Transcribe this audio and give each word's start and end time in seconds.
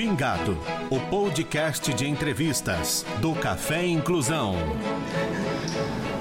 Pingado, 0.00 0.56
o 0.88 0.98
podcast 0.98 1.92
de 1.92 2.08
entrevistas 2.08 3.04
do 3.20 3.34
Café 3.34 3.84
Inclusão. 3.84 4.54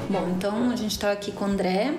Bom, 0.10 0.34
então 0.36 0.70
a 0.70 0.76
gente 0.76 0.92
está 0.92 1.14
aqui 1.14 1.32
com 1.32 1.46
o 1.46 1.48
André. 1.48 1.94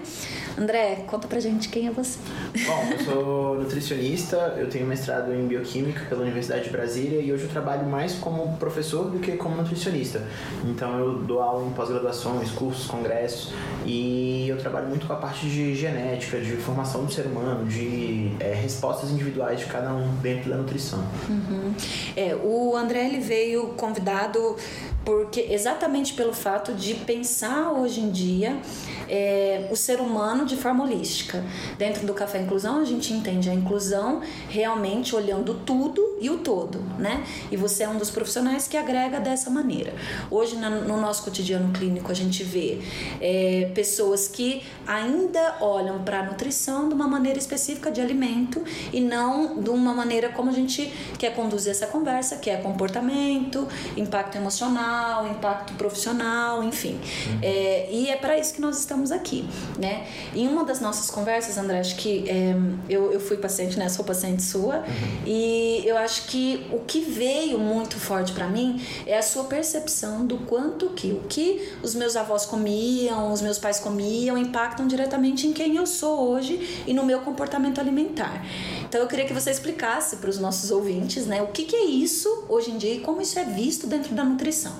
André, 0.58 1.04
conta 1.06 1.28
pra 1.28 1.40
gente 1.40 1.68
quem 1.68 1.87
é 1.87 1.90
você. 1.90 2.18
Bom, 2.66 2.88
eu 2.90 3.04
sou 3.04 3.54
nutricionista, 3.56 4.54
eu 4.58 4.69
tenho 4.69 4.87
mestrado 4.87 5.32
em 5.32 5.46
bioquímica 5.46 6.04
pela 6.08 6.22
Universidade 6.22 6.65
de 6.65 6.71
Brasília 6.71 7.21
e 7.21 7.33
hoje 7.33 7.44
eu 7.44 7.51
trabalho 7.51 7.87
mais 7.87 8.15
como 8.15 8.56
professor 8.56 9.10
do 9.10 9.19
que 9.19 9.33
como 9.33 9.56
nutricionista. 9.56 10.22
Então 10.65 10.98
eu 10.98 11.22
dou 11.22 11.40
aula 11.40 11.66
em 11.66 11.71
pós-graduações, 11.71 12.51
cursos, 12.51 12.87
congressos 12.87 13.52
e 13.84 14.47
eu 14.48 14.58
trabalho 14.58 14.88
muito 14.88 15.06
com 15.06 15.12
a 15.12 15.16
parte 15.16 15.48
de 15.48 15.74
genética, 15.74 16.41
de 16.41 16.56
formação 16.56 17.05
do 17.05 17.12
ser 17.12 17.27
humano, 17.27 17.66
de 17.66 18.32
é, 18.41 18.52
respostas 18.55 19.10
individuais 19.10 19.60
de 19.60 19.66
cada 19.66 19.92
um 19.92 20.14
dentro 20.16 20.51
da 20.51 20.56
nutrição. 20.56 21.05
Uhum. 21.28 21.74
É, 22.16 22.34
o 22.34 22.77
André 22.77 23.06
ele 23.06 23.20
veio 23.20 23.69
convidado 23.77 24.56
porque 25.05 25.47
exatamente 25.51 26.13
pelo 26.15 26.33
fato 26.33 26.73
de 26.73 26.95
pensar 26.95 27.73
hoje 27.73 28.01
em 28.01 28.11
dia 28.11 28.61
é, 29.09 29.67
o 29.71 29.77
ser 29.77 30.01
humano 30.01 30.45
de 30.47 30.57
forma 30.57 30.85
holística. 30.85 31.43
Dentro 31.77 32.07
do 32.07 32.15
Café 32.15 32.41
Inclusão, 32.41 32.81
a 32.81 32.85
gente 32.85 33.13
entende 33.13 33.51
a 33.51 33.55
inclusão 33.55 34.21
realmente 34.49 35.17
olhando 35.17 35.55
tudo 35.67 36.17
e 36.21 36.31
o 36.31 36.39
todo, 36.39 36.81
né? 36.99 37.25
E 37.51 37.57
você 37.57 37.83
é 37.83 37.89
um 37.89 37.99
dos 37.99 38.11
profissionais 38.11 38.69
que 38.69 38.77
agrega 38.77 39.19
dessa 39.19 39.51
maneira. 39.51 39.95
Hoje, 40.31 40.55
no 40.57 41.01
nosso 41.01 41.25
cotidiano 41.25 41.73
clínico, 41.73 42.12
a 42.12 42.15
gente 42.15 42.45
vê 42.45 42.81
é, 43.21 43.71
pessoas 43.75 44.29
que 44.29 44.62
ainda 44.87 45.57
olham 45.61 46.03
para 46.05 46.21
a 46.21 46.23
nutrição 46.23 46.89
de 46.89 46.95
uma 46.95 47.09
maneira 47.09 47.39
específica 47.39 47.91
de 47.91 48.01
alimento 48.01 48.62
e 48.93 49.01
não 49.01 49.61
de 49.61 49.71
uma 49.71 49.93
maneira 49.93 50.29
como 50.29 50.51
a 50.51 50.53
gente 50.53 50.93
quer 51.19 51.35
conduzir 51.35 51.71
essa 51.71 51.87
conversa, 51.87 52.37
que 52.37 52.51
é 52.51 52.59
comportamento, 52.59 53.67
impacto 53.97 54.37
emocional, 54.37 54.89
impacto 55.27 55.74
profissional, 55.74 56.62
enfim. 56.62 56.94
Uhum. 56.94 57.38
É, 57.42 57.88
e 57.91 58.08
é 58.08 58.16
para 58.16 58.38
isso 58.38 58.55
que 58.55 58.60
nós 58.60 58.78
estamos 58.78 59.00
estamos 59.00 59.12
aqui, 59.12 59.44
né? 59.78 60.06
Em 60.34 60.46
uma 60.46 60.64
das 60.64 60.80
nossas 60.80 61.10
conversas, 61.10 61.56
André, 61.56 61.80
acho 61.80 61.96
que 61.96 62.28
é, 62.28 62.55
eu, 62.88 63.12
eu 63.12 63.20
fui 63.20 63.36
paciente, 63.36 63.78
né? 63.78 63.88
Sou 63.88 64.05
paciente 64.05 64.42
sua 64.42 64.78
uhum. 64.78 64.84
e 65.27 65.83
eu 65.84 65.96
acho 65.96 66.27
que 66.27 66.66
o 66.70 66.80
que 66.80 67.00
veio 67.00 67.58
muito 67.58 67.98
forte 67.98 68.33
para 68.33 68.46
mim 68.46 68.80
é 69.06 69.16
a 69.18 69.22
sua 69.22 69.44
percepção 69.44 70.27
do 70.27 70.38
quanto 70.38 70.91
que 70.91 71.12
o 71.12 71.20
que 71.28 71.72
os 71.83 71.94
meus 71.94 72.16
avós 72.16 72.44
comiam, 72.46 73.33
os 73.33 73.41
meus 73.41 73.58
pais 73.58 73.80
comiam, 73.80 74.36
impactam 74.36 74.86
diretamente 74.86 75.46
em 75.46 75.52
quem 75.52 75.77
eu 75.77 75.86
sou 75.86 76.30
hoje 76.30 76.84
e 76.86 76.92
no 76.92 77.05
meu 77.05 77.20
comportamento 77.20 77.80
alimentar. 77.80 78.44
Então 78.88 79.00
eu 79.00 79.06
queria 79.06 79.24
que 79.24 79.33
você 79.33 79.50
explicasse 79.50 80.16
para 80.16 80.28
os 80.28 80.38
nossos 80.38 80.70
ouvintes, 80.70 81.27
né, 81.27 81.42
o 81.42 81.48
que, 81.48 81.64
que 81.64 81.77
é 81.77 81.84
isso 81.84 82.44
hoje 82.48 82.70
em 82.70 82.78
dia 82.78 82.94
e 82.94 83.00
como 83.00 83.20
isso 83.20 83.38
é 83.38 83.44
visto 83.44 83.86
dentro 83.86 84.14
da 84.14 84.24
nutrição. 84.24 84.72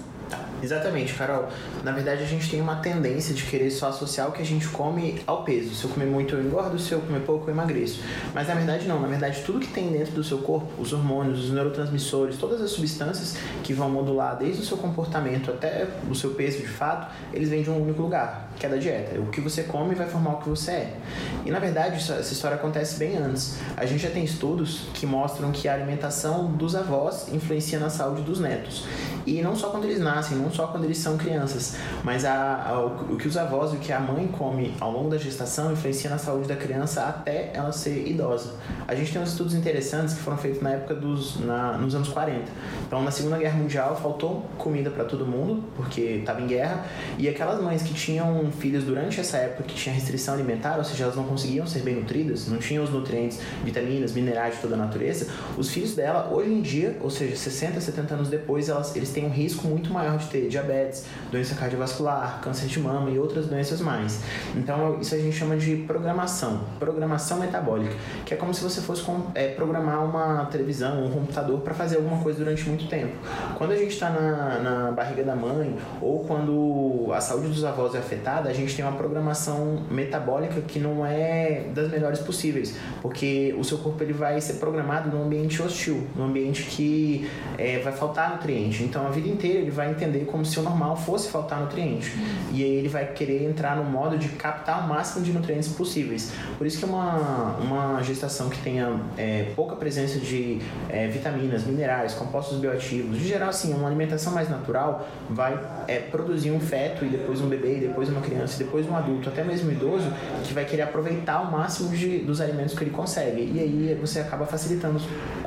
Exatamente, 0.62 1.14
Carol. 1.14 1.48
Na 1.83 1.92
verdade, 1.92 2.22
a 2.22 2.27
gente 2.27 2.50
tem 2.50 2.61
uma 2.61 2.77
tendência 2.77 3.34
de 3.34 3.42
querer 3.44 3.70
só 3.70 3.89
associar 3.89 4.28
o 4.28 4.33
que 4.33 4.42
a 4.42 4.44
gente 4.44 4.69
come 4.69 5.20
ao 5.27 5.42
peso. 5.42 5.75
Se 5.75 5.84
eu 5.84 5.91
comer 5.91 6.06
muito, 6.06 6.34
eu 6.34 6.42
engordo, 6.42 6.78
se 6.78 6.92
eu 6.92 7.00
comer 7.00 7.20
pouco, 7.20 7.48
eu 7.48 7.55
emagreço. 7.55 8.00
Mas 8.34 8.48
na 8.48 8.55
verdade, 8.55 8.86
não. 8.86 9.00
Na 9.00 9.08
verdade, 9.08 9.42
tudo 9.44 9.61
que 9.61 9.69
tem 9.69 9.91
dentro 9.91 10.12
do 10.12 10.22
seu 10.22 10.38
corpo, 10.38 10.69
os 10.78 10.92
hormônios, 10.92 11.44
os 11.44 11.50
neurotransmissores, 11.50 12.36
todas 12.36 12.61
as 12.61 12.70
substâncias 12.70 13.36
que 13.62 13.72
vão 13.72 13.91
modular 13.91 14.36
desde 14.36 14.62
o 14.62 14.64
seu 14.64 14.77
comportamento 14.77 15.50
até 15.50 15.88
o 16.08 16.14
seu 16.14 16.31
peso 16.31 16.58
de 16.58 16.69
fato, 16.69 17.11
eles 17.33 17.48
vêm 17.48 17.62
de 17.62 17.70
um 17.70 17.83
único 17.83 18.03
lugar, 18.03 18.50
que 18.58 18.66
é 18.66 18.69
da 18.69 18.77
dieta. 18.77 19.19
O 19.19 19.27
que 19.27 19.41
você 19.41 19.62
come 19.62 19.94
vai 19.94 20.08
formar 20.08 20.34
o 20.34 20.36
que 20.38 20.48
você 20.48 20.70
é. 20.72 20.97
E 21.44 21.50
na 21.50 21.58
verdade, 21.58 21.97
essa 21.97 22.33
história 22.33 22.56
acontece 22.56 22.98
bem 22.98 23.16
antes. 23.16 23.58
A 23.77 23.86
gente 23.86 24.03
já 24.03 24.11
tem 24.11 24.25
estudos 24.25 24.88
que 24.94 25.06
mostram 25.06 25.50
que 25.50 25.69
a 25.69 25.75
alimentação 25.75 26.53
dos 26.53 26.75
avós 26.75 27.28
influencia 27.33 27.78
na 27.78 27.88
saúde 27.88 28.22
dos 28.22 28.41
netos. 28.41 28.84
E 29.27 29.41
não 29.42 29.55
só 29.55 29.70
quando 29.70 29.84
eles 29.84 30.00
nascem, 30.00 30.36
não 30.36 30.50
só 30.51 30.67
quando 30.67 30.84
eles 30.84 30.98
são 30.98 31.17
crianças, 31.17 31.77
mas 32.03 32.25
a, 32.25 32.65
a, 32.69 32.81
o, 32.81 33.15
o, 33.15 33.17
que 33.17 33.29
os 33.29 33.37
avós 33.37 33.72
e 33.72 33.77
o 33.77 33.78
que 33.78 33.93
a 33.93 34.00
mãe 34.00 34.27
come 34.28 34.75
ao 34.81 34.91
longo 34.91 35.11
da 35.11 35.19
gestação 35.19 35.72
influencia 35.72 36.11
na 36.11 36.19
saúde 36.19 36.49
da 36.49 36.56
criança 36.56 37.03
até 37.03 37.50
ela 37.55 37.72
ser 37.72 38.06
idosa. 38.06 38.55
A 38.87 38.94
gente 38.94 39.12
tem 39.12 39.21
uns 39.21 39.31
estudos 39.31 39.55
interessantes 39.55 40.15
que 40.15 40.21
foram 40.21 40.37
feitos 40.37 40.61
na 40.62 40.71
época 40.71 40.94
dos 40.94 41.41
na, 41.41 41.77
nos 41.78 41.94
anos 41.94 42.09
40. 42.09 42.44
Então, 42.87 43.03
na 43.03 43.11
Segunda 43.11 43.38
Guerra 43.38 43.59
Mundial 43.59 43.97
faltou 43.97 44.47
comida 44.59 44.91
para 44.91 45.05
todo 45.05 45.27
mundo, 45.27 45.65
porque 45.77 46.00
estava 46.00 46.41
em 46.41 46.47
guerra, 46.47 46.84
e 47.19 47.28
aquelas 47.28 47.62
mães 47.62 47.82
que 47.82 47.94
tinham 47.94 48.50
filhos 48.53 48.84
durante 48.84 49.21
essa 49.21 49.37
época 49.37 49.65
que 49.65 49.75
tinha 49.75 49.94
restrição 49.94 50.34
alimentar, 50.34 50.78
ou 50.78 50.84
seja, 50.84 51.05
elas 51.05 51.17
não 51.17 51.25
conseguiam 51.25 51.67
ser 51.67 51.81
bem 51.81 51.97
nutridas, 51.97 52.49
não 52.49 52.59
tinham 52.59 52.84
os 52.84 52.91
nutrientes, 52.91 53.38
vitaminas, 53.65 54.12
minerais 54.12 54.56
de 54.56 54.61
toda 54.61 54.75
a 54.75 54.78
natureza, 54.78 55.28
os 55.56 55.71
filhos 55.71 55.94
dela, 55.94 56.31
hoje 56.32 56.50
em 56.50 56.61
dia, 56.61 56.97
ou 57.00 57.11
seja, 57.11 57.37
60, 57.37 57.81
70 57.81 58.15
anos 58.15 58.28
depois, 58.28 58.69
elas, 58.69 58.94
eles 58.97 59.11
têm 59.11 59.25
um 59.25 59.31
risco 59.31 59.67
muito 59.67 59.93
maior 59.93 60.19
de 60.19 60.27
ter 60.28 60.40
diabetes, 60.49 61.05
doença 61.31 61.55
cardiovascular, 61.55 62.41
câncer 62.41 62.67
de 62.67 62.81
mama 62.81 63.11
e 63.11 63.19
outras 63.19 63.47
doenças 63.47 63.81
mais. 63.81 64.21
Então, 64.56 64.99
isso 65.01 65.15
a 65.15 65.19
gente 65.19 65.37
chama 65.37 65.56
de 65.56 65.77
programação, 65.77 66.61
programação 66.78 67.39
metabólica, 67.39 67.95
que 68.25 68.34
é 68.34 68.37
como 68.37 68.53
se 68.55 68.62
você 68.62 68.81
fosse 68.81 69.05
é, 69.34 69.49
programar 69.49 70.05
uma 70.05 70.47
televisão, 70.47 71.05
um 71.05 71.11
computador 71.11 71.61
para 71.61 71.75
fazer 71.75 71.97
alguma 71.97 72.23
coisa 72.23 72.39
durante 72.39 72.69
muito 72.69 72.89
tempo. 72.89 73.12
Quando 73.56 73.73
a 73.73 73.77
gente 73.77 73.93
está 73.93 74.11
na, 74.11 74.59
na 74.59 74.93
barriga 74.93 75.23
da 75.25 75.34
mãe 75.34 75.77
ou 76.00 76.25
quando 76.25 77.12
a 77.12 77.21
saúde 77.21 77.49
dos 77.49 77.65
avós 77.65 77.95
é 77.95 77.99
afetada, 77.99 78.49
a 78.49 78.53
gente 78.53 78.75
tem 78.75 78.84
uma 78.84 78.97
programação 78.97 79.83
metabólica 79.91 80.61
que 80.61 80.79
não 80.79 81.05
é 81.05 81.65
das 81.75 81.91
melhores 81.91 82.21
possíveis, 82.21 82.77
porque 83.03 83.55
o 83.59 83.65
seu 83.65 83.79
corpo 83.79 84.03
ele 84.03 84.12
vai 84.12 84.41
ser 84.41 84.55
programado 84.55 85.15
num 85.15 85.25
ambiente 85.25 85.62
hostil, 85.62 86.06
num 86.15 86.25
ambiente 86.25 86.65
que 86.65 87.29
é, 87.59 87.79
vai 87.79 87.93
faltar 87.93 88.31
nutriente. 88.31 88.83
Então, 88.83 89.06
a 89.06 89.11
vida 89.11 89.29
inteira 89.29 89.61
ele 89.61 89.71
vai 89.71 89.91
entender 89.91 90.25
como 90.31 90.45
se 90.45 90.59
o 90.59 90.63
normal 90.63 90.97
fosse 90.97 91.31
faltar 91.31 91.61
nutriente. 91.61 92.13
E 92.53 92.63
aí 92.63 92.71
ele 92.71 92.89
vai 92.89 93.07
querer 93.13 93.45
entrar 93.45 93.77
no 93.77 93.85
modo 93.85 94.17
de 94.17 94.29
captar 94.31 94.85
o 94.85 94.89
máximo 94.89 95.25
de 95.25 95.33
nutrientes 95.33 95.69
possíveis. 95.69 96.33
Por 96.57 96.67
isso 96.67 96.79
que 96.79 96.85
uma, 96.85 97.57
uma 97.59 98.03
gestação 98.03 98.49
que 98.49 98.59
tenha 98.63 99.01
é, 99.17 99.53
pouca 99.55 99.77
presença 99.77 100.19
de 100.19 100.61
é, 100.89 101.07
vitaminas, 101.09 101.65
minerais, 101.65 102.15
compostos 102.15 102.59
bioativos, 102.59 103.19
de 103.19 103.29
geral 103.29 103.51
assim, 103.51 103.75
uma 103.75 103.87
alimentação 103.87 104.33
mais 104.33 104.49
natural 104.49 105.07
vai 105.29 105.59
é, 105.87 105.99
produzir 105.99 106.51
um 106.51 106.61
feto 106.61 107.05
e 107.05 107.09
depois 107.09 107.41
um 107.41 107.49
bebê, 107.49 107.77
e 107.77 107.81
depois 107.81 108.09
uma 108.09 108.21
criança, 108.21 108.61
e 108.61 108.65
depois 108.65 108.89
um 108.89 108.97
adulto, 108.97 109.29
até 109.29 109.43
mesmo 109.43 109.71
um 109.71 109.73
idoso, 109.73 110.07
que 110.45 110.53
vai 110.53 110.65
querer 110.65 110.83
aproveitar 110.83 111.41
o 111.41 111.51
máximo 111.51 111.91
de, 111.91 112.19
dos 112.19 112.41
alimentos 112.41 112.75
que 112.75 112.85
ele 112.85 112.91
consegue. 112.91 113.51
E 113.55 113.61
aí 113.61 113.99
você 114.01 114.21
acaba 114.21 114.47
facilitando 114.47 115.01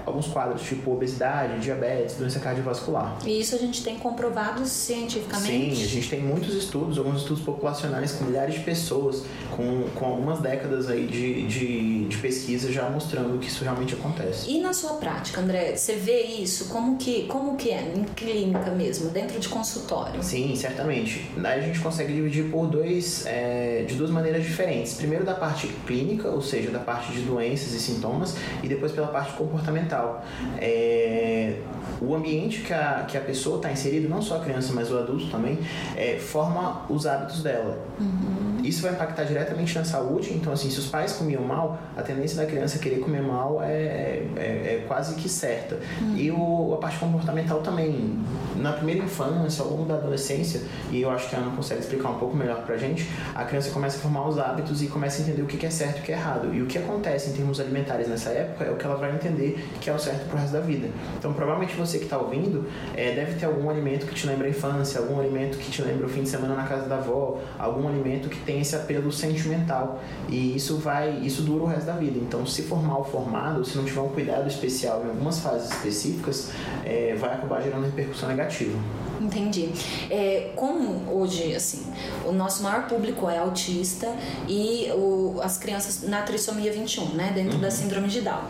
alguns 0.05 0.27
quadros, 0.27 0.61
tipo 0.61 0.91
obesidade, 0.91 1.59
diabetes, 1.59 2.15
doença 2.15 2.39
cardiovascular. 2.39 3.17
E 3.25 3.39
isso 3.39 3.55
a 3.55 3.57
gente 3.57 3.83
tem 3.83 3.97
comprovados 3.97 4.69
cientificamente? 4.73 5.75
Sim, 5.75 5.83
a 5.83 5.87
gente 5.87 6.09
tem 6.09 6.21
muitos 6.21 6.55
estudos, 6.55 6.97
alguns 6.97 7.21
estudos 7.21 7.43
populacionais 7.43 8.13
com 8.13 8.25
milhares 8.25 8.55
de 8.55 8.61
pessoas, 8.61 9.23
com, 9.55 9.83
com 9.95 10.05
algumas 10.05 10.39
décadas 10.39 10.89
aí 10.89 11.05
de, 11.05 11.47
de, 11.47 12.05
de 12.05 12.17
pesquisa 12.17 12.71
já 12.71 12.89
mostrando 12.89 13.39
que 13.39 13.47
isso 13.47 13.63
realmente 13.63 13.93
acontece. 13.93 14.49
E 14.49 14.59
na 14.59 14.73
sua 14.73 14.93
prática, 14.93 15.41
André, 15.41 15.75
você 15.75 15.95
vê 15.95 16.23
isso? 16.23 16.65
Como 16.65 16.97
que, 16.97 17.23
como 17.27 17.55
que 17.55 17.69
é 17.69 17.93
em 17.95 18.03
clínica 18.03 18.71
mesmo, 18.71 19.09
dentro 19.09 19.39
de 19.39 19.49
consultório? 19.49 20.21
Sim, 20.23 20.55
certamente. 20.55 21.29
Aí 21.43 21.59
a 21.59 21.61
gente 21.61 21.79
consegue 21.79 22.13
dividir 22.13 22.49
por 22.49 22.67
dois, 22.67 23.25
é, 23.25 23.85
de 23.87 23.95
duas 23.95 24.09
maneiras 24.09 24.43
diferentes. 24.43 24.93
Primeiro 24.93 25.25
da 25.25 25.35
parte 25.35 25.67
clínica, 25.85 26.29
ou 26.29 26.41
seja, 26.41 26.71
da 26.71 26.79
parte 26.79 27.11
de 27.11 27.21
doenças 27.21 27.73
e 27.73 27.79
sintomas, 27.79 28.35
e 28.61 28.67
depois 28.67 28.91
pela 28.91 29.07
parte 29.07 29.33
comportamental. 29.33 30.25
É, 30.59 31.57
o 32.01 32.15
ambiente 32.15 32.61
que 32.61 32.73
a, 32.73 33.05
que 33.07 33.17
a 33.17 33.21
pessoa 33.21 33.57
está 33.57 33.71
inserida, 33.71 34.07
não 34.07 34.21
só 34.21 34.37
a 34.37 34.39
criança, 34.39 34.62
mas 34.71 34.91
o 34.91 34.97
adulto 34.97 35.29
também, 35.29 35.57
é, 35.95 36.17
forma 36.19 36.85
os 36.89 37.05
hábitos 37.05 37.41
dela. 37.41 37.77
Uhum. 37.99 38.52
Isso 38.63 38.81
vai 38.81 38.93
impactar 38.93 39.23
diretamente 39.23 39.75
na 39.75 39.83
saúde, 39.83 40.33
então 40.33 40.53
assim, 40.53 40.69
se 40.69 40.79
os 40.79 40.87
pais 40.87 41.13
comiam 41.13 41.43
mal, 41.43 41.77
a 41.95 42.01
tendência 42.01 42.37
da 42.37 42.45
criança 42.45 42.79
querer 42.79 42.99
comer 42.99 43.21
mal 43.21 43.61
é, 43.61 44.23
é, 44.35 44.39
é 44.39 44.85
quase 44.87 45.15
que 45.15 45.27
certa. 45.27 45.79
Uhum. 46.01 46.15
E 46.15 46.31
o, 46.31 46.73
a 46.73 46.77
parte 46.77 46.97
comportamental 46.97 47.59
também. 47.61 48.17
Na 48.55 48.71
primeira 48.71 49.03
infância, 49.03 49.63
ao 49.63 49.69
longo 49.69 49.85
da 49.85 49.95
adolescência, 49.95 50.61
e 50.89 51.01
eu 51.01 51.09
acho 51.09 51.29
que 51.29 51.35
a 51.35 51.39
Ana 51.39 51.55
consegue 51.55 51.81
explicar 51.81 52.09
um 52.09 52.19
pouco 52.19 52.35
melhor 52.35 52.63
pra 52.65 52.77
gente, 52.77 53.09
a 53.35 53.43
criança 53.43 53.71
começa 53.71 53.97
a 53.97 53.99
formar 53.99 54.27
os 54.27 54.37
hábitos 54.37 54.81
e 54.81 54.87
começa 54.87 55.21
a 55.21 55.25
entender 55.25 55.41
o 55.41 55.45
que 55.45 55.65
é 55.65 55.69
certo 55.69 55.97
e 55.97 56.01
o 56.01 56.03
que 56.03 56.11
é 56.11 56.15
errado. 56.15 56.53
E 56.53 56.61
o 56.61 56.65
que 56.65 56.77
acontece 56.77 57.31
em 57.31 57.33
termos 57.33 57.59
alimentares 57.59 58.07
nessa 58.07 58.29
época 58.29 58.65
é 58.65 58.71
o 58.71 58.75
que 58.75 58.85
ela 58.85 58.95
vai 58.95 59.13
entender 59.13 59.67
que 59.81 59.89
é 59.89 59.93
o 59.93 59.99
certo 59.99 60.27
pro 60.29 60.37
resto 60.37 60.53
da 60.53 60.59
vida. 60.59 60.87
Então 61.17 61.33
provavelmente 61.33 61.75
você 61.75 61.97
que 61.97 62.05
está 62.05 62.17
ouvindo 62.17 62.65
é, 62.95 63.11
deve 63.11 63.33
ter 63.33 63.45
algum 63.45 63.69
alimento 63.69 64.05
que 64.05 64.13
te 64.13 64.27
lembra 64.27 64.47
a 64.47 64.49
infância, 64.49 64.99
algum 64.99 65.19
alimento 65.19 65.57
que 65.57 65.69
te 65.69 65.81
lembra 65.81 66.05
o 66.05 66.09
fim 66.09 66.23
de 66.23 66.29
semana 66.29 66.55
na 66.55 66.63
casa 66.63 66.87
da 66.87 66.97
avó, 66.97 67.39
algum 67.57 67.87
alimento 67.87 68.29
que 68.29 68.39
tem 68.39 68.52
esse 68.59 68.75
apelo 68.75 69.11
sentimental. 69.11 70.01
E 70.29 70.55
isso 70.55 70.77
vai, 70.77 71.19
isso 71.19 71.41
dura 71.43 71.63
o 71.63 71.67
resto 71.67 71.85
da 71.85 71.93
vida. 71.93 72.19
Então, 72.19 72.45
se 72.45 72.63
for 72.63 72.81
mal 72.81 73.03
formado, 73.03 73.63
se 73.65 73.77
não 73.77 73.85
tiver 73.85 74.01
um 74.01 74.09
cuidado 74.09 74.47
especial 74.47 75.03
em 75.05 75.09
algumas 75.09 75.39
fases 75.39 75.71
específicas, 75.71 76.51
é, 76.85 77.15
vai 77.15 77.33
acabar 77.33 77.61
gerando 77.61 77.85
repercussão 77.85 78.29
negativa. 78.29 78.77
Entendi. 79.21 79.69
É, 80.09 80.51
como 80.55 81.09
hoje, 81.11 81.55
assim, 81.55 81.85
o 82.25 82.31
nosso 82.31 82.61
maior 82.61 82.87
público 82.87 83.29
é 83.29 83.37
autista 83.37 84.13
e 84.47 84.89
o, 84.91 85.39
as 85.41 85.57
crianças 85.57 86.07
na 86.07 86.23
trissomia 86.23 86.71
21, 86.71 87.09
né, 87.09 87.31
dentro 87.33 87.55
uhum. 87.55 87.61
da 87.61 87.71
síndrome 87.71 88.07
de 88.09 88.21
Down. 88.21 88.43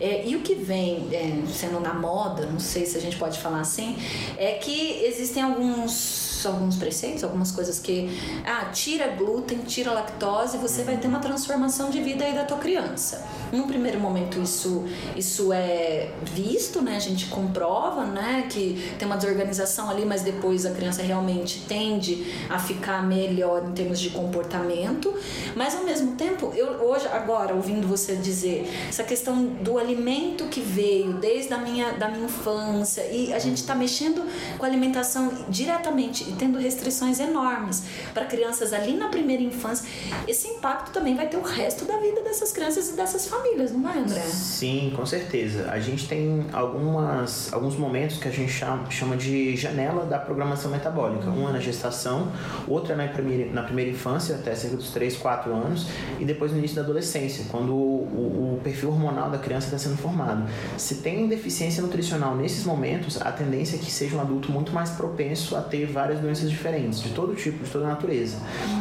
É, 0.00 0.26
e 0.26 0.34
o 0.34 0.40
que 0.40 0.54
vem 0.54 1.08
é, 1.12 1.42
sendo 1.52 1.80
na 1.80 1.94
moda, 1.94 2.46
não 2.46 2.58
sei 2.58 2.84
se 2.86 2.96
a 2.96 3.00
gente 3.00 3.16
pode 3.16 3.38
falar 3.38 3.60
assim, 3.60 3.96
é 4.36 4.54
que 4.54 5.04
existem 5.04 5.42
alguns 5.42 6.25
alguns 6.44 6.76
preceitos, 6.76 7.24
algumas 7.24 7.52
coisas 7.52 7.78
que 7.78 8.10
ah, 8.44 8.66
tira 8.72 9.08
glúten, 9.08 9.58
tira 9.58 9.92
lactose, 9.92 10.58
você 10.58 10.82
vai 10.82 10.96
ter 10.96 11.08
uma 11.08 11.20
transformação 11.20 11.90
de 11.90 12.00
vida 12.00 12.24
aí 12.24 12.34
da 12.34 12.44
tua 12.44 12.58
criança. 12.58 13.24
Num 13.52 13.66
primeiro 13.66 14.00
momento 14.00 14.40
isso 14.40 14.84
isso 15.16 15.52
é 15.52 16.10
visto, 16.22 16.82
né? 16.82 16.96
A 16.96 17.00
gente 17.00 17.26
comprova, 17.26 18.04
né, 18.04 18.46
que 18.50 18.92
tem 18.98 19.06
uma 19.06 19.16
desorganização 19.16 19.88
ali, 19.88 20.04
mas 20.04 20.22
depois 20.22 20.66
a 20.66 20.70
criança 20.70 21.02
realmente 21.02 21.64
tende 21.68 22.26
a 22.48 22.58
ficar 22.58 23.02
melhor 23.06 23.64
em 23.68 23.72
termos 23.72 24.00
de 24.00 24.10
comportamento. 24.10 25.14
Mas 25.54 25.74
ao 25.74 25.84
mesmo 25.84 26.16
tempo, 26.16 26.52
eu 26.54 26.66
hoje 26.82 27.06
agora 27.08 27.54
ouvindo 27.54 27.86
você 27.86 28.16
dizer 28.16 28.68
essa 28.88 29.04
questão 29.04 29.44
do 29.46 29.78
alimento 29.78 30.44
que 30.46 30.60
veio 30.60 31.14
desde 31.14 31.52
a 31.54 31.58
minha 31.58 31.92
da 31.92 32.08
minha 32.08 32.26
infância 32.26 33.02
e 33.06 33.32
a 33.32 33.38
gente 33.38 33.58
está 33.58 33.74
mexendo 33.74 34.22
com 34.58 34.64
a 34.64 34.68
alimentação 34.68 35.32
diretamente 35.48 36.25
tendo 36.32 36.58
restrições 36.58 37.20
enormes 37.20 37.84
para 38.12 38.24
crianças 38.24 38.72
ali 38.72 38.94
na 38.94 39.08
primeira 39.08 39.42
infância, 39.42 39.88
esse 40.26 40.48
impacto 40.48 40.92
também 40.92 41.14
vai 41.14 41.28
ter 41.28 41.36
o 41.36 41.42
resto 41.42 41.84
da 41.84 41.98
vida 41.98 42.22
dessas 42.22 42.52
crianças 42.52 42.90
e 42.90 42.92
dessas 42.94 43.26
famílias, 43.26 43.72
não 43.72 43.82
vai, 43.82 43.98
André? 43.98 44.20
Sim, 44.20 44.92
com 44.94 45.04
certeza. 45.04 45.70
A 45.70 45.78
gente 45.78 46.08
tem 46.08 46.46
algumas, 46.52 47.52
alguns 47.52 47.76
momentos 47.76 48.18
que 48.18 48.28
a 48.28 48.30
gente 48.30 48.52
chama, 48.52 48.90
chama 48.90 49.16
de 49.16 49.56
janela 49.56 50.04
da 50.04 50.18
programação 50.18 50.70
metabólica. 50.70 51.30
Um 51.30 51.48
é 51.48 51.52
na 51.52 51.60
gestação, 51.60 52.32
outro 52.66 52.92
é 52.92 52.96
na 52.96 53.08
primeira, 53.08 53.52
na 53.52 53.62
primeira 53.62 53.90
infância, 53.90 54.36
até 54.36 54.54
cerca 54.54 54.76
dos 54.76 54.90
3, 54.90 55.16
4 55.16 55.52
anos, 55.52 55.86
e 56.18 56.24
depois 56.24 56.52
no 56.52 56.58
início 56.58 56.76
da 56.76 56.82
adolescência, 56.82 57.44
quando 57.50 57.74
o, 57.74 58.56
o 58.56 58.60
perfil 58.62 58.90
hormonal 58.90 59.30
da 59.30 59.38
criança 59.38 59.66
está 59.66 59.78
sendo 59.78 59.96
formado. 59.96 60.48
Se 60.76 60.96
tem 60.96 61.28
deficiência 61.28 61.82
nutricional 61.82 62.34
nesses 62.34 62.64
momentos, 62.64 63.20
a 63.20 63.30
tendência 63.32 63.76
é 63.76 63.78
que 63.78 63.90
seja 63.90 64.16
um 64.16 64.20
adulto 64.20 64.50
muito 64.50 64.72
mais 64.72 64.90
propenso 64.90 65.56
a 65.56 65.60
ter 65.60 65.86
várias 65.86 66.15
doenças 66.20 66.50
diferentes, 66.50 67.00
de 67.00 67.10
todo 67.10 67.34
tipo, 67.34 67.64
de 67.64 67.70
toda 67.70 67.86
natureza. 67.86 68.38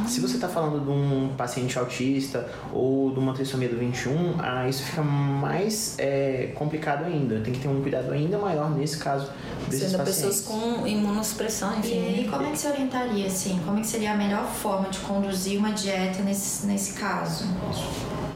Se 0.07 0.19
você 0.19 0.35
está 0.35 0.47
falando 0.47 0.83
de 0.83 0.89
um 0.89 1.29
paciente 1.35 1.77
autista 1.77 2.47
ou 2.71 3.11
de 3.11 3.19
uma 3.19 3.33
trissomia 3.33 3.69
do 3.69 3.77
21, 3.77 4.35
ah, 4.39 4.67
isso 4.67 4.83
fica 4.83 5.01
mais 5.01 5.95
é, 5.97 6.51
complicado 6.55 7.05
ainda. 7.05 7.39
Tem 7.41 7.53
que 7.53 7.59
ter 7.59 7.67
um 7.67 7.81
cuidado 7.81 8.11
ainda 8.11 8.37
maior 8.37 8.69
nesse 8.69 8.97
caso 8.97 9.29
desses 9.67 9.91
Sendo 9.91 10.03
pacientes. 10.03 10.41
pessoas 10.41 10.41
com 10.41 10.87
imunossupressão, 10.87 11.79
enfim. 11.79 12.21
E, 12.21 12.27
como 12.29 12.45
é 12.45 12.51
que 12.51 12.57
você 12.57 12.67
orientaria, 12.67 13.27
assim? 13.27 13.59
Como 13.65 13.77
é 13.77 13.81
que 13.81 13.87
seria 13.87 14.13
a 14.13 14.17
melhor 14.17 14.45
forma 14.47 14.89
de 14.89 14.99
conduzir 14.99 15.57
uma 15.57 15.71
dieta 15.71 16.21
nesse, 16.21 16.65
nesse 16.65 16.93
caso? 16.93 17.45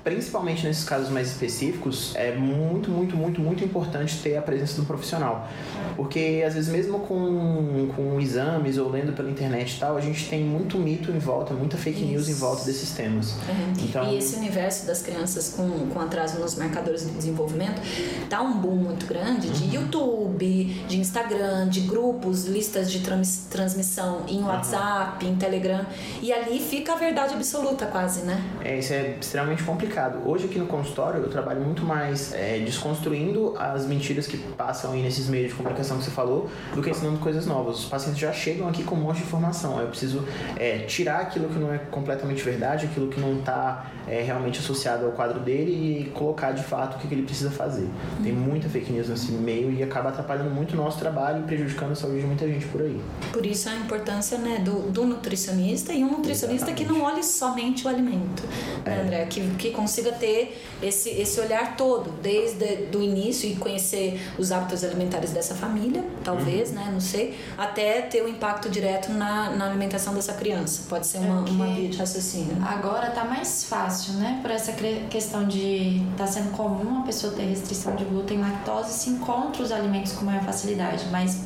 Principalmente 0.04 0.66
nesses 0.66 0.84
casos 0.84 1.10
mais 1.10 1.28
específicos, 1.28 2.14
é 2.16 2.36
muito, 2.36 2.90
muito, 2.90 3.16
muito, 3.16 3.42
muito 3.42 3.64
importante 3.64 4.20
ter 4.22 4.38
a 4.38 4.42
presença 4.42 4.80
do 4.80 4.88
profissional. 4.88 5.48
Porque 5.96 6.44
às 6.46 6.54
vezes 6.54 6.70
mesmo 6.70 7.00
com, 7.00 7.90
com 7.96 8.20
exames 8.20 8.78
ou 8.78 8.90
lendo 8.90 9.14
pela 9.14 9.30
internet 9.30 9.76
e 9.76 9.80
tal, 9.80 9.98
a 9.98 10.02
gente 10.02 10.28
tem 10.30 10.44
muito 10.44 10.78
mito 10.78 11.12
em 11.12 11.20
volta, 11.20 11.54
muita 11.54 11.78
fake 11.78 12.00
Isso. 12.00 12.08
news 12.08 12.30
em 12.30 12.34
volta 12.34 12.66
desses 12.66 12.92
temas. 12.92 13.32
Uhum. 13.32 13.74
Então, 13.80 14.10
e 14.10 14.18
esse 14.18 14.36
universo 14.36 14.86
das 14.86 15.02
crianças 15.02 15.54
com, 15.56 15.70
com 15.90 16.00
atraso 16.00 16.40
nos 16.40 16.56
marcadores 16.56 17.06
de 17.06 17.12
desenvolvimento 17.12 17.82
tá 18.30 18.42
um 18.42 18.58
boom 18.60 18.76
muito 18.76 19.06
grande 19.06 19.50
de 19.50 19.66
uhum. 19.66 19.84
YouTube, 19.84 20.64
de 20.88 21.00
Instagram, 21.00 21.68
de 21.68 21.82
grupos, 21.82 22.46
listas 22.46 22.92
de 22.92 23.00
trans, 23.02 23.48
transmissão 23.50 24.24
em 24.28 24.42
WhatsApp, 24.44 25.26
uhum. 25.26 25.34
em 25.34 25.36
Telegram. 25.36 25.86
E 26.22 26.32
ali 26.32 26.60
fica 26.60 26.94
a 26.94 26.96
verdade 26.96 27.34
absoluta 27.34 27.86
quase, 27.86 28.22
né? 28.22 28.42
É, 28.64 28.80
isso 28.80 28.94
é 28.94 29.18
extremamente 29.20 29.64
complicado 29.64 29.89
complicado. 29.90 30.20
Hoje 30.26 30.46
aqui 30.46 30.60
no 30.60 30.68
consultório 30.68 31.20
eu 31.20 31.30
trabalho 31.30 31.62
muito 31.62 31.84
mais 31.84 32.32
é, 32.34 32.60
desconstruindo 32.60 33.56
as 33.58 33.88
mentiras 33.88 34.28
que 34.28 34.38
passam 34.38 34.92
aí 34.94 35.02
nesses 35.02 35.28
meios 35.28 35.50
de 35.50 35.56
comunicação 35.56 35.98
que 35.98 36.04
você 36.04 36.12
falou, 36.12 36.50
do 36.76 36.82
que 36.82 36.90
ensinando 36.92 37.18
coisas 37.18 37.48
novas. 37.48 37.80
Os 37.80 37.86
pacientes 37.86 38.20
já 38.20 38.32
chegam 38.32 38.68
aqui 38.68 38.84
com 38.84 38.96
um 38.96 39.00
monte 39.00 39.18
de 39.18 39.24
informação. 39.24 39.80
Eu 39.80 39.88
preciso 39.88 40.24
é, 40.56 40.80
tirar 40.80 41.22
aquilo 41.22 41.50
que 41.50 41.58
não 41.58 41.74
é 41.74 41.80
completamente 41.80 42.44
verdade, 42.44 42.86
aquilo 42.86 43.08
que 43.08 43.20
não 43.20 43.40
está 43.40 43.92
é, 44.08 44.22
realmente 44.22 44.60
associado 44.60 45.06
ao 45.06 45.12
quadro 45.12 45.40
dele 45.40 45.72
e 45.72 46.10
colocar 46.12 46.52
de 46.52 46.64
fato 46.64 46.96
o 46.96 47.00
que, 47.00 47.08
que 47.08 47.14
ele 47.14 47.24
precisa 47.24 47.50
fazer. 47.50 47.90
Tem 48.22 48.32
muita 48.32 48.70
fake 48.70 48.92
news 48.92 49.10
nesse 49.10 49.32
meio 49.32 49.72
e 49.72 49.82
acaba 49.82 50.10
atrapalhando 50.10 50.52
muito 50.52 50.74
o 50.74 50.78
nosso 50.78 51.00
trabalho 51.00 51.40
e 51.40 51.44
prejudicando 51.44 51.94
a 51.94 51.96
saúde 51.96 52.22
de 52.22 52.28
muita 52.28 52.48
gente 52.48 52.68
por 52.68 52.82
aí. 52.82 53.02
Por 53.34 53.46
isso 53.46 53.68
a 53.70 53.76
importância 53.76 54.38
né, 54.38 54.60
do, 54.60 54.92
do 54.92 55.06
nutricionista 55.06 55.94
e 55.94 56.04
um 56.04 56.12
nutricionista 56.12 56.72
Exatamente. 56.72 56.86
que 56.86 56.92
não 56.92 57.02
olhe 57.02 57.24
somente 57.24 57.86
o 57.86 57.90
alimento, 57.90 58.44
né, 58.86 58.98
é. 58.98 59.02
André? 59.02 59.26
Que, 59.26 59.42
que 59.58 59.72
consiga 59.80 60.12
ter 60.12 60.62
esse, 60.82 61.10
esse 61.10 61.40
olhar 61.40 61.76
todo, 61.76 62.12
desde 62.22 62.88
do 62.88 63.02
início 63.02 63.50
e 63.50 63.56
conhecer 63.56 64.20
os 64.38 64.52
hábitos 64.52 64.84
alimentares 64.84 65.32
dessa 65.32 65.56
família, 65.56 66.04
talvez, 66.24 66.70
uhum. 66.70 66.76
né? 66.76 66.90
Não 66.92 67.02
sei, 67.02 67.38
até 67.58 68.02
ter 68.02 68.22
o 68.22 68.26
um 68.26 68.30
impacto 68.30 68.70
direto 68.70 69.12
na, 69.12 69.52
na 69.52 69.66
alimentação 69.66 70.14
dessa 70.14 70.34
criança. 70.34 70.84
Pode 70.90 71.08
ser 71.08 71.20
uma, 71.20 71.42
uma 71.42 71.68
via 71.68 71.90
de 71.90 71.98
raciocínio. 71.98 72.58
Agora 72.66 73.10
tá 73.12 73.24
mais 73.24 73.64
fácil, 73.64 74.14
né? 74.14 74.40
Por 74.42 74.52
essa 74.52 74.74
questão 75.10 75.48
de 75.48 76.02
tá 76.18 76.28
sendo 76.28 76.52
comum 76.52 77.02
a 77.02 77.04
pessoa 77.04 77.34
ter 77.34 77.44
restrição 77.44 77.96
de 77.96 78.04
glúten 78.06 78.38
e 78.38 78.42
lactose, 78.42 78.94
se 78.94 79.10
encontra 79.10 79.64
os 79.64 79.72
alimentos 79.72 80.14
com 80.14 80.26
maior 80.26 80.44
facilidade. 80.44 81.06
Mas 81.12 81.42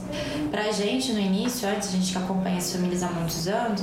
pra 0.52 0.72
gente, 0.72 1.12
no 1.12 1.20
início, 1.20 1.68
antes 1.68 1.90
a 1.90 1.92
gente 1.92 2.12
que 2.12 2.18
acompanha 2.18 2.58
as 2.58 2.72
famílias 2.72 3.04
há 3.04 3.08
muitos 3.08 3.48
anos, 3.48 3.82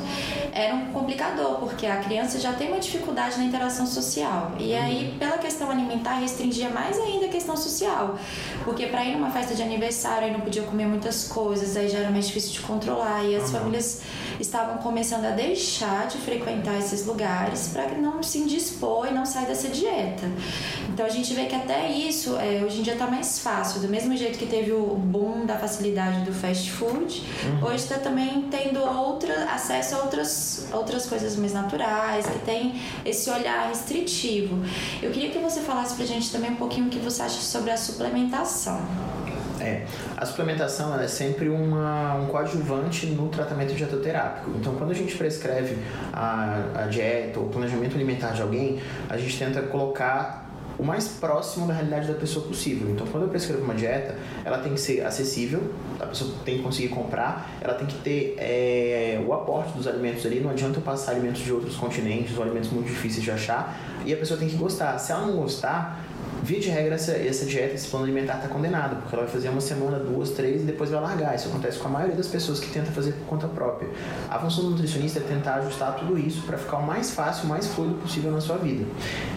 era 0.52 0.75
um 0.75 0.93
complicador, 0.93 1.58
porque 1.58 1.87
a 1.87 1.97
criança 1.99 2.38
já 2.38 2.52
tem 2.52 2.69
uma 2.69 2.79
dificuldade 2.79 3.38
na 3.38 3.44
interação 3.44 3.87
social. 3.87 4.40
E 4.59 4.75
aí, 4.75 5.15
pela 5.19 5.39
questão 5.39 5.71
alimentar, 5.71 6.15
restringia 6.15 6.69
mais 6.69 6.99
ainda 6.99 7.27
a 7.27 7.29
questão 7.29 7.57
social. 7.57 8.19
Porque 8.65 8.87
para 8.87 9.05
ir 9.05 9.13
numa 9.13 9.31
festa 9.31 9.55
de 9.55 9.63
aniversário, 9.63 10.27
aí 10.27 10.33
não 10.33 10.41
podia 10.41 10.63
comer 10.63 10.87
muitas 10.87 11.29
coisas, 11.29 11.77
aí 11.77 11.89
já 11.89 11.99
era 11.99 12.11
mais 12.11 12.27
difícil 12.27 12.53
de 12.53 12.61
controlar. 12.61 13.25
E 13.25 13.37
as 13.37 13.45
uhum. 13.45 13.59
famílias 13.59 14.03
estavam 14.41 14.79
começando 14.79 15.25
a 15.25 15.31
deixar 15.31 16.07
de 16.07 16.19
frequentar 16.19 16.79
esses 16.79 17.07
lugares 17.07 17.69
para 17.73 17.95
não 17.95 18.23
se 18.23 18.39
indispor 18.39 19.09
e 19.09 19.11
não 19.13 19.27
sair 19.27 19.47
dessa 19.47 19.69
dieta. 19.69 20.27
Então 20.89 21.05
a 21.07 21.09
gente 21.09 21.33
vê 21.35 21.47
que 21.47 21.55
até 21.55 21.91
isso 21.91 22.37
é, 22.37 22.63
hoje 22.65 22.81
em 22.81 22.83
dia 22.83 22.95
está 22.95 23.07
mais 23.07 23.39
fácil. 23.39 23.81
Do 23.81 23.89
mesmo 23.89 24.17
jeito 24.17 24.39
que 24.39 24.47
teve 24.47 24.73
o 24.73 24.97
boom 24.97 25.47
da 25.47 25.57
facilidade 25.57 26.25
do 26.25 26.33
fast 26.33 26.71
food, 26.71 27.23
uhum. 27.45 27.69
hoje 27.69 27.77
está 27.77 27.99
também 27.99 28.49
tendo 28.51 28.81
outra, 28.81 29.45
acesso 29.53 29.97
a 29.97 29.99
outras, 30.03 30.67
outras 30.73 31.07
coisas 31.07 31.37
mais 31.37 31.53
naturais, 31.53 32.27
que 32.27 32.39
tem 32.41 32.81
esse 33.05 33.31
olhar 33.31 33.69
restritivo. 33.69 34.65
Eu 35.03 35.11
queria 35.11 35.31
que 35.31 35.39
você 35.39 35.61
falasse 35.61 35.95
pra 35.95 36.05
gente 36.05 36.31
também 36.31 36.53
um 36.53 36.57
pouquinho 36.57 36.87
o 36.87 36.91
que 36.91 36.99
você 36.99 37.23
acha 37.23 37.41
sobre 37.41 37.71
a 37.71 37.77
suplementação. 37.77 38.81
É, 39.61 39.85
a 40.17 40.25
suplementação 40.25 40.99
é 40.99 41.07
sempre 41.07 41.49
uma, 41.49 42.14
um 42.14 42.26
coadjuvante 42.26 43.07
no 43.07 43.29
tratamento 43.29 43.75
dietoterápico. 43.75 44.50
Então, 44.59 44.75
quando 44.75 44.90
a 44.90 44.95
gente 44.95 45.14
prescreve 45.17 45.76
a, 46.12 46.62
a 46.75 46.87
dieta 46.87 47.38
ou 47.38 47.49
planejamento 47.49 47.95
alimentar 47.95 48.33
de 48.33 48.40
alguém, 48.40 48.81
a 49.09 49.17
gente 49.19 49.38
tenta 49.38 49.61
colocar 49.62 50.50
o 50.81 50.83
mais 50.83 51.09
próximo 51.09 51.67
da 51.67 51.75
realidade 51.75 52.09
da 52.09 52.14
pessoa 52.14 52.47
possível. 52.47 52.88
Então, 52.90 53.07
quando 53.07 53.25
eu 53.25 53.29
prescrevo 53.29 53.62
uma 53.62 53.75
dieta, 53.75 54.17
ela 54.43 54.59
tem 54.59 54.73
que 54.73 54.81
ser 54.81 55.05
acessível, 55.05 55.75
a 56.00 56.07
pessoa 56.07 56.33
tem 56.43 56.57
que 56.57 56.62
conseguir 56.62 56.88
comprar, 56.88 57.50
ela 57.61 57.75
tem 57.75 57.87
que 57.87 57.99
ter 57.99 58.35
é, 58.38 59.23
o 59.26 59.35
aporte 59.35 59.73
dos 59.75 59.87
alimentos 59.87 60.25
ali. 60.25 60.40
Não 60.40 60.50
adianta 60.50 60.79
eu 60.79 60.83
passar 60.83 61.12
alimentos 61.12 61.43
de 61.43 61.52
outros 61.52 61.76
continentes 61.76 62.35
ou 62.35 62.43
alimentos 62.43 62.71
muito 62.71 62.87
difíceis 62.87 63.23
de 63.23 63.31
achar, 63.31 63.79
e 64.07 64.14
a 64.14 64.17
pessoa 64.17 64.40
tem 64.40 64.49
que 64.49 64.57
gostar. 64.57 64.97
Se 64.99 65.12
ela 65.12 65.26
não 65.26 65.37
gostar, 65.37 66.00
Via 66.42 66.59
de 66.59 66.70
regra, 66.70 66.94
essa, 66.94 67.12
essa 67.12 67.44
dieta, 67.44 67.75
esse 67.75 67.87
plano 67.88 68.06
alimentar 68.06 68.37
está 68.37 68.49
condenado, 68.49 68.97
porque 69.02 69.14
ela 69.14 69.25
vai 69.25 69.32
fazer 69.32 69.50
uma 69.50 69.61
semana, 69.61 69.99
duas, 69.99 70.30
três 70.30 70.62
e 70.62 70.64
depois 70.64 70.90
vai 70.90 71.00
largar. 71.00 71.35
Isso 71.35 71.49
acontece 71.49 71.78
com 71.78 71.88
a 71.88 71.90
maioria 71.90 72.16
das 72.16 72.28
pessoas 72.28 72.59
que 72.59 72.70
tenta 72.70 72.90
fazer 72.92 73.12
por 73.12 73.26
conta 73.26 73.47
própria. 73.47 73.90
A 74.28 74.38
função 74.38 74.64
do 74.64 74.70
nutricionista 74.70 75.18
é 75.18 75.23
tentar 75.23 75.56
ajustar 75.56 75.97
tudo 75.97 76.18
isso 76.18 76.42
para 76.42 76.56
ficar 76.56 76.78
o 76.78 76.87
mais 76.87 77.11
fácil, 77.11 77.44
o 77.44 77.49
mais 77.49 77.66
fluido 77.66 77.94
possível 77.97 78.30
na 78.32 78.40
sua 78.40 78.56
vida. 78.56 78.87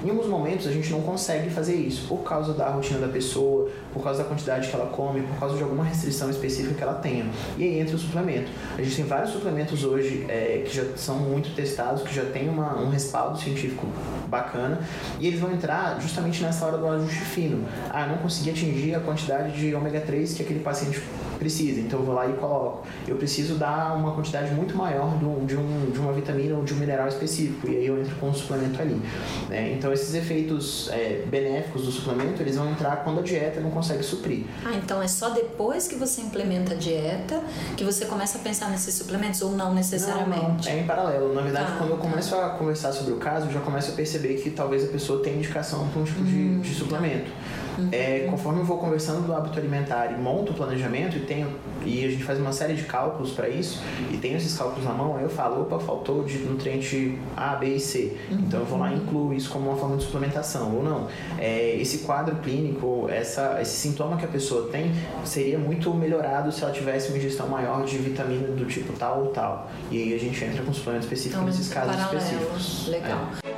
Em 0.04 0.10
alguns 0.10 0.28
momentos 0.28 0.66
a 0.66 0.72
gente 0.72 0.90
não 0.92 1.02
consegue 1.02 1.50
fazer 1.50 1.76
isso 1.76 2.08
por 2.08 2.24
causa 2.24 2.54
da 2.54 2.70
rotina 2.70 3.00
da 3.00 3.10
pessoa, 3.10 3.70
por 3.92 4.02
causa 4.02 4.24
da 4.24 4.30
quantidade 4.30 4.70
que 4.70 4.76
ela 4.76 4.88
come, 4.88 5.22
por 5.22 5.38
causa 5.40 5.58
de 5.58 5.64
alguma 5.64 5.84
restrição 5.84 6.30
específica 6.30 6.74
que 6.74 6.84
ela 6.84 6.96
tenha. 6.96 7.26
E 7.58 7.64
aí 7.64 7.80
entra 7.80 7.96
o 7.96 8.00
suplemento. 8.00 8.50
A 8.78 8.82
gente 8.82 8.96
tem 8.96 9.06
vários 9.06 9.32
suplementos 9.32 9.84
hoje 9.84 10.26
é, 10.30 10.64
que 10.66 10.74
já 10.74 10.84
são 10.96 11.18
muito 11.18 11.54
testados, 11.54 12.02
que 12.02 12.14
já 12.16 12.24
tem 12.26 12.48
uma, 12.48 12.80
um 12.80 12.90
respaldo 12.90 13.38
científico 13.38 13.88
bacana, 14.28 14.80
e 15.20 15.28
eles 15.28 15.40
vão 15.40 15.52
entrar 15.52 16.00
justamente 16.00 16.42
nessa 16.42 16.66
hora 16.66 16.78
do 16.78 16.93
ajuste 16.96 17.22
fino. 17.22 17.66
Ah, 17.90 18.08
não 18.08 18.18
consegui 18.18 18.52
atingir 18.52 18.96
a 18.96 19.00
quantidade 19.00 19.58
de 19.58 19.74
ômega 19.74 20.02
3 20.02 20.34
que 20.34 20.44
aquele 20.44 20.60
paciente 20.60 21.02
precisa, 21.44 21.82
então 21.82 22.00
eu 22.00 22.06
vou 22.06 22.16
lá 22.16 22.28
e 22.28 22.34
coloco. 22.34 22.88
Eu 23.08 23.18
preciso 23.18 23.56
dar 23.56 23.96
uma 23.96 24.14
quantidade 24.14 24.54
muito 24.54 24.76
maior 24.76 25.18
do, 25.18 25.46
de, 25.46 25.58
um, 25.58 25.92
de 25.92 26.00
uma 26.00 26.14
vitamina 26.14 26.56
ou 26.56 26.64
de 26.64 26.74
um 26.74 26.78
mineral 26.78 27.08
específico, 27.08 27.70
e 27.70 27.78
aí 27.78 27.86
eu 27.86 28.00
entro 28.00 28.16
com 28.16 28.30
um 28.30 28.34
suplemento 28.34 28.82
ali. 28.82 29.02
Né? 29.50 29.74
Então 29.74 29.92
esses 29.92 30.14
efeitos 30.14 30.90
é, 30.90 31.24
benéficos 31.28 31.84
do 31.84 31.92
suplemento, 31.92 32.42
eles 32.42 32.56
vão 32.56 32.70
entrar 32.72 33.04
quando 33.04 33.20
a 33.20 33.24
dieta 33.24 33.60
não 33.60 33.72
consegue 33.72 34.04
suprir. 34.04 34.46
Ah, 34.66 34.74
então 34.74 35.02
é 35.02 35.08
só 35.08 35.30
depois 35.30 35.88
que 35.88 35.96
você 35.96 36.22
implementa 36.22 36.74
a 36.74 36.78
dieta 36.78 37.42
que 37.76 37.84
você 37.84 38.06
começa 38.06 38.38
a 38.38 38.42
pensar 38.42 38.70
nesses 38.70 38.94
suplementos 38.96 39.42
ou 39.42 39.52
não 39.52 39.74
necessariamente? 39.74 40.42
Não, 40.42 40.56
não. 40.56 40.72
é 40.72 40.80
em 40.80 40.86
paralelo. 40.86 41.34
Na 41.34 41.42
verdade, 41.42 41.72
ah, 41.74 41.76
quando 41.78 41.92
eu 41.92 41.98
começo 41.98 42.36
a 42.36 42.50
conversar 42.52 42.94
sobre 42.94 43.14
o 43.14 43.18
caso, 43.18 43.48
eu 43.48 43.52
já 43.52 43.60
começo 43.60 43.92
a 43.92 43.96
perceber 43.96 44.36
que 44.36 44.50
talvez 44.50 44.84
a 44.84 44.88
pessoa 44.88 45.22
tenha 45.22 45.36
indicação 45.36 45.88
para 45.90 46.02
um 46.02 46.06
tipo 46.06 46.22
hum, 46.22 46.60
de, 46.62 46.70
de 46.70 46.76
suplemento. 46.84 47.32
Uhum. 47.78 47.90
É, 47.92 48.28
conforme 48.30 48.60
eu 48.60 48.66
vou 48.66 48.78
conversando 48.78 49.26
do 49.26 49.34
hábito 49.34 49.58
alimentar 49.58 50.12
e 50.12 50.22
monto 50.22 50.52
o 50.52 50.56
planejamento 50.56 51.18
e 51.18 51.22
tenho 51.22 51.48
e 51.86 52.06
a 52.06 52.10
gente 52.10 52.24
faz 52.24 52.40
uma 52.40 52.54
série 52.54 52.76
de 52.76 52.84
cálculos 52.84 53.32
para 53.32 53.50
isso 53.50 53.82
e 54.12 54.18
tenho 54.18 54.38
esses 54.38 54.56
cálculos 54.56 54.86
na 54.86 54.94
mão, 54.94 55.18
aí 55.18 55.24
eu 55.24 55.30
falo, 55.30 55.64
opa, 55.64 55.80
faltou 55.80 56.24
de 56.24 56.38
nutriente 56.40 57.18
A, 57.36 57.56
B 57.56 57.76
e 57.76 57.80
C. 57.80 58.16
Uhum. 58.32 58.40
Então 58.40 58.60
eu 58.60 58.66
vou 58.66 58.80
lá 58.80 58.92
e 58.92 58.96
incluo 58.96 59.34
isso 59.34 59.50
como 59.50 59.70
uma 59.70 59.78
forma 59.78 59.98
de 59.98 60.04
suplementação 60.04 60.76
ou 60.76 60.84
não. 60.84 61.08
É, 61.38 61.76
esse 61.76 62.00
quadro 62.00 62.36
clínico, 62.38 63.08
essa, 63.10 63.60
esse 63.62 63.76
sintoma 63.76 64.18
que 64.18 64.26
a 64.26 64.30
pessoa 64.30 64.70
tem 64.70 64.92
seria 65.26 65.58
muito 65.58 65.94
melhorado 65.94 66.52
se 66.52 66.64
ela 66.64 66.72
tivesse 66.72 67.10
uma 67.10 67.18
ingestão 67.18 67.48
maior 67.48 67.84
de 67.84 67.98
vitamina 67.98 68.48
do 68.48 68.66
tipo 68.66 68.94
tal 68.94 69.26
ou 69.26 69.28
tal. 69.28 69.70
E 69.92 70.02
aí 70.02 70.14
a 70.14 70.20
gente 70.20 70.44
entra 70.44 70.64
com 70.64 70.74
suplemento 70.74 71.06
específico 71.06 71.36
então, 71.36 71.46
nesses 71.46 71.70
casos 71.70 71.96
paralelo. 71.96 72.18
específicos. 72.18 72.88
Legal. 72.88 73.30
É. 73.44 73.53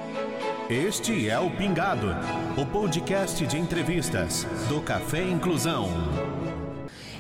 Este 0.70 1.30
é 1.30 1.38
o 1.38 1.52
Pingado, 1.52 2.08
o 2.58 2.66
podcast 2.66 3.46
de 3.46 3.56
entrevistas 3.56 4.48
do 4.68 4.82
Café 4.82 5.22
Inclusão. 5.22 5.88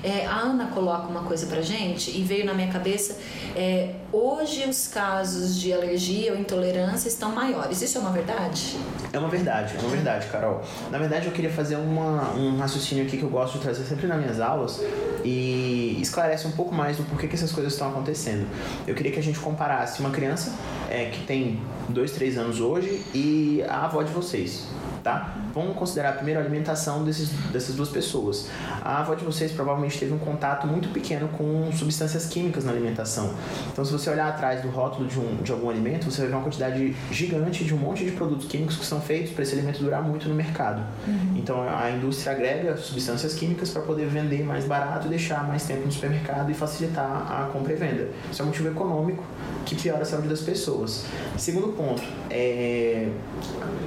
É, 0.03 0.25
a 0.25 0.37
Ana 0.37 0.67
coloca 0.67 1.07
uma 1.07 1.21
coisa 1.21 1.45
pra 1.45 1.61
gente 1.61 2.09
e 2.09 2.23
veio 2.23 2.43
na 2.43 2.55
minha 2.55 2.71
cabeça: 2.71 3.19
é, 3.55 3.91
hoje 4.11 4.67
os 4.67 4.87
casos 4.87 5.59
de 5.59 5.71
alergia 5.71 6.31
ou 6.31 6.39
intolerância 6.39 7.07
estão 7.07 7.31
maiores. 7.31 7.83
Isso 7.83 7.99
é 7.99 8.01
uma 8.01 8.11
verdade? 8.11 8.77
É 9.13 9.19
uma 9.19 9.29
verdade, 9.29 9.75
é 9.75 9.79
uma 9.79 9.89
verdade, 9.89 10.27
Carol. 10.27 10.63
Na 10.91 10.97
verdade, 10.97 11.27
eu 11.27 11.31
queria 11.31 11.51
fazer 11.51 11.75
uma, 11.75 12.33
um 12.33 12.57
raciocínio 12.57 13.05
aqui 13.05 13.17
que 13.17 13.23
eu 13.23 13.29
gosto 13.29 13.59
de 13.59 13.59
trazer 13.59 13.83
sempre 13.83 14.07
nas 14.07 14.19
minhas 14.19 14.39
aulas 14.39 14.81
e 15.23 15.97
esclarece 15.99 16.47
um 16.47 16.51
pouco 16.51 16.73
mais 16.73 16.97
do 16.97 17.03
porquê 17.03 17.27
que 17.27 17.35
essas 17.35 17.51
coisas 17.51 17.73
estão 17.73 17.89
acontecendo. 17.89 18.47
Eu 18.87 18.93
queria 18.93 19.11
que 19.11 19.19
a 19.19 19.23
gente 19.23 19.39
comparasse 19.39 19.99
uma 19.99 20.11
criança 20.11 20.53
é, 20.95 21.09
que 21.09 21.25
tem 21.25 21.59
2, 21.89 22.11
3 22.11 22.37
anos 22.37 22.61
hoje 22.61 23.01
e 23.13 23.61
a 23.67 23.83
avó 23.83 24.01
de 24.01 24.13
vocês 24.13 24.67
tá? 25.05 25.35
Vamos 25.53 25.77
considerar 25.77 26.13
primeiro 26.13 26.39
a 26.39 26.43
alimentação 26.43 27.03
desses, 27.03 27.29
dessas 27.51 27.75
duas 27.75 27.89
pessoas. 27.89 28.49
A 28.81 29.01
avó 29.01 29.13
de 29.13 29.23
vocês 29.23 29.51
provavelmente 29.51 29.99
teve 29.99 30.11
um 30.11 30.17
contato 30.17 30.65
muito 30.65 30.89
pequeno 30.89 31.27
com 31.27 31.71
substâncias 31.71 32.25
químicas 32.25 32.65
na 32.65 32.71
alimentação. 32.71 33.31
Então, 33.71 33.85
se 33.85 33.91
você 33.91 34.09
olhar 34.09 34.27
atrás 34.27 34.63
do 34.63 34.69
rótulo 34.69 35.07
de, 35.07 35.19
um, 35.19 35.43
de 35.43 35.51
algum 35.51 35.69
alimento, 35.69 36.09
você 36.09 36.21
vai 36.21 36.29
ver 36.29 36.35
uma 36.35 36.41
quantidade 36.41 36.95
gigante 37.11 37.63
de 37.63 37.71
um 37.71 37.77
monte 37.77 38.03
de 38.03 38.11
produtos 38.13 38.47
químicos 38.47 38.77
que 38.77 38.85
são 38.85 38.99
feitos 38.99 39.31
para 39.31 39.43
esse 39.43 39.53
alimento 39.53 39.79
durar 39.79 40.01
muito 40.01 40.27
no 40.27 40.33
mercado. 40.33 40.81
Uhum. 41.07 41.33
Então, 41.35 41.61
a 41.61 41.91
indústria 41.91 42.33
agrega 42.33 42.75
substâncias 42.75 43.35
químicas 43.35 43.69
para 43.69 43.83
poder 43.83 44.07
vender 44.07 44.43
mais 44.43 44.65
barato 44.65 45.05
e 45.05 45.09
deixar 45.11 45.47
mais 45.47 45.65
tempo 45.65 45.85
no 45.85 45.91
supermercado 45.91 46.49
e 46.49 46.55
facilitar 46.55 47.31
a 47.31 47.49
compra 47.53 47.73
e 47.73 47.75
venda. 47.75 48.09
Isso 48.31 48.41
é 48.41 48.43
um 48.43 48.47
motivo 48.47 48.69
econômico 48.69 49.23
que 49.67 49.75
piora 49.75 50.01
a 50.01 50.05
saúde 50.05 50.29
das 50.29 50.41
pessoas. 50.41 51.05
Segundo 51.37 51.67
ponto, 51.69 52.01
é... 52.31 53.09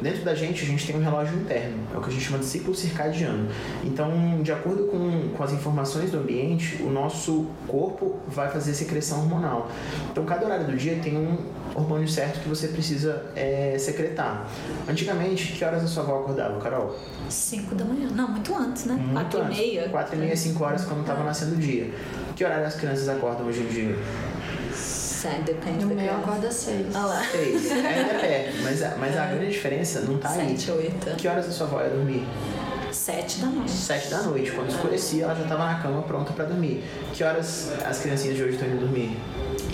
dentro 0.01 0.25
da 0.25 0.35
gente 0.35 0.63
a 0.63 0.67
gente 0.67 0.87
tem 0.87 0.95
um 0.95 1.08
relógio 1.11 1.39
interno, 1.39 1.79
é 1.95 1.97
o 1.97 2.01
que 2.01 2.09
a 2.09 2.13
gente 2.13 2.25
chama 2.25 2.39
de 2.39 2.45
ciclo 2.45 2.75
circadiano. 2.75 3.49
Então, 3.85 4.43
de 4.43 4.53
acordo 4.53 4.85
com, 4.85 5.29
com 5.37 5.43
as 5.43 5.53
informações 5.53 6.11
do 6.11 6.19
ambiente, 6.19 6.83
o 6.83 6.91
nosso 6.91 7.47
corpo 7.67 8.19
vai 8.29 8.51
fazer 8.51 8.75
secreção 8.75 9.21
hormonal. 9.21 9.69
Então, 10.11 10.25
cada 10.25 10.47
horário 10.47 10.67
do 10.67 10.77
dia 10.77 10.99
tem 11.03 11.17
um 11.17 11.39
hormônio 11.75 12.09
certo 12.09 12.41
que 12.41 12.49
você 12.49 12.69
precisa 12.69 13.27
é, 13.37 13.77
secretar. 13.79 14.47
Antigamente, 14.89 15.53
que 15.53 15.65
horas 15.65 15.85
a 15.85 15.87
sua 15.87 16.03
avó 16.03 16.21
acordava, 16.21 16.61
Carol? 16.61 16.97
5 17.29 17.75
da 17.75 17.85
manhã. 17.85 18.09
Não, 18.11 18.29
muito 18.29 18.55
antes, 18.55 18.85
né? 18.85 18.99
4 19.13 19.41
e 19.41 19.45
meia. 19.49 19.89
4 19.89 20.17
e 20.17 20.19
meia, 20.19 20.37
5 20.37 20.65
horas 20.65 20.85
quando 20.85 21.01
estava 21.01 21.23
nascendo 21.25 21.55
o 21.55 21.59
dia. 21.59 21.93
Que 22.35 22.45
horário 22.45 22.67
as 22.67 22.75
crianças 22.75 23.09
acordam 23.09 23.47
hoje 23.47 23.61
em 23.61 23.67
dia? 23.67 23.99
Sai, 25.29 25.43
depende 25.43 25.85
no 25.85 25.95
da 25.95 26.03
meu 26.03 26.15
acorda 26.15 26.51
seis. 26.51 26.95
Ah 26.95 27.05
lá. 27.05 27.23
Seis. 27.31 27.71
Ainda 27.71 27.85
é 27.85 28.19
perto, 28.19 28.63
mas, 28.63 28.83
a, 28.83 28.97
mas 28.97 29.17
a 29.17 29.25
é. 29.25 29.35
grande 29.35 29.53
diferença 29.53 30.01
não 30.01 30.19
tá 30.19 30.31
aí. 30.31 30.59
Sete, 30.59 30.71
oito. 30.71 31.17
Que 31.17 31.29
horas 31.29 31.47
a 31.47 31.53
sua 31.53 31.67
avó 31.67 31.83
ia 31.83 31.91
dormir? 31.91 32.27
Sete 32.91 33.41
da 33.41 33.47
noite. 33.49 33.71
Sete 33.71 34.09
da 34.09 34.23
noite. 34.23 34.51
Quando 34.53 34.71
escurecia, 34.71 35.25
ela 35.25 35.35
já 35.35 35.43
estava 35.43 35.67
na 35.67 35.79
cama 35.81 36.03
pronta 36.03 36.33
para 36.33 36.47
dormir. 36.47 36.83
Que 37.13 37.23
horas 37.23 37.71
as 37.85 37.99
criancinhas 37.99 38.37
de 38.37 38.43
hoje 38.43 38.55
estão 38.55 38.69
indo 38.69 38.81
dormir? 38.81 39.17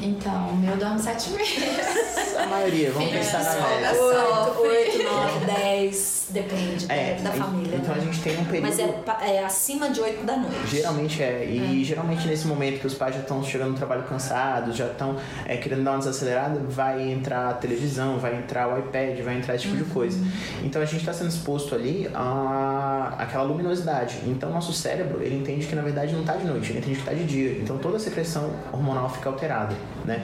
Então, 0.03 0.49
o 0.49 0.57
meu 0.57 0.77
dorme 0.77 1.01
sete 1.01 1.31
meses. 1.31 1.55
A 2.45 2.47
maioria, 2.47 2.91
vamos 2.93 3.11
pensar 3.11 3.43
na 3.43 3.69
média. 3.69 3.93
Oito, 4.03 4.61
oito, 4.61 5.03
nove, 5.03 5.47
dez, 5.47 6.27
depende 6.29 6.85
é, 6.91 7.15
da 7.23 7.33
família. 7.33 7.77
Então 7.77 7.95
né? 7.95 8.03
a 8.03 8.05
gente 8.05 8.21
tem 8.21 8.39
um 8.39 8.45
período... 8.45 8.63
Mas 8.69 8.79
é, 8.79 9.37
é 9.37 9.45
acima 9.45 9.89
de 9.89 10.01
oito 10.01 10.27
da 10.27 10.37
noite. 10.37 10.67
Geralmente 10.67 11.23
é. 11.23 11.47
E 11.47 11.81
é. 11.81 11.85
geralmente 11.85 12.29
nesse 12.29 12.47
momento 12.47 12.81
que 12.81 12.87
os 12.87 12.93
pais 12.93 13.15
já 13.15 13.23
estão 13.23 13.43
chegando 13.43 13.71
no 13.71 13.77
trabalho 13.77 14.03
cansados, 14.03 14.77
já 14.77 14.89
estão 14.89 15.17
é, 15.47 15.57
querendo 15.57 15.85
dar 15.85 15.93
uma 15.93 15.99
desacelerada, 16.01 16.61
vai 16.69 17.11
entrar 17.11 17.49
a 17.49 17.55
televisão, 17.55 18.19
vai 18.19 18.37
entrar 18.37 18.69
o 18.69 18.79
iPad, 18.79 19.19
vai 19.21 19.39
entrar 19.39 19.55
esse 19.55 19.65
tipo 19.65 19.77
uhum. 19.77 19.85
de 19.85 19.91
coisa. 19.91 20.19
Então 20.63 20.83
a 20.83 20.85
gente 20.85 21.01
está 21.01 21.15
sendo 21.15 21.31
exposto 21.31 21.75
ali 21.75 22.11
a 22.15 23.15
aquela 23.19 23.45
luminosidade. 23.45 24.19
Então 24.27 24.51
nosso 24.51 24.73
cérebro, 24.73 25.23
ele 25.23 25.37
entende 25.37 25.67
que 25.67 25.75
na 25.75 25.83
verdade 25.83 26.13
não 26.13 26.21
está 26.21 26.35
de 26.37 26.45
noite, 26.45 26.71
ele 26.71 26.81
entende 26.81 26.97
que 26.97 27.01
está 27.01 27.15
de 27.15 27.25
dia. 27.25 27.53
Então 27.53 27.79
toda 27.79 27.97
a 27.97 28.01
secreção 28.01 28.51
hormonal 28.71 29.09
fica 29.09 29.31
alterada 29.31 29.75
né? 30.05 30.23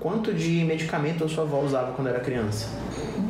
Quanto 0.00 0.32
de 0.32 0.64
medicamento 0.64 1.24
a 1.24 1.28
sua 1.28 1.44
avó 1.44 1.60
usava 1.60 1.92
quando 1.92 2.08
era 2.08 2.20
criança? 2.20 2.68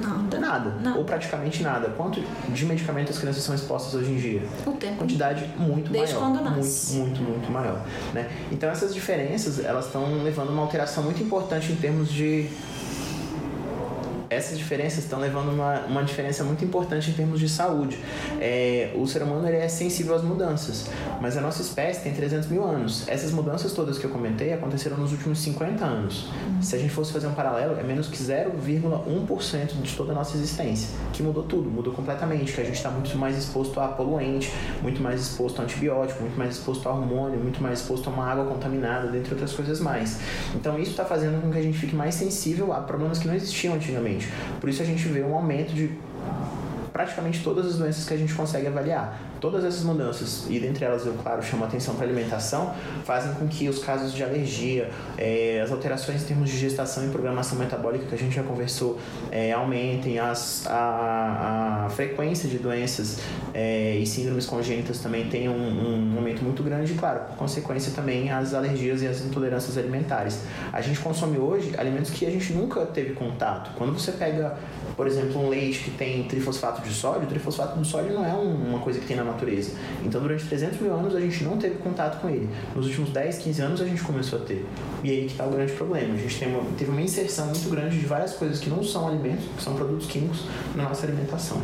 Nada. 0.03 0.39
Nada. 0.39 0.71
Não. 0.83 0.99
Ou 0.99 1.05
praticamente 1.05 1.63
nada. 1.63 1.89
Quanto 1.97 2.23
de 2.49 2.67
medicamento 2.67 3.11
as 3.11 3.19
crianças 3.19 3.43
são 3.43 3.55
expostas 3.55 3.95
hoje 3.95 4.11
em 4.11 4.17
dia? 4.17 4.43
O 4.67 4.73
tempo. 4.73 4.97
Quantidade 4.97 5.49
muito 5.57 5.91
Desde 5.91 6.15
maior. 6.15 6.33
quando 6.33 6.45
nasce. 6.45 6.97
Muito, 6.97 7.21
muito, 7.23 7.39
muito 7.39 7.51
maior. 7.51 7.85
Né? 8.13 8.29
Então 8.53 8.69
essas 8.69 8.93
diferenças, 8.95 9.65
elas 9.65 9.87
estão 9.87 10.23
levando 10.23 10.51
uma 10.51 10.63
alteração 10.63 11.03
muito 11.03 11.23
importante 11.23 11.73
em 11.73 11.77
termos 11.77 12.11
de 12.11 12.49
essas 14.31 14.59
diferenças 14.59 15.05
estão 15.05 15.19
levando 15.19 15.51
uma, 15.51 15.81
uma 15.87 16.05
diferença 16.05 16.45
muito 16.45 16.65
importante 16.65 17.11
em 17.11 17.15
termos 17.15 17.41
de 17.41 17.49
saúde. 17.49 17.99
É, 18.41 18.93
o 18.95 19.07
ser 19.07 19.23
humano 19.23 19.47
ele 19.49 19.57
é 19.57 19.69
sensível 19.69 20.15
às 20.15 20.23
mudanças, 20.23 20.87
mas 21.21 21.37
a 21.37 21.41
nossa 21.41 21.63
espécie 21.63 22.03
tem 22.03 22.13
300 22.13 22.49
mil 22.49 22.65
anos. 22.65 23.09
Essas 23.09 23.31
mudanças 23.31 23.73
todas 23.73 23.99
que 23.99 24.05
eu 24.05 24.11
comentei 24.11 24.53
aconteceram 24.53 24.97
nos 24.97 25.13
últimos 25.13 25.39
50 25.41 25.85
anos. 25.85 26.29
Se 26.61 26.77
a 26.77 26.79
gente 26.79 26.91
fosse 26.91 27.13
fazer 27.13 27.27
um 27.27 27.35
paralelo, 27.35 27.79
é 27.79 27.83
menos 27.83 28.09
que 28.09 28.17
0,1% 28.17 29.83
de 29.83 29.97
toda 29.97 30.13
a 30.13 30.15
nossa 30.15 30.37
existência, 30.37 30.89
que 31.13 31.23
mudou 31.23 31.43
tudo, 31.43 31.71
mudou 31.71 31.93
completamente, 31.93 32.53
que 32.53 32.61
a 32.61 32.65
gente 32.65 32.77
está 32.77 32.91
muito 32.91 33.17
mais 33.17 33.37
exposto 33.37 33.81
a 33.81 33.89
poluente, 33.89 34.53
muito 34.83 35.03
mais 35.03 35.21
exposto 35.21 35.61
a 35.61 35.65
antibiótico, 35.65 36.21
muito 36.23 36.37
mais 36.37 36.57
exposto 36.57 36.89
a 36.89 36.93
hormônio, 36.93 37.39
muito 37.39 37.63
mais 37.63 37.81
exposto 37.81 38.09
a 38.09 38.13
uma 38.13 38.27
água 38.27 38.45
contaminada, 38.45 39.09
dentre 39.09 39.33
outras 39.33 39.53
coisas 39.53 39.81
mais. 39.81 40.19
Então 40.55 40.79
isso 40.79 40.91
está 40.91 41.05
fazendo 41.05 41.41
com 41.41 41.51
que 41.51 41.59
a 41.59 41.63
gente 41.63 41.79
fique 41.79 41.95
mais 41.95 42.15
sensível 42.15 42.73
a 42.73 42.81
problemas 42.81 43.19
que 43.19 43.27
não 43.27 43.35
existiam 43.35 43.75
antigamente. 43.75 44.18
Por 44.61 44.69
isso 44.69 44.83
a 44.83 44.85
gente 44.85 45.07
vê 45.09 45.23
um 45.23 45.35
aumento 45.35 45.73
de 45.73 45.91
praticamente 46.93 47.43
todas 47.45 47.67
as 47.67 47.77
doenças 47.77 48.05
que 48.05 48.15
a 48.15 48.17
gente 48.17 48.35
consegue 48.35 48.67
avaliar. 48.67 49.21
Todas 49.41 49.65
essas 49.65 49.85
mudanças, 49.85 50.47
e 50.49 50.59
dentre 50.59 50.85
elas 50.85 51.07
eu, 51.07 51.13
claro, 51.15 51.43
chamo 51.43 51.65
atenção 51.65 51.95
para 51.95 52.05
a 52.05 52.09
alimentação, 52.09 52.75
fazem 53.05 53.33
com 53.35 53.47
que 53.47 53.69
os 53.69 53.79
casos 53.79 54.13
de 54.13 54.23
alergia, 54.23 54.91
é, 55.17 55.61
as 55.63 55.71
alterações 55.71 56.23
em 56.23 56.27
termos 56.27 56.51
de 56.51 56.59
gestação 56.59 57.07
e 57.07 57.11
programação 57.11 57.59
metabólica 57.59 58.07
que 58.07 58.15
a 58.15 58.19
gente 58.19 58.35
já 58.35 58.43
conversou, 58.43 58.99
é, 59.31 59.53
aumentem, 59.53 60.19
as, 60.19 60.67
a, 60.67 61.85
a, 61.87 61.91
frequência 61.91 62.49
de 62.49 62.59
doenças 62.59 63.19
é, 63.55 63.97
e 63.97 64.07
síndromes 64.07 64.47
congênitas 64.47 64.99
também 64.99 65.29
tem 65.29 65.49
um, 65.49 65.53
um 65.53 66.17
aumento 66.17 66.43
muito 66.43 66.63
grande, 66.63 66.93
e, 66.93 66.97
claro, 66.97 67.21
por 67.29 67.37
consequência 67.37 67.93
também 67.93 68.31
as 68.31 68.55
alergias 68.55 69.03
e 69.03 69.07
as 69.07 69.21
intolerâncias 69.21 69.79
alimentares. 69.79 70.41
A 70.73 70.81
gente 70.81 70.99
consome 70.99 71.39
hoje 71.39 71.73
alimentos 71.79 72.11
que 72.11 72.27
a 72.27 72.31
gente 72.31 72.53
nunca 72.53 72.85
teve 72.87 73.15
contato. 73.15 73.71
Quando 73.77 73.93
você 73.93 74.13
pega 74.13 74.57
por 74.99 75.07
exemplo, 75.07 75.41
um 75.41 75.49
leite 75.49 75.85
que 75.85 75.91
tem 75.93 76.25
trifosfato 76.25 76.83
de 76.83 76.93
sódio, 76.93 77.29
trifosfato 77.29 77.79
de 77.79 77.87
sódio 77.87 78.13
não 78.13 78.25
é 78.25 78.33
uma 78.33 78.81
coisa 78.81 78.99
que 78.99 79.07
tem 79.07 79.17
na 79.17 79.23
natureza. 79.29 79.73
Então, 80.05 80.21
durante 80.21 80.45
300 80.45 80.81
mil 80.81 80.95
anos, 80.95 81.15
a 81.15 81.21
gente 81.21 81.45
não 81.45 81.57
teve 81.57 81.77
contato 81.77 82.21
com 82.21 82.29
ele. 82.29 82.49
Nos 82.75 82.87
últimos 82.87 83.11
10, 83.11 83.39
15 83.39 83.63
anos, 83.63 83.81
a 83.81 83.85
gente 83.85 84.03
começou 84.03 84.41
a 84.41 84.43
ter. 84.43 84.67
E 85.03 85.11
aí 85.11 85.21
que 85.27 85.33
está 85.33 85.47
o 85.47 85.51
grande 85.51 85.73
problema. 85.73 86.15
A 86.15 86.17
gente 86.17 86.45
uma, 86.45 86.63
teve 86.77 86.91
uma 86.91 87.01
inserção 87.01 87.47
muito 87.47 87.69
grande 87.71 87.99
de 87.99 88.07
várias 88.07 88.35
coisas 88.35 88.59
que 88.59 88.69
não 88.69 88.83
são 88.83 89.09
alimentos, 89.09 89.45
que 89.57 89.63
são 89.63 89.75
produtos 89.75 90.07
químicos 90.07 90.45
na 90.75 90.85
nossa 90.85 91.07
alimentação. 91.07 91.61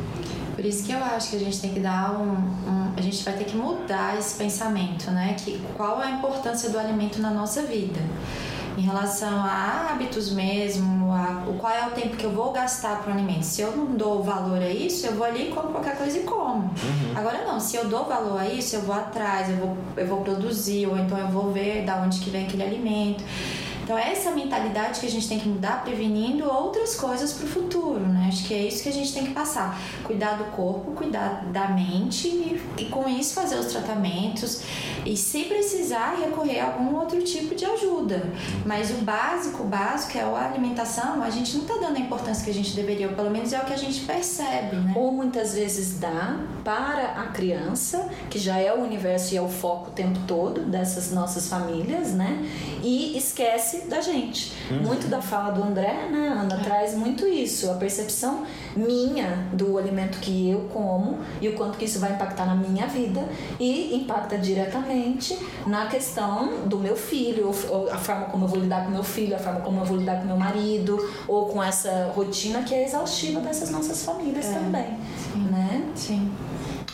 Por 0.54 0.64
isso 0.64 0.85
que 0.85 0.92
eu 0.92 0.99
acho 0.99 1.30
que 1.30 1.37
a 1.37 1.38
gente 1.40 1.61
tem 1.61 1.75
que 1.75 1.80
dar 1.80 2.12
um, 2.12 2.33
um, 2.33 2.92
a 2.97 3.00
gente 3.00 3.25
vai 3.25 3.35
ter 3.35 3.44
que 3.44 3.56
mudar 3.56 4.16
esse 4.16 4.37
pensamento, 4.37 5.11
né? 5.11 5.35
Que 5.37 5.61
qual 5.76 6.00
é 6.00 6.06
a 6.06 6.11
importância 6.12 6.71
do 6.71 6.78
alimento 6.78 7.21
na 7.21 7.30
nossa 7.30 7.62
vida? 7.62 8.00
Em 8.76 8.80
relação 8.80 9.40
a 9.40 9.90
hábitos 9.90 10.32
mesmo, 10.32 11.12
a, 11.12 11.44
o 11.48 11.54
qual 11.54 11.72
é 11.72 11.86
o 11.86 11.90
tempo 11.90 12.16
que 12.16 12.24
eu 12.24 12.30
vou 12.30 12.52
gastar 12.52 13.02
para 13.02 13.12
o 13.12 13.14
alimento. 13.14 13.44
Se 13.44 13.62
eu 13.62 13.76
não 13.76 13.86
dou 13.86 14.22
valor 14.22 14.60
a 14.60 14.68
isso, 14.68 15.06
eu 15.06 15.14
vou 15.14 15.24
ali 15.24 15.48
e 15.48 15.52
compro 15.52 15.70
qualquer 15.70 15.96
coisa 15.96 16.18
e 16.18 16.22
como. 16.22 16.64
Uhum. 16.64 17.12
Agora 17.14 17.44
não, 17.44 17.60
se 17.60 17.76
eu 17.76 17.88
dou 17.88 18.04
valor 18.04 18.40
a 18.40 18.48
isso, 18.48 18.76
eu 18.76 18.82
vou 18.82 18.94
atrás, 18.94 19.48
eu 19.48 19.56
vou, 19.56 19.76
eu 19.96 20.06
vou 20.06 20.20
produzir, 20.22 20.86
ou 20.86 20.98
então 20.98 21.16
eu 21.18 21.28
vou 21.28 21.52
ver 21.52 21.84
da 21.84 21.96
onde 21.96 22.18
que 22.20 22.30
vem 22.30 22.46
aquele 22.46 22.62
alimento. 22.62 23.22
Então, 23.84 23.98
é 23.98 24.12
essa 24.12 24.30
mentalidade 24.30 24.98
que 24.98 25.04
a 25.04 25.10
gente 25.10 25.28
tem 25.28 25.38
que 25.38 25.46
mudar, 25.46 25.84
prevenindo 25.84 26.50
outras 26.50 26.96
coisas 26.96 27.34
para 27.34 27.44
o 27.44 27.48
futuro, 27.48 28.00
né? 28.00 28.28
Acho 28.28 28.44
que 28.44 28.54
é 28.54 28.66
isso 28.66 28.82
que 28.82 28.88
a 28.88 28.92
gente 28.92 29.12
tem 29.12 29.26
que 29.26 29.32
passar. 29.32 29.78
Cuidar 30.02 30.38
do 30.38 30.44
corpo, 30.56 30.92
cuidar 30.92 31.44
da 31.52 31.68
mente 31.68 32.28
e, 32.28 32.62
e 32.78 32.86
com 32.86 33.06
isso 33.06 33.34
fazer 33.34 33.56
os 33.56 33.66
tratamentos 33.66 34.62
e 35.04 35.14
se 35.18 35.44
precisar 35.44 36.16
recorrer 36.18 36.60
a 36.60 36.66
algum 36.66 36.96
outro 36.96 37.22
tipo 37.22 37.54
de 37.54 37.66
ajuda. 37.66 38.22
Mas 38.64 38.90
o 38.90 39.02
básico, 39.02 39.64
o 39.64 39.66
básico 39.66 40.16
é 40.16 40.22
a 40.22 40.46
alimentação, 40.46 41.22
a 41.22 41.28
gente 41.28 41.54
não 41.54 41.64
está 41.64 41.74
dando 41.74 41.96
a 41.96 42.00
importância 42.00 42.42
que 42.42 42.50
a 42.50 42.54
gente 42.54 42.74
deveria, 42.74 43.08
ou 43.08 43.14
pelo 43.14 43.30
menos 43.30 43.52
é 43.52 43.58
o 43.58 43.66
que 43.66 43.74
a 43.74 43.78
gente 43.78 44.00
percebe, 44.00 44.76
né? 44.76 44.94
Ou 44.96 45.12
muitas 45.12 45.54
vezes 45.54 45.98
dá 45.98 46.38
para 46.64 47.20
a 47.20 47.26
criança, 47.26 48.08
que 48.30 48.38
já 48.38 48.56
é 48.56 48.72
o 48.72 48.82
universo 48.82 49.34
e 49.34 49.36
é 49.36 49.42
o 49.42 49.48
foco 49.48 49.90
o 49.90 49.92
tempo 49.92 50.20
todo 50.26 50.62
dessas 50.62 51.12
nossas 51.12 51.48
famílias, 51.48 52.14
né? 52.14 52.48
E 52.82 53.16
esquece 53.16 53.73
da 53.82 54.00
gente. 54.00 54.52
Uhum. 54.70 54.82
Muito 54.82 55.08
da 55.08 55.20
fala 55.20 55.50
do 55.50 55.62
André, 55.62 56.08
né, 56.10 56.28
Ana, 56.28 56.58
traz 56.58 56.94
muito 56.94 57.26
isso, 57.26 57.70
a 57.70 57.74
percepção 57.74 58.44
minha 58.76 59.46
do 59.52 59.78
alimento 59.78 60.18
que 60.18 60.50
eu 60.50 60.68
como 60.72 61.18
e 61.40 61.48
o 61.48 61.54
quanto 61.54 61.78
que 61.78 61.84
isso 61.84 61.98
vai 61.98 62.12
impactar 62.12 62.46
na 62.46 62.54
minha 62.54 62.86
vida 62.86 63.24
e 63.60 63.94
impacta 63.96 64.38
diretamente 64.38 65.38
na 65.66 65.86
questão 65.86 66.66
do 66.66 66.78
meu 66.78 66.96
filho, 66.96 67.50
a 67.92 67.98
forma 67.98 68.26
como 68.26 68.44
eu 68.44 68.48
vou 68.48 68.60
lidar 68.60 68.84
com 68.84 68.90
meu 68.90 69.04
filho, 69.04 69.34
a 69.34 69.38
forma 69.38 69.60
como 69.60 69.80
eu 69.80 69.84
vou 69.84 69.96
lidar 69.96 70.20
com 70.20 70.26
meu 70.26 70.36
marido, 70.36 70.98
ou 71.28 71.46
com 71.46 71.62
essa 71.62 72.12
rotina 72.14 72.62
que 72.62 72.74
é 72.74 72.84
exaustiva 72.84 73.40
dessas 73.40 73.70
nossas 73.70 74.04
famílias 74.04 74.46
é. 74.46 74.52
também, 74.54 74.98
Sim. 75.32 75.40
né? 75.50 75.92
Sim. 75.94 76.32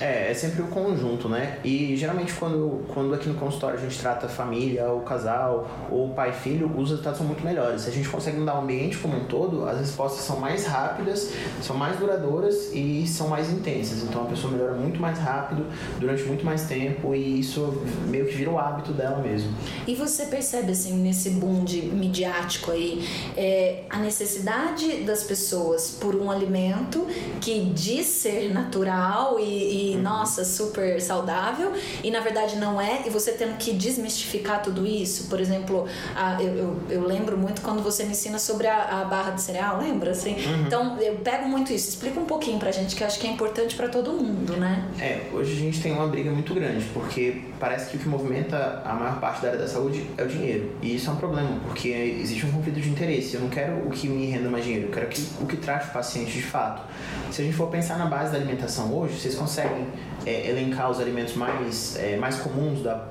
É, 0.00 0.30
é 0.30 0.34
sempre 0.34 0.62
o 0.62 0.68
conjunto, 0.68 1.28
né? 1.28 1.58
E 1.62 1.94
geralmente 1.94 2.32
quando, 2.32 2.84
quando 2.88 3.14
aqui 3.14 3.28
no 3.28 3.34
consultório 3.34 3.78
a 3.78 3.82
gente 3.82 3.98
trata 3.98 4.28
família, 4.28 4.86
ou 4.86 5.00
casal, 5.00 5.68
ou 5.90 6.08
pai 6.10 6.30
e 6.30 6.32
filho, 6.32 6.72
os 6.76 6.88
resultados 6.88 7.18
são 7.18 7.26
muito 7.26 7.44
melhores. 7.44 7.82
Se 7.82 7.90
a 7.90 7.92
gente 7.92 8.08
consegue 8.08 8.38
mudar 8.38 8.56
o 8.56 8.62
ambiente 8.62 8.96
como 8.96 9.16
um 9.16 9.24
todo, 9.26 9.68
as 9.68 9.78
respostas 9.78 10.24
são 10.24 10.40
mais 10.40 10.66
rápidas, 10.66 11.32
são 11.60 11.76
mais 11.76 11.98
duradouras 11.98 12.70
e 12.72 13.06
são 13.06 13.28
mais 13.28 13.50
intensas. 13.50 14.02
Então 14.02 14.22
a 14.22 14.26
pessoa 14.26 14.52
melhora 14.52 14.72
muito 14.72 14.98
mais 14.98 15.18
rápido, 15.18 15.66
durante 15.98 16.22
muito 16.22 16.44
mais 16.44 16.62
tempo, 16.62 17.14
e 17.14 17.40
isso 17.40 17.82
meio 18.06 18.26
que 18.26 18.34
vira 18.34 18.50
o 18.50 18.58
hábito 18.58 18.92
dela 18.92 19.18
mesmo. 19.18 19.54
E 19.86 19.94
você 19.94 20.26
percebe, 20.26 20.72
assim, 20.72 20.94
nesse 20.94 21.30
boom 21.30 21.62
de 21.64 21.82
midiático 21.82 22.70
aí, 22.70 23.06
é, 23.36 23.82
a 23.90 23.98
necessidade 23.98 25.02
das 25.04 25.24
pessoas 25.24 25.90
por 26.00 26.14
um 26.14 26.30
alimento 26.30 27.06
que 27.40 27.70
diz 27.74 28.06
ser 28.06 28.52
natural 28.52 29.38
e, 29.38 29.89
e 29.89 29.89
uhum. 29.96 30.02
nossa, 30.02 30.44
super 30.44 31.00
saudável, 31.00 31.72
e 32.02 32.10
na 32.10 32.20
verdade 32.20 32.56
não 32.56 32.80
é, 32.80 33.02
e 33.06 33.10
você 33.10 33.32
tendo 33.32 33.56
que 33.56 33.72
desmistificar 33.72 34.62
tudo 34.62 34.86
isso. 34.86 35.28
Por 35.28 35.40
exemplo, 35.40 35.86
a, 36.14 36.42
eu, 36.42 36.54
eu, 36.54 36.76
eu, 36.90 37.06
lembro 37.06 37.36
muito 37.36 37.62
quando 37.62 37.82
você 37.82 38.04
me 38.04 38.10
ensina 38.10 38.38
sobre 38.38 38.66
a, 38.66 39.00
a 39.00 39.04
barra 39.04 39.30
de 39.30 39.42
cereal, 39.42 39.78
lembra? 39.78 40.10
Assim? 40.10 40.34
Uhum. 40.34 40.66
Então 40.66 40.98
eu 41.00 41.16
pego 41.16 41.48
muito 41.48 41.72
isso. 41.72 41.88
Explica 41.88 42.20
um 42.20 42.26
pouquinho 42.26 42.58
pra 42.58 42.70
gente, 42.70 42.94
que 42.94 43.02
eu 43.02 43.06
acho 43.06 43.18
que 43.18 43.26
é 43.26 43.30
importante 43.30 43.74
para 43.74 43.88
todo 43.88 44.12
mundo, 44.12 44.56
né? 44.56 44.84
É, 44.98 45.28
hoje 45.32 45.52
a 45.52 45.56
gente 45.56 45.80
tem 45.80 45.92
uma 45.92 46.06
briga 46.06 46.30
muito 46.30 46.54
grande, 46.54 46.84
porque 46.92 47.42
parece 47.58 47.90
que 47.90 47.96
o 47.96 48.00
que 48.00 48.08
movimenta 48.08 48.82
a 48.84 48.94
maior 48.94 49.20
parte 49.20 49.42
da 49.42 49.48
área 49.48 49.60
da 49.60 49.68
saúde 49.68 50.06
é 50.16 50.22
o 50.22 50.28
dinheiro. 50.28 50.72
E 50.82 50.94
isso 50.96 51.10
é 51.10 51.12
um 51.12 51.16
problema, 51.16 51.60
porque 51.66 51.88
existe 51.88 52.46
um 52.46 52.52
conflito 52.52 52.80
de 52.80 52.88
interesse. 52.88 53.34
Eu 53.34 53.40
não 53.40 53.48
quero 53.48 53.86
o 53.86 53.90
que 53.90 54.08
me 54.08 54.26
renda 54.26 54.48
mais 54.48 54.64
dinheiro, 54.64 54.86
eu 54.86 54.92
quero 54.92 55.08
que, 55.08 55.26
o 55.40 55.46
que 55.46 55.56
traz 55.56 55.88
o 55.88 55.92
paciente 55.92 56.32
de 56.32 56.42
fato. 56.42 56.82
Se 57.30 57.42
a 57.42 57.44
gente 57.44 57.56
for 57.56 57.68
pensar 57.68 57.98
na 57.98 58.06
base 58.06 58.32
da 58.32 58.38
alimentação 58.38 58.92
hoje, 58.92 59.18
vocês 59.18 59.34
conseguem 59.34 59.79
é, 60.26 60.48
elencar 60.48 60.90
os 60.90 61.00
alimentos 61.00 61.34
mais, 61.34 61.96
é, 61.96 62.16
mais 62.16 62.36
comuns 62.36 62.82
da, 62.82 63.06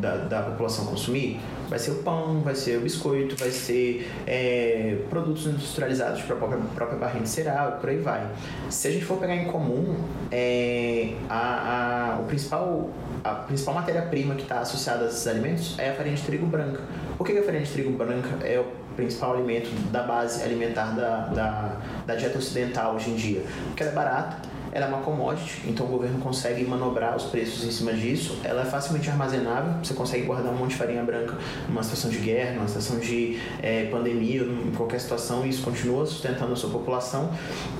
da, 0.00 0.16
da, 0.16 0.42
população 0.42 0.86
consumir, 0.86 1.40
vai 1.68 1.78
ser 1.78 1.92
o 1.92 1.96
pão, 1.96 2.40
vai 2.40 2.54
ser 2.54 2.78
o 2.78 2.80
biscoito, 2.80 3.36
vai 3.36 3.50
ser 3.50 4.10
é, 4.26 4.98
produtos 5.08 5.46
industrializados 5.46 6.22
para 6.22 6.34
a 6.34 6.38
própria, 6.38 6.60
própria 6.74 6.98
barrinha 6.98 7.22
de 7.22 7.28
cereal, 7.28 7.78
por 7.80 7.88
aí 7.88 7.98
vai. 7.98 8.26
Se 8.68 8.88
a 8.88 8.90
gente 8.90 9.04
for 9.04 9.18
pegar 9.18 9.36
em 9.36 9.46
comum, 9.46 9.96
é, 10.30 11.14
a, 11.28 12.16
a, 12.16 12.20
o 12.20 12.24
principal, 12.24 12.90
a 13.24 13.30
principal 13.30 13.74
matéria-prima 13.74 14.34
que 14.34 14.42
está 14.42 14.60
associada 14.60 15.04
a 15.04 15.08
esses 15.08 15.26
alimentos 15.26 15.78
é 15.78 15.90
a 15.90 15.94
farinha 15.94 16.16
de 16.16 16.22
trigo 16.22 16.46
branca. 16.46 16.82
Por 17.16 17.26
que 17.26 17.38
a 17.38 17.42
farinha 17.42 17.62
de 17.62 17.70
trigo 17.70 17.92
branca 17.92 18.44
é 18.44 18.58
o 18.58 18.82
principal 18.94 19.34
alimento 19.34 19.70
da 19.90 20.02
base 20.02 20.42
alimentar 20.42 20.94
da, 20.94 21.26
da, 21.28 21.76
da 22.06 22.14
dieta 22.14 22.38
ocidental 22.38 22.94
hoje 22.94 23.10
em 23.10 23.16
dia? 23.16 23.42
Porque 23.68 23.82
ela 23.82 23.92
é 23.92 23.94
barata, 23.94 24.36
ela 24.72 24.86
é 24.86 24.88
uma 24.88 25.00
commodity, 25.02 25.62
então 25.68 25.86
o 25.86 25.88
governo 25.88 26.18
consegue 26.20 26.64
manobrar 26.64 27.14
os 27.14 27.24
preços 27.24 27.64
em 27.64 27.70
cima 27.70 27.92
disso. 27.92 28.38
Ela 28.42 28.62
é 28.62 28.64
facilmente 28.64 29.10
armazenável, 29.10 29.74
você 29.82 29.92
consegue 29.92 30.24
guardar 30.24 30.52
um 30.52 30.56
monte 30.56 30.70
de 30.70 30.76
farinha 30.76 31.02
branca 31.02 31.36
numa 31.68 31.82
situação 31.82 32.10
de 32.10 32.18
guerra, 32.18 32.54
numa 32.54 32.68
situação 32.68 32.98
de 32.98 33.38
é, 33.62 33.84
pandemia, 33.90 34.42
em 34.42 34.72
qualquer 34.74 35.00
situação, 35.00 35.44
e 35.44 35.50
isso 35.50 35.62
continua 35.62 36.06
sustentando 36.06 36.52
a 36.52 36.56
sua 36.56 36.70
população 36.70 37.30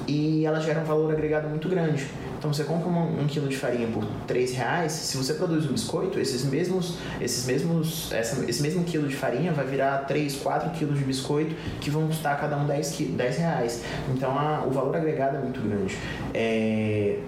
e 0.07 0.45
ela 0.45 0.61
gera 0.61 0.81
um 0.81 0.85
valor 0.85 1.11
agregado 1.11 1.49
muito 1.49 1.69
grande. 1.69 2.07
Então 2.39 2.53
você 2.53 2.65
compra 2.65 2.89
um, 2.89 3.23
um 3.23 3.27
quilo 3.29 3.49
de 3.49 3.57
farinha 3.57 3.87
por 3.87 4.05
3 4.27 4.53
reais, 4.53 4.91
se 4.91 5.17
você 5.17 5.35
produz 5.35 5.65
um 5.65 5.73
biscoito, 5.73 6.19
esses 6.19 6.45
mesmos, 6.45 6.97
esses 7.21 7.47
mesmos, 7.47 8.11
essa, 8.13 8.45
esse 8.51 8.61
mesmo 8.61 8.83
quilo 8.83 9.07
de 9.07 9.15
farinha 9.15 9.53
vai 9.53 9.65
virar 9.65 9.99
3, 10.09 10.35
4 10.37 10.71
quilos 10.71 10.99
de 10.99 11.05
biscoito 11.05 11.55
que 11.81 11.89
vão 11.89 12.09
custar 12.09 12.41
cada 12.41 12.57
um 12.57 12.67
10, 12.67 12.99
10 12.99 13.37
reais. 13.37 13.83
Então 14.13 14.37
a, 14.37 14.65
o 14.67 14.71
valor 14.73 14.97
agregado 14.97 15.37
é 15.37 15.41
muito 15.41 15.61
grande. 15.61 15.97
É, 16.35 16.82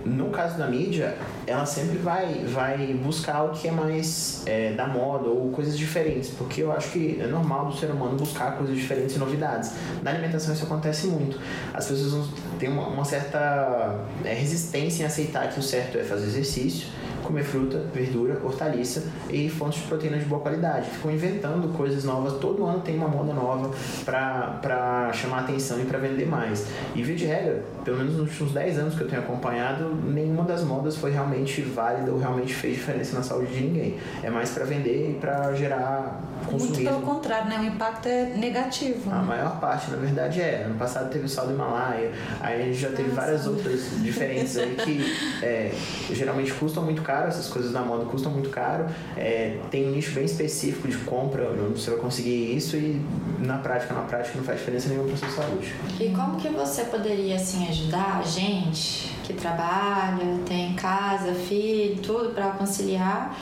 no 0.04 0.30
caso 0.30 0.58
da 0.58 0.66
mídia, 0.66 1.16
ela 1.46 1.66
sempre 1.66 1.98
vai, 1.98 2.44
vai 2.46 2.94
buscar 2.94 3.44
o 3.44 3.50
que 3.50 3.68
é 3.68 3.70
mais 3.70 4.42
é, 4.46 4.72
da 4.72 4.86
moda 4.86 5.28
ou 5.28 5.50
coisas 5.50 5.76
diferentes, 5.76 6.30
porque 6.30 6.62
eu 6.62 6.72
acho 6.72 6.90
que 6.90 7.20
é 7.20 7.26
normal 7.26 7.66
do 7.66 7.76
ser 7.76 7.90
humano 7.90 8.16
buscar 8.16 8.56
coisas 8.56 8.76
diferentes 8.76 9.16
e 9.16 9.18
novidades. 9.18 9.72
Na 10.02 10.10
alimentação 10.10 10.54
isso 10.54 10.64
acontece 10.64 11.06
muito. 11.06 11.38
As 11.72 11.86
pessoas 11.86 12.28
têm 12.58 12.68
uma, 12.68 12.86
uma 12.88 13.04
certa 13.04 14.00
é, 14.24 14.32
resistência 14.32 15.02
em 15.02 15.06
aceitar 15.06 15.48
que 15.48 15.60
o 15.60 15.62
certo 15.62 15.98
é 15.98 16.04
fazer 16.04 16.26
exercício, 16.26 16.88
comer 17.24 17.42
fruta, 17.42 17.84
verdura, 17.92 18.38
hortaliça 18.44 19.04
e 19.28 19.48
fontes 19.48 19.82
de 19.82 19.88
proteína 19.88 20.18
de 20.18 20.24
boa 20.24 20.40
qualidade. 20.40 20.90
Ficam 20.90 21.10
inventando 21.10 21.68
coisas 21.76 22.04
novas, 22.04 22.34
todo 22.34 22.64
ano 22.64 22.80
tem 22.80 22.96
uma 22.96 23.08
moda 23.08 23.32
nova 23.32 23.70
para 24.04 25.10
chamar 25.12 25.40
atenção 25.40 25.80
e 25.80 25.84
para 25.84 25.98
vender 25.98 26.26
mais. 26.26 26.66
E 26.94 27.02
via 27.02 27.16
de 27.16 27.24
regra, 27.24 27.64
pelo 27.84 27.98
menos 27.98 28.14
nos 28.14 28.30
últimos 28.30 28.52
10 28.52 28.78
anos 28.78 28.94
que 28.94 29.00
eu 29.00 29.08
tenho 29.08 29.22
acompanhado, 29.22 29.94
nenhuma 29.94 30.44
das 30.44 30.62
modas 30.62 30.96
foi 30.96 31.10
realmente 31.10 31.62
válida 31.62 32.12
ou 32.12 32.18
realmente 32.18 32.54
fez 32.54 32.74
diferença 32.74 33.16
na 33.16 33.22
saúde 33.22 33.52
de 33.52 33.60
ninguém. 33.60 33.98
É 34.22 34.30
mais 34.30 34.50
para 34.50 34.64
vender 34.64 35.10
e 35.10 35.14
para 35.14 35.54
gerar 35.54 36.20
consumismo. 36.44 36.74
Muito 36.74 36.90
pelo 36.90 37.02
contrário, 37.02 37.48
né? 37.48 37.58
O 37.60 37.64
impacto 37.64 38.06
é 38.06 38.24
negativo. 38.36 39.10
A 39.10 39.16
né? 39.16 39.22
maior 39.22 39.60
parte, 39.60 39.90
na 39.90 39.96
verdade, 39.96 40.40
é. 40.40 40.64
Ano 40.64 40.76
passado 40.76 41.10
teve 41.10 41.26
o 41.26 41.28
sal 41.28 41.46
do 41.46 41.52
Himalaia, 41.52 42.12
aí 42.40 42.62
a 42.62 42.64
gente 42.64 42.78
já 42.78 42.90
teve 42.90 43.08
Nossa. 43.08 43.20
várias 43.20 43.46
outras 43.46 44.02
diferentes 44.02 44.56
aí 44.56 44.74
que 44.74 45.04
é, 45.42 45.72
geralmente 46.10 46.52
custam 46.52 46.82
muito 46.82 47.02
caro, 47.02 47.13
essas 47.22 47.48
coisas 47.48 47.72
da 47.72 47.80
moda 47.80 48.04
custam 48.04 48.32
muito 48.32 48.50
caro. 48.50 48.86
É, 49.16 49.58
tem 49.70 49.86
um 49.86 49.90
nicho 49.90 50.12
bem 50.12 50.24
específico 50.24 50.88
de 50.88 50.96
compra, 50.98 51.44
você 51.74 51.90
vai 51.90 52.00
conseguir 52.00 52.56
isso 52.56 52.76
e 52.76 53.00
na 53.38 53.58
prática, 53.58 53.94
na 53.94 54.02
prática 54.02 54.36
não 54.36 54.44
faz 54.44 54.58
diferença 54.58 54.88
nenhuma 54.88 55.08
para 55.08 55.16
sua 55.16 55.42
saúde. 55.42 55.74
E 56.00 56.10
como 56.10 56.36
que 56.36 56.48
você 56.48 56.84
poderia 56.84 57.36
assim 57.36 57.68
ajudar 57.68 58.20
a 58.20 58.22
gente 58.22 59.12
que 59.22 59.32
trabalha, 59.32 60.38
tem 60.46 60.74
casa, 60.74 61.32
filho, 61.34 61.96
tudo 62.02 62.30
para 62.30 62.50
conciliar 62.50 63.36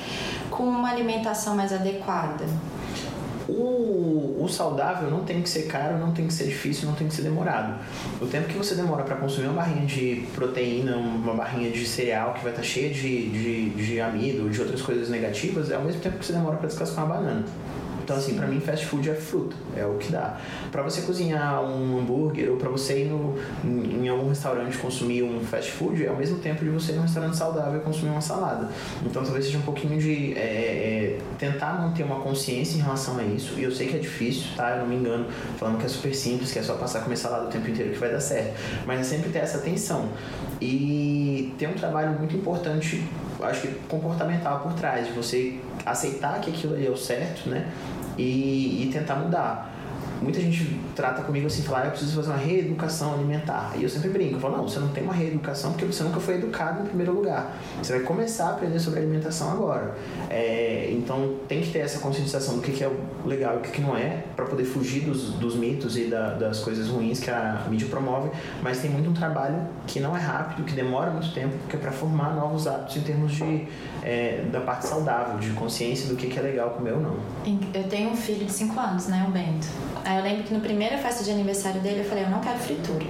com 0.50 0.64
uma 0.64 0.90
alimentação 0.90 1.56
mais 1.56 1.72
adequada? 1.72 2.44
O, 3.48 4.42
o, 4.42 4.48
saudável 4.48 5.10
não 5.10 5.24
tem 5.24 5.42
que 5.42 5.48
ser 5.48 5.62
caro, 5.62 5.98
não 5.98 6.12
tem 6.12 6.26
que 6.26 6.32
ser 6.32 6.44
difícil, 6.44 6.88
não 6.88 6.94
tem 6.94 7.08
que 7.08 7.14
ser 7.14 7.22
demorado. 7.22 7.80
O 8.20 8.26
tempo 8.26 8.48
que 8.48 8.56
você 8.56 8.74
demora 8.74 9.02
para 9.02 9.16
consumir 9.16 9.48
uma 9.48 9.62
barrinha 9.62 9.86
de 9.86 10.26
proteína, 10.34 10.96
uma 10.96 11.34
barrinha 11.34 11.70
de 11.70 11.86
cereal 11.86 12.34
que 12.34 12.42
vai 12.42 12.52
estar 12.52 12.62
tá 12.62 12.68
cheia 12.68 12.92
de, 12.92 13.30
de, 13.30 13.70
de 13.70 14.00
amido, 14.00 14.48
de 14.48 14.60
outras 14.60 14.82
coisas 14.82 15.08
negativas, 15.08 15.70
é 15.70 15.78
o 15.78 15.82
mesmo 15.82 16.00
tempo 16.00 16.18
que 16.18 16.26
você 16.26 16.32
demora 16.32 16.56
para 16.56 16.68
descascar 16.68 17.04
uma 17.04 17.16
banana. 17.16 17.44
Então, 18.02 18.16
assim, 18.16 18.34
para 18.34 18.46
mim, 18.46 18.60
fast 18.60 18.86
food 18.86 19.08
é 19.08 19.14
fruta, 19.14 19.54
é 19.76 19.86
o 19.86 19.94
que 19.94 20.10
dá. 20.10 20.38
Para 20.70 20.82
você 20.82 21.02
cozinhar 21.02 21.62
um 21.62 21.98
hambúrguer 21.98 22.50
ou 22.50 22.56
para 22.56 22.68
você 22.68 23.02
ir 23.02 23.04
no, 23.06 23.36
em 23.64 24.08
algum 24.08 24.28
restaurante 24.28 24.76
consumir 24.78 25.22
um 25.22 25.40
fast 25.40 25.70
food, 25.72 26.04
é 26.04 26.08
ao 26.08 26.16
mesmo 26.16 26.38
tempo 26.38 26.64
de 26.64 26.70
você 26.70 26.92
ir 26.92 26.96
num 26.96 27.02
restaurante 27.02 27.36
saudável 27.36 27.80
consumir 27.80 28.10
uma 28.10 28.20
salada. 28.20 28.68
Então, 29.04 29.22
talvez 29.22 29.44
seja 29.44 29.58
um 29.58 29.62
pouquinho 29.62 29.98
de 30.00 30.34
é, 30.34 30.38
é, 30.38 31.18
tentar 31.38 31.74
manter 31.74 32.02
uma 32.02 32.20
consciência 32.20 32.76
em 32.76 32.80
relação 32.80 33.18
a 33.18 33.22
isso. 33.22 33.58
E 33.58 33.62
eu 33.62 33.70
sei 33.70 33.88
que 33.88 33.96
é 33.96 34.00
difícil, 34.00 34.44
tá? 34.56 34.70
Eu 34.70 34.78
não 34.80 34.86
me 34.86 34.96
engano, 34.96 35.26
falando 35.58 35.78
que 35.78 35.86
é 35.86 35.88
super 35.88 36.14
simples, 36.14 36.52
que 36.52 36.58
é 36.58 36.62
só 36.62 36.74
passar 36.74 37.00
a 37.00 37.02
comer 37.02 37.16
salada 37.16 37.46
o 37.46 37.48
tempo 37.48 37.70
inteiro 37.70 37.92
que 37.92 37.98
vai 37.98 38.10
dar 38.10 38.20
certo. 38.20 38.54
Mas 38.86 39.00
é 39.00 39.04
sempre 39.04 39.30
ter 39.30 39.40
essa 39.40 39.58
atenção. 39.58 40.08
E 40.60 41.54
ter 41.58 41.68
um 41.68 41.74
trabalho 41.74 42.18
muito 42.18 42.36
importante, 42.36 43.04
acho 43.44 43.62
que 43.62 43.68
comportamental 43.88 44.60
por 44.60 44.72
trás, 44.74 45.06
de 45.06 45.12
você 45.12 45.58
aceitar 45.84 46.40
que 46.40 46.50
aquilo 46.50 46.74
ali 46.74 46.86
é 46.86 46.90
o 46.90 46.96
certo, 46.96 47.48
né? 47.48 47.70
E, 48.16 48.82
e 48.82 48.90
tentar 48.92 49.16
mudar. 49.16 49.71
Muita 50.22 50.40
gente 50.40 50.78
trata 50.94 51.22
comigo 51.22 51.46
assim, 51.46 51.62
falar, 51.62 51.82
ah, 51.82 51.84
eu 51.86 51.90
preciso 51.90 52.16
fazer 52.16 52.30
uma 52.30 52.38
reeducação 52.38 53.14
alimentar. 53.14 53.72
E 53.76 53.82
eu 53.82 53.88
sempre 53.88 54.10
brinco, 54.10 54.34
eu 54.34 54.40
falo, 54.40 54.56
não, 54.56 54.68
você 54.68 54.78
não 54.78 54.88
tem 54.88 55.02
uma 55.02 55.12
reeducação 55.12 55.72
porque 55.72 55.86
você 55.86 56.02
nunca 56.02 56.20
foi 56.20 56.34
educado 56.36 56.82
em 56.82 56.86
primeiro 56.86 57.12
lugar. 57.12 57.56
Você 57.82 57.92
vai 57.94 58.02
começar 58.02 58.48
a 58.48 58.50
aprender 58.52 58.78
sobre 58.78 59.00
alimentação 59.00 59.50
agora. 59.50 59.96
É, 60.30 60.90
então 60.92 61.36
tem 61.48 61.60
que 61.60 61.70
ter 61.70 61.80
essa 61.80 61.98
conscientização 61.98 62.56
do 62.56 62.62
que, 62.62 62.72
que 62.72 62.84
é 62.84 62.90
legal 63.26 63.54
e 63.54 63.58
o 63.58 63.60
que, 63.60 63.70
que 63.70 63.80
não 63.80 63.96
é, 63.96 64.24
para 64.36 64.46
poder 64.46 64.64
fugir 64.64 65.04
dos, 65.04 65.32
dos 65.34 65.56
mitos 65.56 65.96
e 65.96 66.04
da, 66.04 66.34
das 66.34 66.60
coisas 66.60 66.88
ruins 66.88 67.20
que 67.20 67.30
a 67.30 67.66
mídia 67.68 67.88
promove. 67.88 68.30
Mas 68.62 68.78
tem 68.78 68.90
muito 68.90 69.10
um 69.10 69.14
trabalho 69.14 69.66
que 69.86 70.00
não 70.00 70.16
é 70.16 70.20
rápido, 70.20 70.64
que 70.64 70.74
demora 70.74 71.10
muito 71.10 71.32
tempo, 71.32 71.56
porque 71.58 71.76
é 71.76 71.78
para 71.78 71.92
formar 71.92 72.34
novos 72.34 72.66
hábitos 72.66 72.96
em 72.96 73.00
termos 73.02 73.32
de, 73.32 73.66
é, 74.02 74.44
da 74.50 74.60
parte 74.60 74.86
saudável, 74.86 75.38
de 75.38 75.50
consciência 75.50 76.08
do 76.08 76.16
que, 76.16 76.28
que 76.28 76.38
é 76.38 76.42
legal 76.42 76.70
comer 76.70 76.92
ou 76.92 77.00
não. 77.00 77.16
Eu 77.74 77.84
tenho 77.84 78.10
um 78.10 78.16
filho 78.16 78.44
de 78.44 78.52
5 78.52 78.78
anos, 78.78 79.06
né, 79.08 79.24
o 79.28 79.30
Bento. 79.30 79.66
Aí 80.12 80.18
eu 80.18 80.24
lembro 80.24 80.42
que 80.44 80.52
no 80.52 80.60
primeira 80.60 80.98
festa 80.98 81.24
de 81.24 81.30
aniversário 81.30 81.80
dele 81.80 82.00
eu 82.00 82.04
falei, 82.04 82.24
eu 82.24 82.28
não 82.28 82.40
quero 82.40 82.58
fritura. 82.58 83.06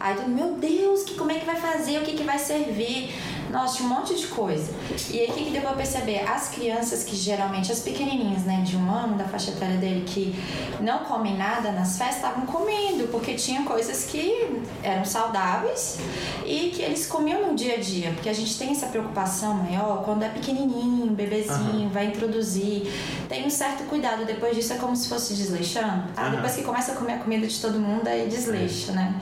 Aí 0.00 0.16
todo 0.16 0.28
meu 0.28 0.54
Deus, 0.54 1.04
que, 1.04 1.14
como 1.14 1.30
é 1.30 1.38
que 1.38 1.46
vai 1.46 1.54
fazer? 1.54 1.98
O 1.98 2.02
que, 2.02 2.12
que 2.12 2.24
vai 2.24 2.40
servir? 2.40 3.14
Nossa, 3.54 3.76
tinha 3.76 3.88
um 3.88 3.94
monte 3.94 4.16
de 4.16 4.26
coisa. 4.26 4.72
E 5.08 5.20
aí 5.20 5.30
o 5.30 5.32
que, 5.32 5.44
que 5.44 5.50
deu 5.52 5.62
pra 5.62 5.74
perceber? 5.74 6.28
As 6.28 6.48
crianças 6.48 7.04
que 7.04 7.14
geralmente, 7.14 7.70
as 7.70 7.78
pequenininhas, 7.78 8.42
né, 8.42 8.62
de 8.66 8.76
um 8.76 8.90
ano, 8.90 9.16
da 9.16 9.24
faixa 9.24 9.52
etária 9.52 9.76
dele, 9.76 10.04
que 10.04 10.34
não 10.80 11.04
comem 11.04 11.36
nada 11.36 11.70
nas 11.70 11.96
festas, 11.96 12.16
estavam 12.16 12.46
comendo, 12.46 13.06
porque 13.12 13.34
tinha 13.34 13.62
coisas 13.62 14.06
que 14.06 14.60
eram 14.82 15.04
saudáveis 15.04 15.98
e 16.44 16.70
que 16.74 16.82
eles 16.82 17.06
comiam 17.06 17.46
no 17.46 17.54
dia 17.54 17.74
a 17.74 17.78
dia. 17.78 18.10
Porque 18.10 18.28
a 18.28 18.32
gente 18.32 18.58
tem 18.58 18.72
essa 18.72 18.86
preocupação 18.86 19.54
maior 19.54 20.02
quando 20.04 20.24
é 20.24 20.28
pequenininho, 20.28 21.12
bebezinho, 21.12 21.84
uhum. 21.84 21.88
vai 21.90 22.06
introduzir. 22.06 22.90
Tem 23.28 23.46
um 23.46 23.50
certo 23.50 23.84
cuidado. 23.84 24.24
Depois 24.24 24.56
disso 24.56 24.72
é 24.72 24.76
como 24.76 24.96
se 24.96 25.08
fosse 25.08 25.32
desleixando. 25.32 26.04
Ah, 26.16 26.24
uhum. 26.24 26.30
Depois 26.32 26.56
que 26.56 26.62
começa 26.62 26.90
a 26.90 26.94
comer 26.96 27.14
a 27.14 27.18
comida 27.18 27.46
de 27.46 27.60
todo 27.60 27.78
mundo, 27.78 28.08
aí 28.08 28.28
desleixa, 28.28 28.90
né? 28.90 29.14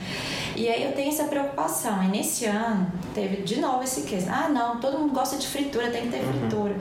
E 0.55 0.69
aí 0.69 0.83
eu 0.83 0.93
tenho 0.93 1.09
essa 1.09 1.25
preocupação. 1.25 2.03
E 2.03 2.07
nesse 2.07 2.45
ano, 2.45 2.91
teve 3.13 3.43
de 3.43 3.59
novo 3.59 3.83
esse 3.83 4.01
quesito. 4.01 4.31
Ah, 4.31 4.49
não, 4.49 4.79
todo 4.79 4.97
mundo 4.97 5.13
gosta 5.13 5.37
de 5.37 5.47
fritura, 5.47 5.89
tem 5.89 6.03
que 6.03 6.09
ter 6.09 6.23
uhum. 6.23 6.33
fritura. 6.33 6.75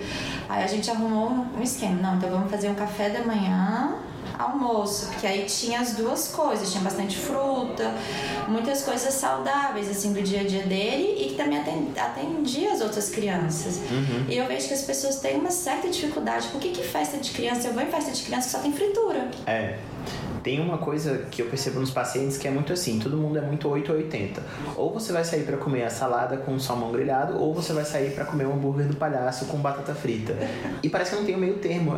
Aí 0.49 0.63
a 0.63 0.67
gente 0.67 0.91
arrumou 0.91 1.31
um 1.31 1.63
esquema. 1.63 1.95
Não, 2.01 2.17
então 2.17 2.31
vamos 2.31 2.51
fazer 2.51 2.69
um 2.71 2.75
café 2.75 3.11
da 3.11 3.25
manhã 3.25 3.99
almoço, 4.39 5.07
porque 5.07 5.27
aí 5.27 5.45
tinha 5.45 5.81
as 5.81 5.95
duas 5.95 6.29
coisas, 6.29 6.71
tinha 6.71 6.83
bastante 6.83 7.17
fruta, 7.17 7.95
muitas 8.49 8.83
coisas 8.83 9.15
saudáveis 9.15 9.89
assim 9.91 10.13
do 10.13 10.23
dia 10.23 10.41
a 10.41 10.45
dia 10.45 10.63
dele 10.63 11.17
e 11.19 11.29
que 11.31 11.35
também 11.35 11.59
atendia 11.97 12.73
as 12.73 12.81
outras 12.81 13.11
crianças. 13.11 13.77
Uhum. 13.91 14.27
E 14.29 14.37
eu 14.37 14.47
vejo 14.47 14.69
que 14.69 14.75
as 14.75 14.83
pessoas 14.83 15.21
têm 15.21 15.39
uma 15.39 15.51
certa 15.51 15.89
dificuldade. 15.89 16.49
Por 16.49 16.61
que, 16.61 16.71
que 16.71 16.83
festa 16.83 17.19
de 17.19 17.31
criança? 17.31 17.69
Eu 17.69 17.75
vou 17.75 17.83
em 17.83 17.91
festa 17.91 18.11
de 18.11 18.23
criança 18.23 18.47
que 18.47 18.53
só 18.53 18.59
tem 18.59 18.73
fritura. 18.73 19.31
É. 19.47 19.79
Tem 20.43 20.61
uma 20.61 20.79
coisa 20.79 21.27
que 21.31 21.41
eu 21.41 21.47
percebo 21.47 21.79
nos 21.79 21.91
pacientes 21.91 22.37
que 22.37 22.49
é 22.49 22.51
muito 22.51 22.73
assim, 22.73 22.99
todo 22.99 23.17
mundo 23.17 23.39
é 23.39 23.41
muito 23.41 23.69
8 23.69 23.93
ou 23.93 23.99
80. 23.99 24.43
Ou 24.77 24.93
você 24.93 25.13
vai 25.13 25.25
sair 25.25 25.45
para 25.45 25.57
comer 25.57 25.85
a 25.85 25.91
salada 25.91 26.37
com 26.37 26.59
salmão 26.59 26.91
grelhado, 26.91 27.39
ou 27.39 27.55
você 27.55 27.73
vai 27.73 27.85
sair 27.85 28.11
para 28.11 28.25
comer 28.25 28.47
um 28.47 28.55
hambúrguer 28.55 28.87
do 28.87 28.97
palhaço 28.97 29.47
com 29.47 29.59
batata 29.59 29.95
frita. 29.95 30.37
E 30.83 30.89
parece 30.89 31.13
que 31.13 31.17
não 31.17 31.25
tem 31.25 31.37
o 31.37 31.39
meio 31.39 31.59
termo. 31.59 31.97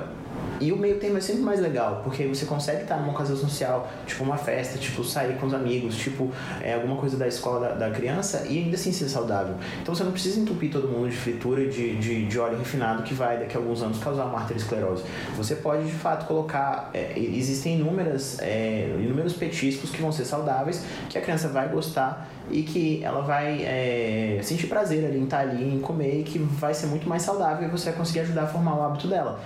E 0.60 0.72
o 0.72 0.76
meio 0.76 0.98
termo 0.98 1.18
é 1.18 1.20
sempre 1.20 1.42
mais 1.42 1.60
legal, 1.60 2.00
porque 2.02 2.26
você 2.26 2.46
consegue 2.46 2.82
estar 2.82 2.96
numa 2.96 3.12
ocasião 3.12 3.36
social, 3.36 3.90
tipo 4.06 4.24
uma 4.24 4.36
festa, 4.36 4.78
tipo 4.78 5.02
sair 5.04 5.36
com 5.36 5.46
os 5.46 5.54
amigos, 5.54 5.96
tipo 5.96 6.30
é, 6.62 6.74
alguma 6.74 6.96
coisa 6.96 7.16
da 7.16 7.26
escola 7.26 7.68
da, 7.68 7.74
da, 7.74 7.90
criança 7.90 8.46
e 8.48 8.58
ainda 8.58 8.76
assim 8.76 8.92
ser 8.92 9.08
saudável. 9.08 9.54
Então 9.82 9.94
você 9.94 10.04
não 10.04 10.12
precisa 10.12 10.40
entupir 10.40 10.70
todo 10.70 10.88
mundo 10.88 11.08
de 11.08 11.16
fritura 11.16 11.66
de, 11.66 11.96
de, 11.96 12.26
de, 12.26 12.38
óleo 12.38 12.58
refinado 12.58 13.02
que 13.02 13.14
vai 13.14 13.38
daqui 13.38 13.56
a 13.56 13.60
alguns 13.60 13.82
anos 13.82 13.98
causar 13.98 14.24
uma 14.24 14.38
arteriosclerose. 14.38 15.04
Você 15.36 15.56
pode 15.56 15.84
de 15.84 15.92
fato 15.92 16.26
colocar, 16.26 16.90
é, 16.94 17.12
existem 17.16 17.78
inúmeras, 17.78 18.38
é, 18.40 18.94
inúmeros 18.98 19.34
petiscos 19.34 19.90
que 19.90 20.00
vão 20.00 20.12
ser 20.12 20.24
saudáveis, 20.24 20.84
que 21.08 21.18
a 21.18 21.20
criança 21.20 21.48
vai 21.48 21.68
gostar 21.68 22.28
e 22.50 22.62
que 22.62 23.02
ela 23.02 23.22
vai 23.22 23.62
é, 23.62 24.40
sentir 24.42 24.66
prazer 24.66 25.04
ali 25.04 25.18
em 25.18 25.24
estar 25.24 25.40
ali, 25.40 25.74
em 25.74 25.80
comer 25.80 26.20
e 26.20 26.22
que 26.22 26.38
vai 26.38 26.74
ser 26.74 26.86
muito 26.86 27.08
mais 27.08 27.22
saudável 27.22 27.66
e 27.66 27.70
você 27.70 27.86
vai 27.90 27.98
conseguir 27.98 28.20
ajudar 28.20 28.42
a 28.42 28.46
formar 28.46 28.76
o 28.76 28.82
hábito 28.82 29.08
dela. 29.08 29.40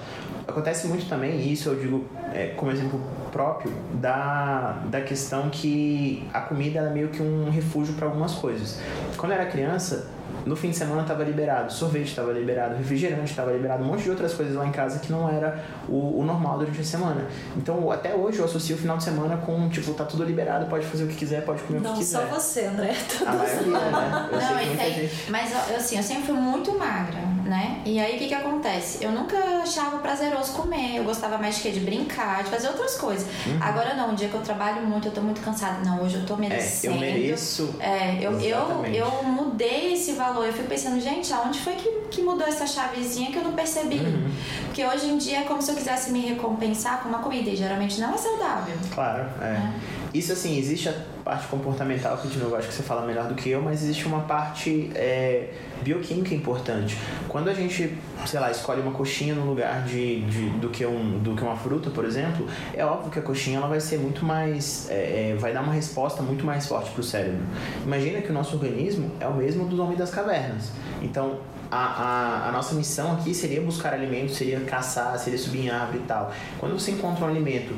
Acontece 0.46 0.86
muito 0.88 1.06
também, 1.08 1.40
e 1.40 1.52
isso 1.52 1.68
eu 1.68 1.76
digo 1.78 2.04
é, 2.32 2.54
como 2.56 2.70
exemplo 2.70 3.00
próprio, 3.30 3.70
da, 3.94 4.82
da 4.86 5.00
questão 5.02 5.50
que 5.50 6.26
a 6.32 6.40
comida 6.40 6.80
é 6.80 6.90
meio 6.90 7.08
que 7.08 7.22
um 7.22 7.50
refúgio 7.50 7.94
para 7.94 8.06
algumas 8.06 8.34
coisas. 8.34 8.80
Quando 9.16 9.32
eu 9.32 9.38
era 9.38 9.50
criança, 9.50 10.08
no 10.48 10.56
fim 10.56 10.70
de 10.70 10.76
semana 10.76 11.02
estava 11.02 11.22
liberado, 11.22 11.72
sorvete 11.72 12.08
estava 12.08 12.32
liberado, 12.32 12.74
refrigerante 12.76 13.30
estava 13.30 13.52
liberado, 13.52 13.84
um 13.84 13.86
monte 13.86 14.04
de 14.04 14.10
outras 14.10 14.32
coisas 14.32 14.54
lá 14.54 14.66
em 14.66 14.72
casa 14.72 14.98
que 14.98 15.12
não 15.12 15.28
era 15.28 15.62
o, 15.86 16.20
o, 16.20 16.24
normal 16.24 16.58
durante 16.58 16.80
a 16.80 16.84
semana. 16.84 17.26
Então, 17.56 17.90
até 17.90 18.14
hoje 18.14 18.38
eu 18.38 18.46
associo 18.46 18.74
o 18.74 18.78
final 18.78 18.96
de 18.96 19.04
semana 19.04 19.36
com, 19.36 19.68
tipo, 19.68 19.92
tá 19.92 20.04
tudo 20.04 20.24
liberado, 20.24 20.66
pode 20.66 20.86
fazer 20.86 21.04
o 21.04 21.06
que 21.06 21.16
quiser, 21.16 21.44
pode 21.44 21.62
comer 21.62 21.80
não, 21.80 21.90
o 21.90 21.94
que 21.94 22.00
quiser. 22.00 22.22
Não, 22.22 22.28
só 22.28 22.34
você, 22.34 22.64
André. 22.64 22.94
A 23.26 23.32
maioria, 23.34 23.78
né? 23.78 24.28
Eu 24.32 24.40
não, 24.40 24.46
sei 24.46 24.56
que 24.56 24.66
muita 24.66 24.90
gente... 24.90 25.30
Mas, 25.30 25.52
eu, 25.52 25.76
assim, 25.76 25.96
eu 25.98 26.02
sempre 26.02 26.24
fui 26.24 26.34
muito 26.34 26.78
magra, 26.78 27.20
né? 27.48 27.80
E 27.84 27.98
aí, 27.98 28.16
o 28.16 28.18
que 28.18 28.28
que 28.28 28.34
acontece? 28.34 29.02
Eu 29.02 29.10
nunca 29.10 29.36
achava 29.62 29.98
prazeroso 29.98 30.52
comer, 30.52 30.96
eu 30.96 31.04
gostava 31.04 31.38
mais 31.38 31.56
de 31.56 31.62
quê? 31.62 31.70
De 31.70 31.80
brincar, 31.80 32.44
de 32.44 32.50
fazer 32.50 32.68
outras 32.68 32.96
coisas. 32.96 33.26
Uhum. 33.46 33.58
Agora 33.60 33.94
não, 33.94 34.10
um 34.10 34.14
dia 34.14 34.28
que 34.28 34.34
eu 34.34 34.42
trabalho 34.42 34.86
muito, 34.86 35.08
eu 35.08 35.12
tô 35.12 35.20
muito 35.22 35.40
cansada. 35.40 35.82
Não, 35.84 36.02
hoje 36.02 36.16
eu 36.16 36.26
tô 36.26 36.36
merecendo. 36.36 36.94
É, 36.94 36.96
eu 36.96 37.00
mereço. 37.00 37.74
É, 37.80 38.18
eu, 38.20 38.40
eu, 38.40 38.84
eu 38.86 39.22
mudei 39.24 39.94
esse 39.94 40.12
valor. 40.12 40.46
Eu 40.46 40.52
fico 40.52 40.68
pensando, 40.68 41.00
gente, 41.00 41.32
aonde 41.32 41.58
foi 41.60 41.74
que, 41.74 41.88
que 42.10 42.22
mudou 42.22 42.46
essa 42.46 42.66
chavezinha 42.66 43.30
que 43.30 43.38
eu 43.38 43.44
não 43.44 43.52
percebi? 43.52 43.98
Uhum. 43.98 44.30
Porque 44.66 44.84
hoje 44.84 45.06
em 45.06 45.16
dia 45.16 45.38
é 45.38 45.42
como 45.44 45.62
se 45.62 45.70
eu 45.70 45.74
quisesse 45.74 46.10
me 46.10 46.20
recompensar 46.20 47.02
com 47.02 47.08
uma 47.08 47.20
comida 47.20 47.48
e 47.48 47.56
geralmente 47.56 47.98
não 48.00 48.14
é 48.14 48.18
saudável. 48.18 48.76
Claro, 48.94 49.24
é. 49.40 49.46
é. 49.46 49.72
Isso 50.12 50.32
assim, 50.32 50.58
existe 50.58 50.88
a 50.88 50.94
parte 51.22 51.46
comportamental, 51.48 52.16
que 52.16 52.28
de 52.28 52.38
novo 52.38 52.56
acho 52.56 52.68
que 52.68 52.74
você 52.74 52.82
fala 52.82 53.06
melhor 53.06 53.28
do 53.28 53.34
que 53.34 53.50
eu, 53.50 53.60
mas 53.60 53.82
existe 53.82 54.06
uma 54.06 54.20
parte 54.20 54.90
é, 54.94 55.50
bioquímica 55.82 56.34
importante. 56.34 56.96
Quando 57.28 57.48
a 57.48 57.54
gente, 57.54 57.96
sei 58.26 58.40
lá, 58.40 58.50
escolhe 58.50 58.80
uma 58.80 58.92
coxinha 58.92 59.34
no 59.34 59.44
lugar 59.44 59.84
de, 59.84 60.22
de, 60.22 60.50
do, 60.58 60.70
que 60.70 60.86
um, 60.86 61.18
do 61.18 61.34
que 61.34 61.42
uma 61.42 61.56
fruta, 61.56 61.90
por 61.90 62.04
exemplo, 62.04 62.46
é 62.72 62.84
óbvio 62.84 63.10
que 63.10 63.18
a 63.18 63.22
coxinha 63.22 63.58
ela 63.58 63.68
vai 63.68 63.80
ser 63.80 63.98
muito 63.98 64.24
mais. 64.24 64.88
É, 64.90 65.32
é 65.32 65.36
vai 65.38 65.52
dar 65.52 65.62
uma 65.62 65.72
resposta 65.72 66.22
muito 66.22 66.44
mais 66.44 66.66
forte 66.66 66.90
para 66.90 67.00
o 67.00 67.04
cérebro. 67.04 67.40
Imagina 67.84 68.22
que 68.22 68.30
o 68.30 68.32
nosso 68.32 68.54
organismo 68.56 69.10
é 69.20 69.26
o 69.26 69.34
mesmo 69.34 69.66
do 69.66 69.82
homem 69.82 69.96
das 69.96 70.10
cavernas. 70.10 70.70
Então, 71.02 71.38
a, 71.70 71.76
a, 71.76 72.48
a, 72.48 72.52
nossa 72.52 72.74
missão 72.74 73.12
aqui 73.12 73.34
seria 73.34 73.60
buscar 73.60 73.92
alimentos, 73.92 74.36
seria 74.36 74.58
caçar, 74.60 75.18
seria 75.18 75.38
subir 75.38 75.66
em 75.66 75.70
árvore 75.70 75.98
e 75.98 76.06
tal. 76.06 76.32
Quando 76.58 76.72
você 76.72 76.92
encontra 76.92 77.26
um 77.26 77.28
alimento 77.28 77.74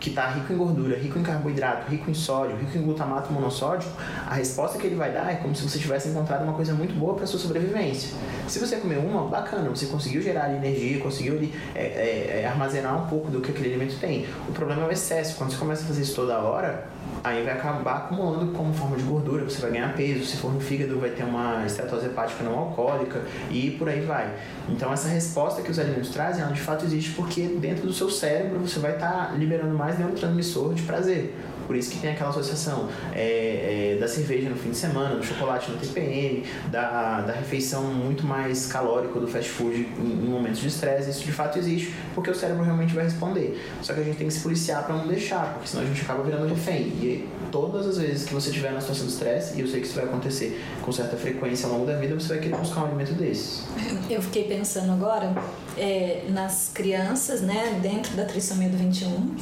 que 0.00 0.08
está 0.08 0.26
rico 0.28 0.52
em 0.52 0.56
gordura, 0.56 0.96
rico 0.96 1.18
em 1.18 1.22
carboidrato, 1.22 1.90
rico 1.90 2.10
em 2.10 2.14
sódio, 2.14 2.56
rico 2.56 2.76
em 2.76 2.82
glutamato 2.82 3.30
monossódico, 3.32 3.92
a 4.26 4.34
resposta 4.34 4.78
que 4.78 4.86
ele 4.86 4.96
vai 4.96 5.12
dar 5.12 5.30
é 5.30 5.36
como 5.36 5.54
se 5.54 5.62
você 5.62 5.78
tivesse 5.78 6.08
encontrado 6.08 6.42
uma 6.42 6.54
coisa 6.54 6.72
muito 6.72 6.94
boa 6.94 7.14
para 7.14 7.26
sua 7.26 7.38
sobrevivência. 7.38 8.16
Se 8.48 8.58
você 8.58 8.76
comer 8.76 8.98
uma, 8.98 9.28
bacana, 9.28 9.68
você 9.68 9.86
conseguiu 9.86 10.22
gerar 10.22 10.52
energia, 10.52 10.98
conseguiu 11.00 11.34
ali, 11.34 11.54
é, 11.74 11.82
é, 11.82 12.40
é, 12.42 12.46
armazenar 12.46 13.04
um 13.04 13.06
pouco 13.06 13.30
do 13.30 13.40
que 13.40 13.50
aquele 13.50 13.68
alimento 13.68 13.98
tem. 14.00 14.26
O 14.48 14.52
problema 14.52 14.82
é 14.82 14.86
o 14.86 14.90
excesso. 14.90 15.36
Quando 15.36 15.50
você 15.50 15.58
começa 15.58 15.84
a 15.84 15.86
fazer 15.86 16.02
isso 16.02 16.14
toda 16.14 16.38
hora, 16.38 16.88
aí 17.22 17.42
vai 17.44 17.54
acabar 17.54 17.96
acumulando 17.96 18.52
como 18.52 18.72
forma 18.72 18.96
de 18.96 19.02
gordura, 19.02 19.44
você 19.44 19.60
vai 19.60 19.70
ganhar 19.72 19.94
peso, 19.94 20.24
se 20.24 20.36
for 20.36 20.52
no 20.52 20.60
fígado 20.60 20.98
vai 20.98 21.10
ter 21.10 21.24
uma 21.24 21.64
estetose 21.66 22.06
hepática 22.06 22.42
não 22.42 22.58
alcoólica 22.58 23.22
e 23.50 23.72
por 23.72 23.88
aí 23.88 24.00
vai. 24.00 24.32
Então 24.68 24.92
essa 24.92 25.08
resposta 25.08 25.62
que 25.62 25.70
os 25.70 25.78
alimentos 25.78 26.10
trazem, 26.10 26.42
ela 26.42 26.52
de 26.52 26.60
fato 26.60 26.84
existe 26.84 27.10
porque 27.12 27.42
dentro 27.42 27.86
do 27.86 27.92
seu 27.92 28.10
cérebro 28.10 28.60
você 28.60 28.78
vai 28.78 28.94
estar 28.94 29.28
tá 29.28 29.34
liberando 29.36 29.76
mais 29.76 29.89
neurotransmissor 29.98 30.74
de 30.74 30.82
prazer. 30.82 31.34
Por 31.70 31.76
isso 31.76 31.92
que 31.92 31.98
tem 31.98 32.10
aquela 32.10 32.30
associação 32.30 32.88
é, 33.14 33.94
é, 33.94 33.96
da 34.00 34.08
cerveja 34.08 34.50
no 34.50 34.56
fim 34.56 34.70
de 34.70 34.76
semana, 34.76 35.14
do 35.14 35.24
chocolate 35.24 35.70
no 35.70 35.78
TPM, 35.78 36.42
da, 36.68 37.20
da 37.20 37.32
refeição 37.32 37.84
muito 37.84 38.26
mais 38.26 38.66
calórica 38.66 39.20
do 39.20 39.28
fast 39.28 39.48
food 39.48 39.76
em, 39.76 40.02
em 40.02 40.28
momentos 40.28 40.58
de 40.58 40.66
estresse. 40.66 41.08
Isso 41.10 41.24
de 41.24 41.30
fato 41.30 41.60
existe 41.60 41.94
porque 42.12 42.28
o 42.28 42.34
cérebro 42.34 42.64
realmente 42.64 42.92
vai 42.92 43.04
responder. 43.04 43.64
Só 43.82 43.94
que 43.94 44.00
a 44.00 44.02
gente 44.02 44.16
tem 44.16 44.26
que 44.26 44.32
se 44.32 44.40
policiar 44.40 44.84
para 44.84 44.96
não 44.96 45.06
deixar, 45.06 45.54
porque 45.54 45.68
senão 45.68 45.84
a 45.84 45.86
gente 45.86 46.02
acaba 46.02 46.24
virando 46.24 46.48
refém. 46.48 46.88
E 47.00 47.28
todas 47.52 47.86
as 47.86 47.98
vezes 47.98 48.26
que 48.26 48.34
você 48.34 48.50
tiver 48.50 48.72
na 48.72 48.80
situação 48.80 49.06
de 49.06 49.12
estresse, 49.12 49.56
e 49.56 49.60
eu 49.60 49.68
sei 49.68 49.80
que 49.80 49.86
isso 49.86 49.94
vai 49.94 50.06
acontecer 50.06 50.60
com 50.82 50.90
certa 50.90 51.16
frequência 51.16 51.68
ao 51.68 51.74
longo 51.74 51.86
da 51.86 51.96
vida, 51.96 52.16
você 52.16 52.30
vai 52.30 52.38
querer 52.38 52.56
buscar 52.56 52.80
um 52.80 52.86
alimento 52.86 53.12
desses. 53.12 53.62
Eu 54.10 54.20
fiquei 54.20 54.42
pensando 54.42 54.90
agora 54.90 55.32
é, 55.78 56.24
nas 56.30 56.70
crianças, 56.74 57.42
né, 57.42 57.78
dentro 57.80 58.16
da 58.16 58.24
trissomia 58.24 58.68
do 58.68 58.76
21, 58.76 59.36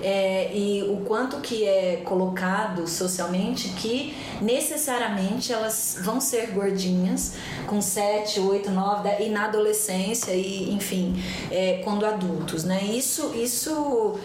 é, 0.00 0.56
e 0.56 0.84
o 0.84 0.98
quanto 0.98 1.38
que 1.40 1.64
é 1.64 1.71
colocado 2.04 2.86
socialmente 2.86 3.68
que 3.70 4.14
necessariamente 4.40 5.52
elas 5.52 5.98
vão 6.00 6.20
ser 6.20 6.48
gordinhas 6.48 7.34
com 7.66 7.80
7, 7.80 8.40
8, 8.40 8.70
9, 8.70 9.02
10, 9.02 9.26
e 9.26 9.28
na 9.30 9.44
adolescência 9.44 10.32
e 10.32 10.72
enfim, 10.72 11.14
é, 11.50 11.80
quando 11.84 12.04
adultos, 12.04 12.64
né? 12.64 12.82
Isso, 12.84 13.32
isso 13.34 14.18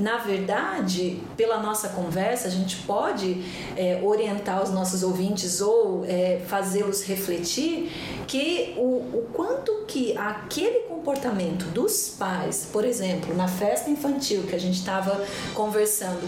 na 0.00 0.16
verdade, 0.16 1.20
pela 1.36 1.58
nossa 1.58 1.90
conversa, 1.90 2.48
a 2.48 2.50
gente 2.50 2.76
pode 2.78 3.44
é, 3.76 4.00
orientar 4.02 4.62
os 4.62 4.70
nossos 4.70 5.02
ouvintes 5.02 5.60
ou 5.60 6.04
é, 6.06 6.40
fazê-los 6.46 7.02
refletir 7.02 7.92
que 8.26 8.74
o, 8.78 9.18
o 9.18 9.28
quanto 9.32 9.84
que 9.86 10.16
aquele 10.16 10.80
comportamento 10.80 11.66
dos 11.66 12.14
pais, 12.18 12.66
por 12.72 12.84
exemplo, 12.84 13.36
na 13.36 13.46
festa 13.46 13.90
infantil 13.90 14.44
que 14.44 14.54
a 14.54 14.58
gente 14.58 14.78
estava 14.78 15.22
conversando, 15.52 16.20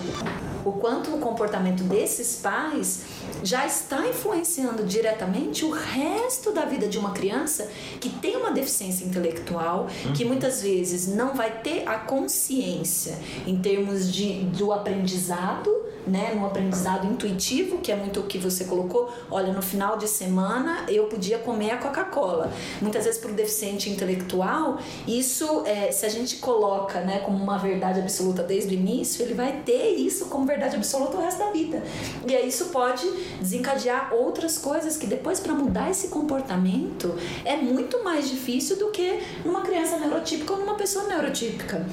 o 0.64 0.72
quanto 0.72 1.14
o 1.14 1.18
comportamento 1.18 1.82
desses 1.82 2.36
pais 2.36 3.02
já 3.42 3.66
está 3.66 4.06
influenciando 4.06 4.84
diretamente 4.84 5.64
o 5.64 5.70
resto 5.70 6.52
da 6.52 6.64
vida 6.64 6.86
de 6.86 6.98
uma 6.98 7.10
criança 7.10 7.70
que 8.00 8.08
tem 8.08 8.36
uma 8.36 8.50
deficiência 8.50 9.04
intelectual, 9.04 9.88
que 10.14 10.24
muitas 10.24 10.62
vezes 10.62 11.08
não 11.08 11.34
vai 11.34 11.50
ter 11.62 11.86
a 11.88 11.98
consciência 11.98 13.18
em 13.46 13.58
termos 13.58 14.12
de, 14.12 14.44
do 14.44 14.72
aprendizado 14.72 15.82
né, 16.06 16.32
no 16.34 16.46
aprendizado 16.46 17.06
intuitivo, 17.06 17.78
que 17.78 17.92
é 17.92 17.96
muito 17.96 18.20
o 18.20 18.22
que 18.24 18.38
você 18.38 18.64
colocou. 18.64 19.12
Olha, 19.30 19.52
no 19.52 19.62
final 19.62 19.96
de 19.96 20.08
semana 20.08 20.84
eu 20.88 21.04
podia 21.04 21.38
comer 21.38 21.70
a 21.70 21.76
Coca-Cola. 21.76 22.52
Muitas 22.80 23.04
vezes 23.04 23.20
para 23.20 23.30
o 23.30 23.34
deficiente 23.34 23.90
intelectual, 23.90 24.78
isso, 25.06 25.64
é, 25.66 25.92
se 25.92 26.04
a 26.04 26.08
gente 26.08 26.36
coloca 26.36 27.00
né, 27.00 27.20
como 27.20 27.42
uma 27.42 27.58
verdade 27.58 28.00
absoluta 28.00 28.42
desde 28.42 28.74
o 28.74 28.78
início, 28.78 29.24
ele 29.24 29.34
vai 29.34 29.62
ter 29.64 29.94
isso 29.94 30.26
como 30.26 30.44
verdade 30.52 30.76
absoluta 30.76 31.16
o 31.16 31.20
resto 31.20 31.38
da 31.38 31.50
vida. 31.50 31.82
E 32.28 32.36
aí 32.36 32.48
isso 32.48 32.66
pode 32.66 33.06
desencadear 33.40 34.12
outras 34.14 34.58
coisas 34.58 34.96
que 34.96 35.06
depois 35.06 35.40
para 35.40 35.54
mudar 35.54 35.90
esse 35.90 36.08
comportamento 36.08 37.14
é 37.44 37.56
muito 37.56 38.02
mais 38.04 38.28
difícil 38.28 38.76
do 38.76 38.90
que 38.90 39.22
numa 39.44 39.62
criança 39.62 39.98
neurotípica 39.98 40.52
ou 40.52 40.60
numa 40.60 40.74
pessoa 40.74 41.06
neurotípica. 41.06 41.86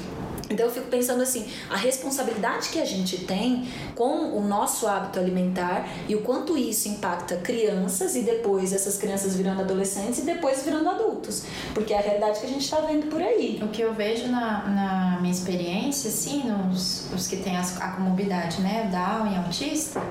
Então 0.50 0.66
eu 0.66 0.72
fico 0.72 0.88
pensando 0.88 1.22
assim, 1.22 1.48
a 1.70 1.76
responsabilidade 1.76 2.70
que 2.70 2.80
a 2.80 2.86
gente 2.86 3.26
tem 3.26 3.68
com 3.96 4.38
o 4.38 4.42
nosso 4.42 4.88
hábito 4.88 5.20
alimentar 5.20 5.88
e 6.08 6.16
o 6.16 6.22
quanto 6.22 6.58
isso 6.58 6.90
impacta 6.90 7.38
crianças 7.38 8.16
e 8.16 8.22
depois 8.22 8.74
essas 8.74 8.98
crianças 8.98 9.36
virando 9.36 9.62
adolescentes 9.62 10.20
e 10.20 10.22
depois 10.24 10.64
virando 10.64 10.90
adultos, 10.90 11.44
porque 11.74 11.94
é 11.94 12.00
a 12.00 12.02
realidade 12.02 12.40
que 12.40 12.46
a 12.46 12.50
gente 12.50 12.64
está 12.64 12.82
vendo 12.82 13.08
por 13.08 13.22
aí. 13.22 13.60
O 13.62 13.68
que 13.68 13.82
eu 13.82 13.94
vejo 13.94 14.28
na, 14.28 14.68
na 14.68 15.18
minha 15.22 15.34
experiência, 15.34 16.10
assim, 16.10 16.44
nos 16.44 17.12
os 17.14 17.28
que 17.28 17.38
têm 17.38 17.56
a, 17.56 17.62
a 17.62 17.92
comorbidade, 17.92 18.62
né, 18.62 18.90
Down 18.92 19.32
e 19.32 19.38
autista, 19.38 20.02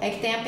é 0.00 0.10
que 0.10 0.20
tem 0.20 0.34
a, 0.34 0.42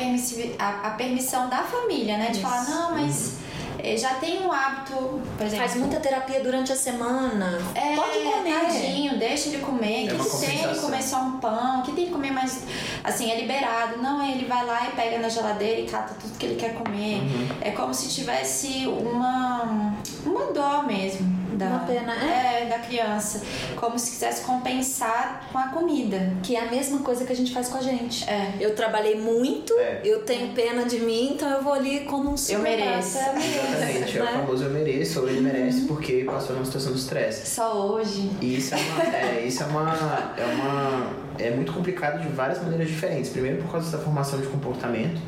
a, 0.59 0.87
a 0.87 0.91
permissão 0.91 1.49
da 1.49 1.63
família, 1.63 2.17
né, 2.17 2.27
de 2.27 2.33
isso. 2.33 2.41
falar, 2.41 2.69
não, 2.69 2.91
mas 2.91 3.33
é, 3.33 3.48
já 3.97 4.15
tem 4.15 4.39
um 4.41 4.51
hábito, 4.51 5.21
por 5.37 5.45
exemplo. 5.45 5.67
Faz 5.67 5.75
muita 5.75 5.99
terapia 5.99 6.41
durante 6.41 6.71
a 6.71 6.75
semana. 6.75 7.59
É, 7.75 7.95
Pode 7.95 8.19
comer. 8.19 8.61
Tadinho, 8.61 9.17
deixa 9.17 9.49
ele 9.49 9.59
comer. 9.59 10.05
É 10.05 10.07
que, 10.07 10.29
que 10.29 10.45
tem 10.45 10.63
ele 10.63 10.79
comer 10.79 11.01
só 11.01 11.21
um 11.21 11.39
pão? 11.39 11.81
que 11.83 11.91
tem 11.93 12.05
que 12.05 12.11
comer 12.11 12.31
mais. 12.31 12.63
Assim, 13.03 13.31
é 13.31 13.39
liberado. 13.39 13.97
Não, 13.97 14.25
ele 14.25 14.45
vai 14.45 14.65
lá 14.65 14.87
e 14.87 14.91
pega 14.91 15.19
na 15.19 15.29
geladeira 15.29 15.81
e 15.81 15.85
cata 15.85 16.13
tudo 16.19 16.37
que 16.37 16.45
ele 16.45 16.55
quer 16.55 16.73
comer. 16.73 17.21
Uhum. 17.21 17.47
É 17.61 17.71
como 17.71 17.93
se 17.93 18.09
tivesse 18.09 18.87
uma, 18.87 19.93
uma 20.25 20.51
dó 20.51 20.83
mesmo 20.83 21.38
da, 21.59 21.65
Uma 21.67 21.79
pena, 21.79 22.13
é? 22.13 22.63
é? 22.63 22.65
da 22.69 22.79
criança. 22.79 23.41
Como 23.75 23.99
se 23.99 24.11
quisesse 24.11 24.43
compensar 24.43 25.47
com 25.51 25.57
a 25.57 25.67
comida. 25.67 26.31
Que 26.41 26.55
é 26.55 26.61
a 26.61 26.71
mesma 26.71 26.99
coisa 26.99 27.25
que 27.25 27.33
a 27.33 27.35
gente 27.35 27.53
faz 27.53 27.67
com 27.67 27.77
a 27.77 27.81
gente. 27.81 28.27
É. 28.29 28.53
Eu 28.59 28.73
trabalhei 28.73 29.19
muito, 29.19 29.73
é. 29.73 30.01
eu 30.03 30.23
tenho 30.23 30.53
pena 30.53 30.85
de 30.85 30.99
mim, 30.99 31.33
então 31.33 31.49
eu 31.49 31.61
vou 31.61 31.73
ali 31.73 32.01
como 32.01 32.31
um 32.31 32.37
super 32.37 32.57
Eu 32.57 32.63
mereço. 32.63 33.17
Exatamente, 33.17 34.17
é 34.17 34.21
o 34.21 34.25
né? 34.25 34.31
famoso 34.31 34.63
eu 34.63 34.69
mereço, 34.69 35.19
ou 35.19 35.29
ele 35.29 35.41
merece 35.41 35.81
porque 35.81 36.23
passou 36.23 36.55
numa 36.55 36.65
situação 36.65 36.93
de 36.93 36.99
estresse. 36.99 37.49
Só 37.49 37.87
hoje. 37.87 38.31
E 38.41 38.57
isso 38.57 38.73
é 38.73 38.77
uma. 38.77 39.03
É, 39.03 39.45
isso 39.45 39.63
é 39.63 39.65
uma. 39.65 40.33
É 40.37 40.45
uma. 40.45 41.29
É 41.37 41.51
muito 41.51 41.73
complicado 41.73 42.21
de 42.21 42.27
várias 42.29 42.61
maneiras 42.61 42.87
diferentes. 42.87 43.31
Primeiro 43.31 43.61
por 43.61 43.71
causa 43.71 43.95
da 43.95 44.03
formação 44.03 44.39
de 44.39 44.47
comportamento 44.47 45.19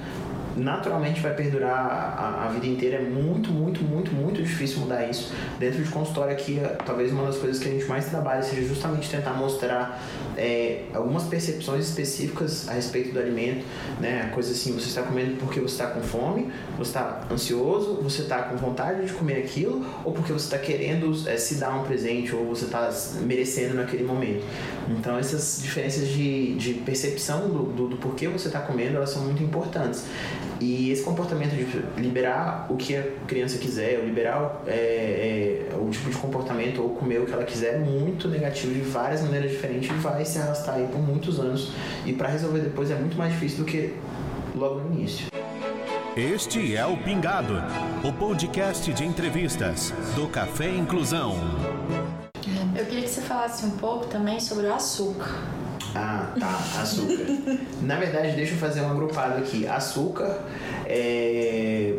naturalmente 0.56 1.20
vai 1.22 1.34
perdurar 1.34 1.72
a, 2.18 2.46
a, 2.46 2.48
vida 2.50 2.68
inteira. 2.68 2.98
É 2.98 3.02
muito, 3.02 3.52
muito, 3.52 3.84
muito, 3.84 4.14
muito 4.14 4.42
difícil 4.42 4.80
mudar 4.80 5.06
isso. 5.06 5.34
Dentro 5.60 5.84
de 5.84 5.90
consultório 5.90 6.34
aqui, 6.34 6.60
talvez 6.86 7.12
uma 7.12 7.26
das 7.26 7.38
coisas 7.38 7.62
que 7.62 7.70
a 7.70 7.72
gente 7.72 7.86
mais 7.86 8.06
trabalha 8.06 8.44
seja 8.44 8.68
justamente 8.68 9.10
tentar 9.10 9.34
mostrar 9.34 10.02
é, 10.38 10.84
algumas 10.94 11.24
percepções 11.24 11.88
específicas 11.88 12.68
a 12.70 12.74
respeito 12.74 13.14
do 13.14 13.20
alimento, 13.20 13.66
né? 14.00 14.30
Coisa 14.34 14.52
assim, 14.52 14.74
você 14.74 14.88
está 14.88 15.04
comendo 15.04 15.36
porque 15.38 15.60
você 15.60 15.74
está 15.74 15.88
com 15.88 16.02
fome, 16.02 16.52
você 16.78 16.90
está 16.90 17.22
ansioso, 17.32 17.96
você 18.02 18.24
está 18.24 18.44
com 18.44 18.58
vontade 18.58 19.06
de 19.06 19.14
comer 19.14 19.38
aquilo, 19.38 19.86
ou 20.04 20.12
porque 20.14 20.32
você 20.32 20.46
está 20.46 20.58
querendo 20.58 21.12
é, 21.28 21.38
se 21.38 21.56
dar 21.56 21.76
um 21.76 21.84
presente, 21.84 22.36
ou 22.36 22.46
você 22.46 22.66
está 22.66 22.90
merecendo 23.22 23.76
naquele 23.76 24.04
momento. 24.04 24.44
Então 24.90 25.18
essas 25.18 25.62
diferenças 25.62 26.08
de, 26.08 26.56
de 26.56 26.74
percepção 26.74 27.48
do, 27.48 27.64
do, 27.64 27.88
do 27.90 27.98
porquê 27.98 28.28
você 28.28 28.48
está 28.48 28.60
comendo, 28.60 28.98
elas 28.98 29.10
são 29.10 29.24
muito 29.24 29.44
importantes. 29.44 30.04
E 30.60 30.92
esse 30.92 31.04
comportamento 31.04 31.52
de 31.52 32.02
liberar 32.02 32.68
o 32.70 32.76
que 32.76 32.96
a 32.96 33.04
criança 33.28 33.58
quiser, 33.58 34.00
ou 34.00 34.06
liberar 34.06 34.62
é, 34.68 35.68
é, 35.72 35.76
o 35.76 35.90
tipo 35.90 36.10
de 36.10 36.18
comportamento, 36.18 36.82
ou 36.82 36.90
comer 36.90 37.20
o 37.20 37.26
que 37.26 37.34
ela 37.34 37.44
quiser, 37.44 37.76
é 37.76 37.78
muito 37.80 38.28
negativo 38.28 38.74
de 38.74 38.82
várias 38.82 39.22
maneiras 39.22 39.52
diferentes 39.52 39.90
e 39.90 39.94
vai 39.94 40.24
se 40.24 40.38
arrastar 40.38 40.76
aí 40.76 40.88
por 40.88 41.00
muitos 41.00 41.40
anos. 41.40 41.72
E 42.06 42.14
para 42.14 42.28
resolver 42.28 42.60
depois 42.60 42.92
é 42.92 42.96
muito 42.96 43.18
mais 43.18 43.34
difícil 43.34 43.60
do 43.60 43.66
que 43.66 43.96
logo 44.56 44.82
no 44.82 44.96
início. 44.96 45.28
Este 46.16 46.76
é 46.76 46.86
o 46.86 46.98
Pingado, 46.98 47.54
o 48.04 48.12
podcast 48.12 48.94
de 48.94 49.06
entrevistas 49.06 49.94
do 50.14 50.28
Café 50.28 50.70
Inclusão. 50.70 51.36
Eu 52.76 52.86
queria 52.86 53.04
que 53.04 53.10
você 53.10 53.22
falasse 53.22 53.66
um 53.66 53.72
pouco 53.72 54.08
também 54.08 54.40
sobre 54.40 54.68
o 54.68 54.74
açúcar. 54.74 55.61
Ah, 55.96 56.34
tá, 56.40 56.82
açúcar. 56.82 57.26
Na 57.82 57.98
verdade, 57.98 58.36
deixa 58.36 58.54
eu 58.54 58.58
fazer 58.58 58.82
um 58.82 58.92
agrupado 58.92 59.38
aqui. 59.40 59.68
Açúcar, 59.68 60.40
é... 60.86 61.98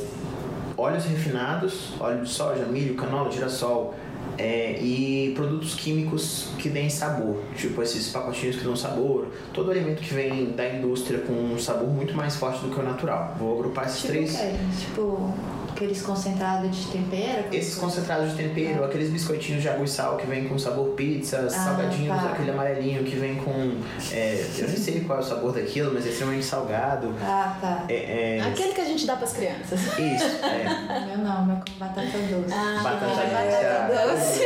óleos 0.77 1.05
refinados, 1.05 1.95
óleo 2.01 2.23
de 2.23 2.29
soja, 2.29 2.65
milho, 2.65 2.95
canola, 2.95 3.31
girassol, 3.31 3.95
é, 4.39 4.81
e 4.81 5.33
produtos 5.35 5.75
químicos 5.75 6.49
que 6.59 6.69
deem 6.69 6.89
sabor, 6.89 7.43
tipo 7.57 7.83
esses 7.83 8.09
pacotinhos 8.09 8.57
que 8.57 8.65
dão 8.65 8.75
sabor, 8.75 9.29
todo 9.53 9.71
alimento 9.71 10.01
que 10.01 10.15
vem 10.15 10.53
da 10.53 10.69
indústria 10.69 11.21
com 11.21 11.33
um 11.33 11.59
sabor 11.59 11.89
muito 11.89 12.15
mais 12.15 12.37
forte 12.37 12.61
do 12.61 12.71
que 12.71 12.81
o 12.81 12.83
natural. 12.83 13.37
Vou 13.39 13.59
agrupar 13.59 13.87
esses 13.87 14.01
tipo 14.01 14.13
três. 14.13 14.39
Tipo 14.81 15.35
aqueles 15.73 16.03
concentrados 16.03 16.77
de 16.77 16.87
tempero? 16.87 17.45
Esses 17.53 17.75
concentrados 17.75 18.31
de 18.31 18.37
tempero, 18.37 18.83
é. 18.83 18.87
aqueles 18.87 19.11
biscoitinhos 19.11 19.63
de 19.63 19.69
água 19.69 19.85
e 19.85 19.89
sal 19.89 20.17
que 20.17 20.27
vem 20.27 20.49
com 20.49 20.59
sabor 20.59 20.91
pizza, 20.91 21.47
ah, 21.47 21.51
salgadinhos, 21.51 22.17
tá. 22.17 22.31
aquele 22.31 22.51
amarelinho 22.51 23.03
que 23.05 23.17
vem 23.17 23.37
com. 23.37 23.77
É, 24.13 24.47
eu 24.59 24.69
nem 24.69 24.77
sei 24.77 25.01
qual 25.01 25.19
é 25.19 25.23
o 25.23 25.25
sabor 25.25 25.53
daquilo, 25.53 25.93
mas 25.93 26.07
é 26.07 26.11
extremamente 26.11 26.45
salgado. 26.45 27.15
Ah, 27.23 27.57
tá. 27.61 27.85
É, 27.89 28.39
é 28.39 28.41
aquele 28.43 28.73
que 28.73 28.81
a 28.81 28.85
gente 28.85 29.07
dá 29.07 29.17
pras 29.17 29.33
crianças. 29.33 29.81
Isso, 29.81 30.45
é. 30.45 31.07
Meu 31.13 31.19
não, 31.19 31.45
meu 31.47 31.57
com 31.57 31.79
batata 31.79 32.19
doce. 32.19 32.53
Ah, 32.53 32.81
batata, 32.83 34.13
doce. 34.13 34.41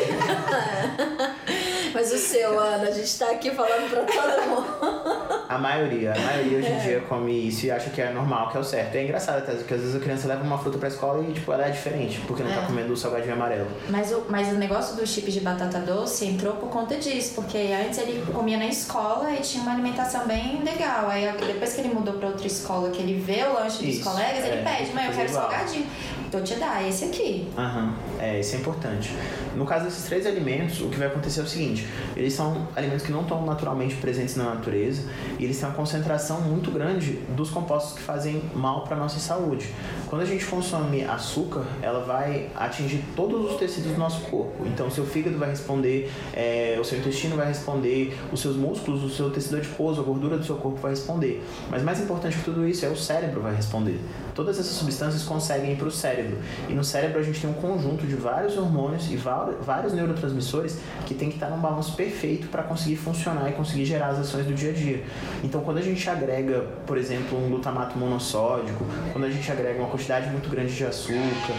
Mas 1.95 2.13
o 2.13 2.19
seu, 2.19 2.59
Ana, 2.61 2.89
a 2.89 2.91
gente 2.91 3.19
tá 3.19 3.31
aqui 3.31 3.51
falando 3.53 3.89
pra 3.89 4.03
todo 4.03 4.49
mundo. 4.51 5.36
A 5.57 5.59
maioria, 5.59 6.13
a 6.13 6.21
maioria 6.21 6.59
hoje 6.59 6.71
em 6.71 6.79
dia 6.81 7.01
come 7.09 7.49
isso 7.49 7.65
e 7.65 7.71
acha 7.71 7.89
que 7.89 8.03
é 8.03 8.13
normal, 8.13 8.51
que 8.51 8.59
é 8.59 8.61
o 8.61 8.65
certo. 8.65 8.95
É 8.95 9.05
engraçado 9.05 9.39
até, 9.39 9.53
porque 9.53 9.73
às 9.73 9.81
vezes 9.81 9.97
a 9.97 9.99
criança 9.99 10.29
leva 10.29 10.43
uma 10.45 10.59
fruta 10.59 10.77
pra 10.77 10.87
escola 10.87 11.25
e, 11.27 11.33
tipo, 11.33 11.51
ela 11.51 11.67
é 11.67 11.71
diferente, 11.71 12.21
porque 12.27 12.43
não 12.43 12.51
tá 12.51 12.57
é. 12.57 12.61
tá 12.61 12.67
comendo 12.67 12.93
o 12.93 12.97
salgadinho 12.97 13.33
amarelo. 13.33 13.67
Mas 13.89 14.13
o, 14.13 14.27
mas 14.29 14.49
o 14.49 14.57
negócio 14.57 14.97
dos 14.97 15.09
chips 15.09 15.33
de 15.33 15.41
batata 15.41 15.79
doce 15.79 16.27
entrou 16.27 16.57
por 16.57 16.69
conta 16.69 16.97
disso, 16.97 17.33
porque 17.37 17.57
antes 17.57 17.99
ele 17.99 18.23
comia 18.31 18.59
na 18.59 18.67
escola 18.67 19.33
e 19.33 19.39
tinha 19.39 19.63
uma 19.63 19.73
alimentação 19.73 20.27
bem 20.27 20.63
legal. 20.63 21.09
Aí 21.09 21.27
depois 21.47 21.73
que 21.73 21.81
ele 21.81 21.95
mudou 21.95 22.13
pra 22.15 22.29
outra 22.29 22.47
escola, 22.47 22.91
que 22.91 23.01
ele 23.01 23.19
vê 23.19 23.43
o 23.45 23.55
lanche 23.55 23.83
dos 23.83 24.05
colegas, 24.05 24.45
é, 24.45 24.49
ele 24.49 24.63
pede, 24.63 24.93
mãe, 24.93 25.07
eu 25.07 25.13
quero 25.13 25.31
igual. 25.31 25.51
salgadinho. 25.51 25.87
Então 26.29 26.43
te 26.43 26.57
dá 26.57 26.87
esse 26.87 27.07
aqui. 27.07 27.49
Aham, 27.57 27.95
é, 28.21 28.41
isso 28.41 28.57
é 28.57 28.59
importante. 28.59 29.11
No 29.57 29.65
caso 29.65 29.87
desses 29.87 30.05
três 30.05 30.27
alimentos, 30.27 30.83
o 30.83 30.89
que 30.89 30.97
vai 30.97 31.09
acontecer 31.09 31.41
é 31.41 31.43
o 31.43 31.47
seguinte: 31.47 31.89
eles 32.15 32.35
são 32.35 32.69
alimentos 32.77 33.05
que 33.05 33.11
não 33.11 33.23
estão 33.23 33.45
naturalmente 33.45 33.97
presentes 33.97 34.37
na 34.37 34.45
natureza 34.45 35.03
e 35.39 35.45
eles 35.45 35.59
têm 35.59 35.67
uma 35.67 35.75
concentração 35.75 36.43
muito 36.43 36.71
grande 36.71 37.13
dos 37.35 37.51
compostos 37.51 37.95
que 37.95 38.03
fazem 38.03 38.43
mal 38.55 38.85
para 38.85 38.97
nossa 38.97 39.19
saúde. 39.19 39.73
Quando 40.09 40.23
a 40.23 40.25
gente 40.25 40.45
consome 40.45 41.05
açúcar, 41.05 41.65
ela 41.81 42.05
vai 42.05 42.51
atingir 42.55 43.03
todos 43.17 43.51
os 43.51 43.57
tecidos 43.57 43.93
do 43.93 43.99
nosso 43.99 44.21
corpo. 44.27 44.67
Então, 44.67 44.91
seu 44.91 45.07
fígado 45.07 45.39
vai 45.39 45.49
responder, 45.49 46.11
é, 46.35 46.77
o 46.79 46.85
seu 46.85 46.99
intestino 46.99 47.37
vai 47.37 47.49
responder, 47.49 48.17
os 48.31 48.41
seus 48.41 48.57
músculos, 48.57 49.03
o 49.03 49.09
seu 49.09 49.31
tecido 49.31 49.57
adiposo, 49.57 50.01
a 50.01 50.05
gordura 50.05 50.37
do 50.37 50.45
seu 50.45 50.57
corpo 50.57 50.79
vai 50.79 50.91
responder. 50.91 51.43
Mas 51.71 51.83
mais 51.83 51.99
importante 52.01 52.37
que 52.37 52.45
tudo 52.45 52.69
isso 52.69 52.85
é 52.85 52.89
o 52.89 52.97
cérebro 52.97 53.41
vai 53.41 53.55
responder. 53.55 53.99
Todas 54.35 54.59
essas 54.59 54.73
substâncias 54.73 55.23
conseguem 55.23 55.73
ir 55.73 55.77
para 55.77 55.89
o 55.89 55.91
cérebro. 55.91 56.37
E 56.69 56.75
no 56.75 56.85
cérebro 56.85 57.19
a 57.19 57.23
gente 57.23 57.41
tem 57.41 57.49
um 57.49 57.55
conjunto 57.55 58.07
de 58.07 58.15
vários 58.15 58.59
hormônios 58.59 59.11
e 59.11 59.17
vários 59.17 59.46
neurotransmissores 59.93 60.79
que 61.07 61.15
tem 61.15 61.29
que 61.29 61.37
estar 61.37 61.49
num 61.49 61.59
balanço 61.59 61.95
perfeito 61.95 62.49
para 62.49 62.63
conseguir 62.63 62.97
funcionar 62.97 63.49
e 63.49 63.53
conseguir 63.53 63.85
gerar 63.85 64.09
as 64.09 64.19
ações 64.19 64.47
do 64.47 64.55
dia 64.55 64.71
a 64.71 64.75
dia. 64.75 65.05
Então, 65.43 65.61
quando 65.63 65.79
a 65.79 65.83
gente 65.83 66.09
agrega, 66.09 66.67
por 66.87 66.99
exemplo, 66.99 67.39
um 67.39 67.49
glutamato 67.49 67.99
monossódico, 67.99 68.85
quando 69.13 69.25
a 69.25 69.31
gente 69.31 69.51
agrega 69.51 69.81
uma 69.81 69.89
quantidade 69.89 70.31
muito 70.31 70.49
grande 70.49 70.75
de 70.75 70.85
açúcar, 70.85 71.55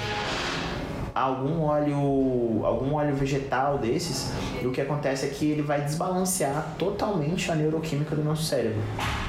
algum 1.17 1.61
óleo, 1.61 2.63
algum 2.63 2.93
óleo 2.93 3.15
vegetal 3.15 3.77
desses, 3.77 4.31
o 4.65 4.71
que 4.71 4.81
acontece 4.81 5.25
é 5.25 5.29
que 5.29 5.45
ele 5.45 5.61
vai 5.61 5.81
desbalancear 5.81 6.75
totalmente 6.77 7.51
a 7.51 7.55
neuroquímica 7.55 8.15
do 8.15 8.23
nosso 8.23 8.43
cérebro. 8.43 8.79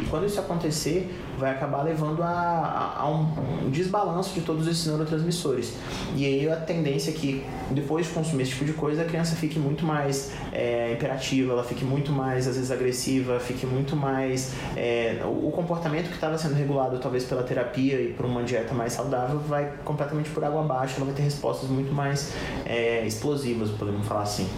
E 0.01 0.05
quando 0.07 0.27
isso 0.27 0.41
acontecer, 0.41 1.13
vai 1.39 1.53
acabar 1.53 1.83
levando 1.83 2.23
a, 2.23 2.29
a, 2.29 3.03
a 3.03 3.09
um, 3.09 3.71
desbalanço 3.71 4.35
de 4.35 4.41
todos 4.41 4.67
esses 4.67 4.87
neurotransmissores. 4.87 5.75
E 6.17 6.25
aí 6.25 6.51
a 6.51 6.57
tendência 6.57 7.11
é 7.11 7.15
que 7.15 7.45
depois 7.71 8.07
de 8.07 8.13
consumir 8.13 8.43
esse 8.43 8.53
tipo 8.53 8.65
de 8.65 8.73
coisa, 8.73 9.03
a 9.03 9.05
criança 9.05 9.37
fique 9.37 9.59
muito 9.59 9.85
mais 9.85 10.33
é, 10.53 10.93
imperativa, 10.93 11.53
ela 11.53 11.65
fique 11.65 11.85
muito 11.85 12.11
mais, 12.13 12.47
às 12.47 12.57
vezes, 12.57 12.71
agressiva, 12.71 13.39
fique 13.39 13.67
muito 13.67 13.95
mais. 13.95 14.53
É, 14.77 15.23
o 15.25 15.51
comportamento 15.51 16.09
que 16.09 16.15
estava 16.15 16.37
sendo 16.37 16.55
regulado, 16.55 16.99
talvez 16.99 17.25
pela 17.25 17.43
terapia 17.43 18.01
e 18.01 18.13
por 18.13 18.27
uma 18.27 18.43
dieta 18.43 18.75
mais 18.75 18.93
saudável, 18.93 19.39
vai 19.41 19.73
completamente 19.85 20.31
por 20.31 20.45
água 20.45 20.63
abaixo, 20.63 20.95
ela 20.97 21.07
vai 21.07 21.15
ter 21.15 21.23
respostas 21.23 21.69
muito 21.69 21.93
mais 21.93 22.33
é, 22.67 23.07
explosivas, 23.07 23.71
podemos 23.71 24.07
falar 24.07 24.23
assim. 24.23 24.49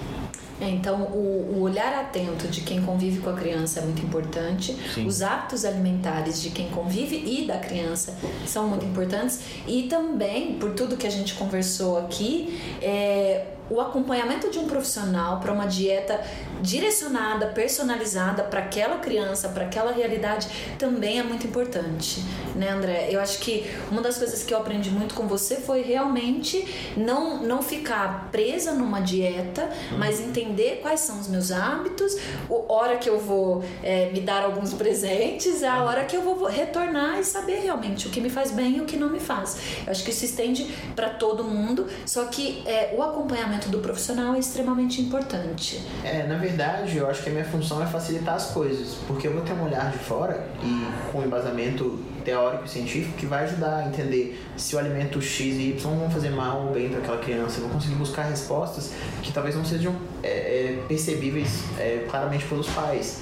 É, 0.61 0.68
então, 0.68 1.03
o, 1.03 1.57
o, 1.57 1.61
olhar 1.62 1.92
atento 1.94 2.46
de 2.49 2.61
quem 2.61 2.83
convive 2.83 3.20
com 3.20 3.31
a 3.31 3.35
criança 3.35 3.81
é 3.81 3.83
muito 3.83 4.03
importante. 4.05 4.77
Sim. 4.94 5.07
Os 5.07 5.23
hábitos 5.23 5.64
alimentares 5.64 6.42
de 6.42 6.51
quem 6.51 6.68
convive 6.68 7.16
e 7.16 7.46
da 7.46 7.59
criança 7.59 8.14
são 8.46 8.68
muito 8.68 8.85
importantes. 8.85 9.40
E 9.66 9.85
também, 9.85 10.55
por 10.55 10.75
tudo 10.75 10.96
que 10.96 11.07
a 11.07 11.11
gente 11.11 11.35
conversou 11.35 11.99
aqui, 11.99 12.61
é, 12.83 13.46
o 13.70 13.80
acompanhamento 13.80 14.50
de 14.50 14.59
um 14.59 14.66
profissional 14.66 15.38
para 15.38 15.52
uma 15.52 15.66
dieta 15.66 16.20
direcionada, 16.61 17.46
personalizada 17.46 18.42
para 18.42 18.61
aquela 18.61 18.98
criança, 18.98 19.48
para 19.48 19.64
aquela 19.64 19.92
realidade, 19.92 20.48
também 20.78 21.18
é 21.18 21.22
muito 21.22 21.46
importante, 21.46 22.22
né, 22.54 22.70
André? 22.70 23.09
Eu 23.11 23.20
acho 23.20 23.38
que 23.38 23.70
uma 23.90 24.02
das 24.02 24.18
coisas 24.18 24.42
que 24.42 24.52
eu 24.52 24.59
aprendi 24.59 24.90
muito 24.90 25.14
com 25.14 25.26
você 25.26 25.56
foi 25.56 25.83
realmente 25.83 26.66
não, 26.96 27.42
não 27.42 27.62
ficar 27.62 28.28
presa 28.30 28.72
numa 28.72 29.00
dieta, 29.00 29.70
mas 29.96 30.20
entender 30.20 30.80
quais 30.83 31.00
são 31.00 31.20
os 31.20 31.28
meus 31.28 31.52
hábitos, 31.52 32.16
a 32.50 32.72
hora 32.72 32.96
que 32.98 33.09
eu 33.09 33.18
vou 33.18 33.64
é, 33.83 34.11
me 34.11 34.20
dar 34.20 34.42
alguns 34.42 34.74
presentes, 34.74 35.62
a 35.62 35.85
hora 35.85 36.04
que 36.04 36.16
eu 36.16 36.22
vou 36.22 36.46
retornar 36.46 37.18
e 37.20 37.24
saber 37.24 37.61
realmente 37.61 38.09
o 38.09 38.11
que 38.11 38.20
me 38.20 38.28
faz 38.28 38.50
bem 38.50 38.78
e 38.78 38.80
o 38.80 38.85
que 38.85 38.96
não 38.96 39.09
me 39.09 39.20
faz. 39.20 39.56
Eu 39.87 39.92
acho 39.92 40.04
que 40.04 40.11
isso 40.11 40.24
estende 40.24 40.64
para 40.96 41.11
todo 41.11 41.44
mundo, 41.44 41.87
só 42.04 42.24
que 42.24 42.62
é, 42.66 42.94
o 42.96 43.02
acompanhamento 43.02 43.60
do 43.68 43.79
profissional 43.79 44.35
é 44.35 44.38
extremamente 44.38 45.01
importante. 45.01 45.83
É, 46.05 46.27
na 46.27 46.37
verdade, 46.37 46.96
eu 46.96 47.09
acho 47.09 47.23
que 47.23 47.29
a 47.29 47.33
minha 47.33 47.44
função 47.44 47.83
é 47.83 47.87
facilitar 47.87 48.35
as 48.35 48.51
coisas, 48.51 48.96
porque 49.07 49.27
eu 49.27 49.33
vou 49.33 49.42
ter 49.42 49.53
um 49.53 49.64
olhar 49.64 49.90
de 49.90 49.99
fora 49.99 50.46
e 50.62 51.11
com 51.12 51.23
embasamento 51.23 51.99
teórico 52.25 52.64
e 52.66 52.68
científico 52.68 53.16
que 53.16 53.27
vai 53.27 53.44
ajudar 53.44 53.77
a 53.77 53.87
entender 53.87 54.40
se 54.57 54.77
o 54.77 54.79
alimento 54.79 55.20
X 55.20 55.57
e 55.57 55.70
Y 55.70 55.96
vão 55.96 56.11
fazer 56.11 56.31
mal 56.31 56.66
ou 56.66 56.73
bem 56.73 56.88
para 56.88 56.99
aquela 56.99 57.18
criança. 57.18 57.59
Eu 57.59 57.64
vou 57.64 57.73
conseguir 57.73 57.94
buscar 57.94 58.23
respostas 58.23 58.92
que 59.23 59.33
talvez 59.33 59.57
não 59.57 59.64
sejam 59.64 59.94
é, 60.23 60.29
é, 60.29 60.85
percebíveis 60.87 61.64
é, 61.79 62.07
claramente 62.09 62.44
pelos 62.46 62.68
pais 62.68 63.20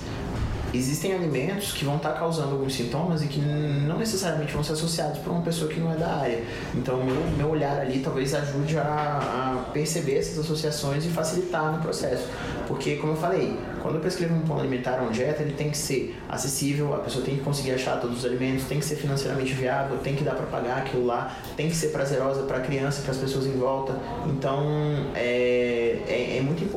existem 0.73 1.15
alimentos 1.15 1.73
que 1.73 1.85
vão 1.85 1.97
estar 1.97 2.11
tá 2.13 2.19
causando 2.19 2.53
alguns 2.53 2.75
sintomas 2.75 3.23
e 3.23 3.27
que 3.27 3.41
não 3.41 3.99
necessariamente 3.99 4.53
vão 4.53 4.63
ser 4.63 4.73
associados 4.73 5.19
por 5.19 5.33
uma 5.33 5.43
pessoa 5.43 5.71
que 5.71 5.81
não 5.81 5.93
é 5.93 5.97
da 5.97 6.09
área. 6.09 6.43
Então, 6.75 7.03
meu, 7.03 7.17
meu 7.37 7.51
olhar 7.51 7.79
ali 7.81 8.01
talvez 8.01 8.35
ajude 8.35 8.79
a, 8.79 8.83
a 8.83 9.71
perceber 9.73 10.17
essas 10.17 10.39
associações 10.39 11.05
e 11.05 11.09
facilitar 11.09 11.73
no 11.73 11.83
processo. 11.83 12.27
Porque, 12.67 12.97
como 12.97 13.15
eu 13.15 13.17
falei, 13.17 13.57
quando 13.83 13.97
eu 13.97 14.01
prescrevo 14.01 14.35
um 14.35 14.41
plano 14.41 14.61
alimentar, 14.61 15.01
uma 15.01 15.11
dieta, 15.11 15.43
ele 15.43 15.55
tem 15.55 15.71
que 15.71 15.79
ser 15.79 16.19
acessível, 16.29 16.95
a 16.95 16.99
pessoa 16.99 17.25
tem 17.25 17.37
que 17.37 17.43
conseguir 17.43 17.73
achar 17.73 18.01
todos 18.01 18.19
os 18.19 18.25
alimentos, 18.25 18.65
tem 18.65 18.79
que 18.79 18.85
ser 18.85 18.97
financeiramente 18.97 19.55
viável, 19.55 19.99
tem 19.99 20.15
que 20.15 20.25
dar 20.25 20.35
para 20.35 20.47
pagar 20.47 20.79
aquilo 20.79 21.07
lá, 21.07 21.37
tem 21.57 21.69
que 21.69 21.77
ser 21.77 21.89
prazerosa 21.89 22.43
para 22.43 22.59
a 22.59 22.61
criança, 22.61 23.03
para 23.03 23.13
as 23.13 23.19
pessoas 23.19 23.47
em 23.47 23.57
volta. 23.57 23.97
Então, 24.27 24.63
é, 25.15 25.99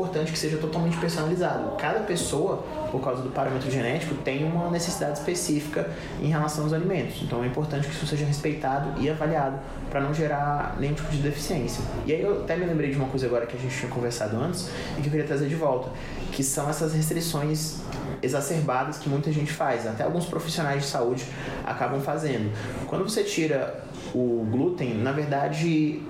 importante 0.02 0.32
que 0.32 0.40
seja 0.40 0.58
totalmente 0.58 0.98
personalizado. 0.98 1.76
Cada 1.78 2.00
pessoa 2.00 2.64
por 2.92 3.02
causa 3.02 3.24
do 3.24 3.30
parâmetro 3.30 3.72
genético, 3.72 4.14
tem 4.16 4.44
uma 4.44 4.70
necessidade 4.70 5.18
específica 5.18 5.90
em 6.22 6.28
relação 6.28 6.66
aos 6.66 6.74
alimentos. 6.74 7.22
Então 7.22 7.44
é 7.44 7.48
importante 7.48 7.88
que 7.88 7.94
isso 7.94 8.06
seja 8.06 8.26
respeitado 8.26 9.02
e 9.02 9.10
avaliado 9.10 9.58
para 9.90 10.02
não 10.02 10.14
gerar 10.14 10.76
nenhum 10.78 10.94
tipo 10.94 11.10
de 11.10 11.22
deficiência. 11.22 11.84
E 12.06 12.12
aí 12.12 12.22
eu 12.22 12.44
até 12.44 12.58
me 12.58 12.66
lembrei 12.66 12.92
de 12.92 12.98
uma 12.98 13.08
coisa 13.08 13.26
agora 13.26 13.46
que 13.46 13.56
a 13.56 13.60
gente 13.60 13.76
tinha 13.76 13.90
conversado 13.90 14.38
antes 14.38 14.70
e 14.98 15.02
que 15.02 15.08
eu 15.08 15.12
queria 15.12 15.26
trazer 15.26 15.48
de 15.48 15.56
volta, 15.56 15.90
que 16.32 16.44
são 16.44 16.70
essas 16.70 16.94
restrições 16.94 17.80
exacerbadas 18.22 18.98
que 18.98 19.10
muita 19.10 19.32
gente 19.32 19.52
faz, 19.52 19.88
até 19.88 20.04
alguns 20.04 20.26
profissionais 20.26 20.84
de 20.84 20.90
saúde 20.90 21.26
acabam 21.66 22.02
fazendo. 22.02 22.52
Quando 22.88 23.04
você 23.04 23.24
tira 23.24 23.84
o 24.14 24.46
glúten, 24.52 24.96
na 24.96 25.12
verdade, 25.12 26.02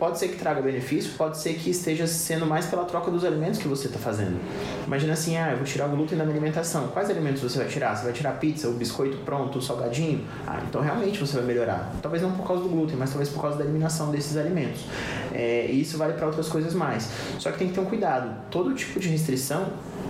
pode 0.00 0.18
ser 0.18 0.28
que 0.28 0.36
traga 0.36 0.62
benefício, 0.62 1.12
pode 1.18 1.36
ser 1.36 1.52
que 1.54 1.68
esteja 1.68 2.06
sendo 2.06 2.46
mais 2.46 2.64
pela 2.64 2.86
troca 2.86 3.10
dos 3.10 3.22
alimentos 3.22 3.60
que 3.60 3.68
você 3.68 3.86
está 3.86 3.98
fazendo. 3.98 4.40
Imagina 4.86 5.12
assim, 5.12 5.36
ah, 5.36 5.50
eu 5.50 5.58
vou 5.58 5.66
tirar 5.66 5.86
o 5.86 5.90
glúten 5.90 6.16
da 6.16 6.24
minha 6.24 6.34
alimentação. 6.34 6.88
Quais 6.88 7.10
alimentos 7.10 7.42
você 7.42 7.58
vai 7.58 7.68
tirar? 7.68 7.94
Você 7.94 8.04
vai 8.04 8.12
tirar 8.14 8.32
pizza, 8.38 8.66
o 8.66 8.72
biscoito 8.72 9.18
pronto, 9.18 9.58
o 9.58 9.62
salgadinho? 9.62 10.26
Ah, 10.46 10.58
então 10.66 10.80
realmente 10.80 11.20
você 11.20 11.36
vai 11.36 11.44
melhorar. 11.44 11.92
Talvez 12.00 12.22
não 12.22 12.32
por 12.32 12.46
causa 12.46 12.62
do 12.62 12.68
glúten, 12.70 12.96
mas 12.96 13.10
talvez 13.10 13.28
por 13.28 13.42
causa 13.42 13.58
da 13.58 13.64
eliminação 13.64 14.10
desses 14.10 14.38
alimentos. 14.38 14.86
É, 15.34 15.66
e 15.70 15.82
isso 15.82 15.98
vale 15.98 16.14
para 16.14 16.26
outras 16.26 16.48
coisas 16.48 16.72
mais. 16.72 17.10
Só 17.38 17.52
que 17.52 17.58
tem 17.58 17.68
que 17.68 17.74
ter 17.74 17.80
um 17.80 17.84
cuidado. 17.84 18.34
Todo 18.50 18.74
tipo 18.74 18.98
de 18.98 19.08
restrição, 19.08 19.66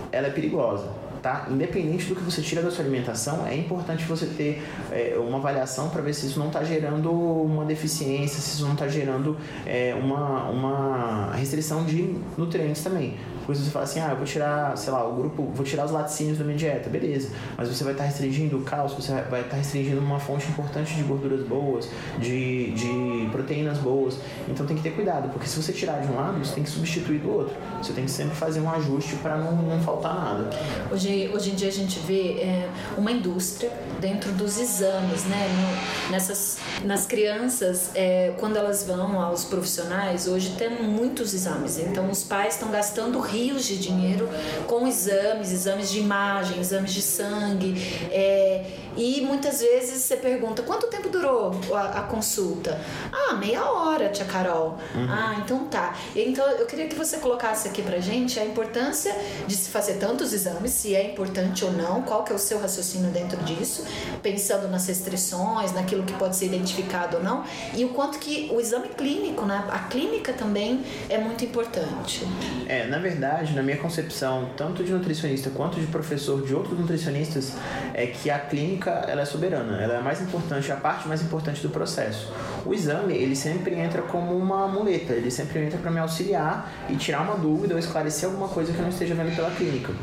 ela 0.09 0.27
é 0.27 0.31
perigosa 0.31 1.00
tá? 1.21 1.47
Independente 1.49 2.05
do 2.05 2.15
que 2.15 2.23
você 2.23 2.41
tira 2.41 2.61
da 2.61 2.71
sua 2.71 2.83
alimentação, 2.83 3.45
é 3.45 3.55
importante 3.55 4.03
você 4.05 4.25
ter 4.25 4.61
é, 4.91 5.15
uma 5.17 5.37
avaliação 5.37 5.89
para 5.89 6.01
ver 6.01 6.13
se 6.13 6.25
isso 6.27 6.39
não 6.39 6.47
está 6.47 6.63
gerando 6.63 7.11
uma 7.11 7.65
deficiência, 7.65 8.39
se 8.39 8.55
isso 8.55 8.65
não 8.65 8.73
está 8.73 8.87
gerando 8.87 9.37
é, 9.65 9.95
uma, 9.95 10.49
uma 10.49 11.31
restrição 11.35 11.83
de 11.85 12.15
nutrientes 12.37 12.83
também. 12.83 13.15
Por 13.45 13.53
isso 13.53 13.63
você 13.63 13.71
fala 13.71 13.85
assim, 13.85 13.99
ah, 13.99 14.09
eu 14.11 14.17
vou 14.17 14.25
tirar, 14.25 14.77
sei 14.77 14.91
lá, 14.91 15.07
o 15.07 15.15
grupo, 15.15 15.51
vou 15.53 15.65
tirar 15.65 15.85
os 15.85 15.91
laticínios 15.91 16.37
da 16.37 16.43
minha 16.43 16.57
dieta, 16.57 16.89
beleza. 16.89 17.29
Mas 17.57 17.67
você 17.67 17.83
vai 17.83 17.93
estar 17.93 18.05
restringindo 18.05 18.57
o 18.57 18.61
cálcio, 18.61 19.01
você 19.01 19.13
vai 19.29 19.41
estar 19.41 19.57
restringindo 19.57 19.99
uma 19.99 20.19
fonte 20.19 20.47
importante 20.47 20.95
de 20.95 21.03
gorduras 21.03 21.45
boas, 21.45 21.89
de, 22.19 22.71
de 22.71 23.29
proteínas 23.31 23.77
boas. 23.77 24.17
Então 24.47 24.65
tem 24.65 24.75
que 24.75 24.83
ter 24.83 24.91
cuidado, 24.91 25.29
porque 25.29 25.47
se 25.47 25.61
você 25.61 25.73
tirar 25.73 26.01
de 26.01 26.11
um 26.11 26.15
lado, 26.15 26.39
você 26.39 26.55
tem 26.55 26.63
que 26.63 26.69
substituir 26.69 27.19
do 27.19 27.31
outro. 27.31 27.55
Você 27.81 27.93
tem 27.93 28.05
que 28.05 28.11
sempre 28.11 28.35
fazer 28.35 28.59
um 28.59 28.69
ajuste 28.69 29.15
para 29.17 29.37
não, 29.37 29.53
não 29.53 29.81
faltar 29.81 30.13
nada. 30.13 30.49
Hoje, 30.91 31.29
hoje 31.33 31.51
em 31.51 31.55
dia 31.55 31.69
a 31.69 31.71
gente 31.71 31.99
vê 31.99 32.39
é, 32.39 32.69
uma 32.97 33.11
indústria 33.11 33.71
dentro 33.99 34.31
dos 34.33 34.59
exames, 34.59 35.25
né? 35.25 35.47
No, 35.49 36.11
nessas, 36.11 36.57
nas 36.83 37.05
crianças, 37.05 37.91
é, 37.95 38.33
quando 38.39 38.57
elas 38.57 38.83
vão 38.83 39.19
aos 39.19 39.43
profissionais, 39.45 40.27
hoje 40.27 40.51
tem 40.57 40.69
muitos 40.83 41.33
exames. 41.33 41.79
Então 41.79 42.09
os 42.09 42.23
pais 42.23 42.55
estão 42.55 42.71
gastando 42.71 43.19
rios 43.19 43.40
de 43.49 43.77
dinheiro 43.77 44.29
com 44.67 44.87
exames, 44.87 45.51
exames 45.51 45.91
de 45.91 45.99
imagem, 45.99 46.59
exames 46.59 46.93
de 46.93 47.01
sangue. 47.01 47.73
É, 48.11 48.63
e 48.95 49.21
muitas 49.21 49.61
vezes 49.61 50.03
você 50.03 50.17
pergunta: 50.17 50.61
quanto 50.61 50.87
tempo 50.87 51.09
durou 51.09 51.51
a, 51.73 51.99
a 51.99 52.01
consulta? 52.03 52.79
Ah, 53.11 53.33
meia 53.33 53.63
hora, 53.65 54.09
tia 54.09 54.25
Carol. 54.25 54.77
Uhum. 54.93 55.07
Ah, 55.09 55.35
então 55.43 55.65
tá. 55.65 55.95
Então 56.15 56.45
eu 56.51 56.65
queria 56.65 56.87
que 56.87 56.95
você 56.95 57.17
colocasse 57.17 57.67
aqui 57.67 57.81
pra 57.81 57.99
gente 57.99 58.39
a 58.39 58.45
importância 58.45 59.15
de 59.47 59.55
se 59.55 59.69
fazer 59.69 59.95
tantos 59.95 60.33
exames, 60.33 60.71
se 60.71 60.95
é 60.95 61.11
importante 61.11 61.65
ou 61.65 61.71
não, 61.71 62.01
qual 62.03 62.23
que 62.23 62.31
é 62.31 62.35
o 62.35 62.39
seu 62.39 62.59
raciocínio 62.59 63.09
dentro 63.11 63.41
disso, 63.43 63.85
pensando 64.21 64.67
nas 64.67 64.87
restrições, 64.87 65.71
naquilo 65.71 66.03
que 66.03 66.13
pode 66.13 66.35
ser 66.35 66.45
identificado 66.45 67.17
ou 67.17 67.23
não, 67.23 67.43
e 67.73 67.83
o 67.85 67.89
quanto 67.89 68.19
que 68.19 68.49
o 68.53 68.59
exame 68.59 68.89
clínico, 68.89 69.45
né? 69.45 69.65
A 69.69 69.79
clínica 69.79 70.33
também 70.33 70.83
é 71.09 71.17
muito 71.17 71.43
importante. 71.45 72.27
É, 72.67 72.87
na 72.87 72.99
verdade, 72.99 73.20
na 73.53 73.63
minha 73.63 73.77
concepção, 73.77 74.49
tanto 74.57 74.83
de 74.83 74.91
nutricionista 74.91 75.49
quanto 75.49 75.79
de 75.79 75.87
professor 75.87 76.45
de 76.45 76.53
outros 76.53 76.77
nutricionistas, 76.79 77.53
é 77.93 78.07
que 78.07 78.29
a 78.29 78.39
clínica 78.39 78.71
clínica 78.71 78.91
ela 79.07 79.21
é 79.21 79.25
soberana, 79.25 79.81
ela 79.81 79.95
é 79.95 79.97
a 79.97 80.01
mais 80.01 80.21
importante, 80.21 80.71
a 80.71 80.75
parte 80.75 81.07
mais 81.07 81.21
importante 81.21 81.61
do 81.61 81.69
processo. 81.69 82.31
O 82.65 82.73
exame, 82.73 83.13
ele 83.13 83.35
sempre 83.35 83.75
entra 83.75 84.01
como 84.01 84.35
uma 84.35 84.67
muleta, 84.67 85.13
ele 85.13 85.29
sempre 85.29 85.59
entra 85.59 85.77
para 85.77 85.91
me 85.91 85.99
auxiliar 85.99 86.71
e 86.89 86.95
tirar 86.95 87.21
uma 87.21 87.35
dúvida 87.35 87.73
ou 87.73 87.79
esclarecer 87.79 88.29
alguma 88.29 88.47
coisa 88.47 88.71
que 88.71 88.77
eu 88.77 88.83
não 88.83 88.89
esteja 88.89 89.13
vendo 89.13 89.35
pela 89.35 89.51
clínica. 89.51 89.93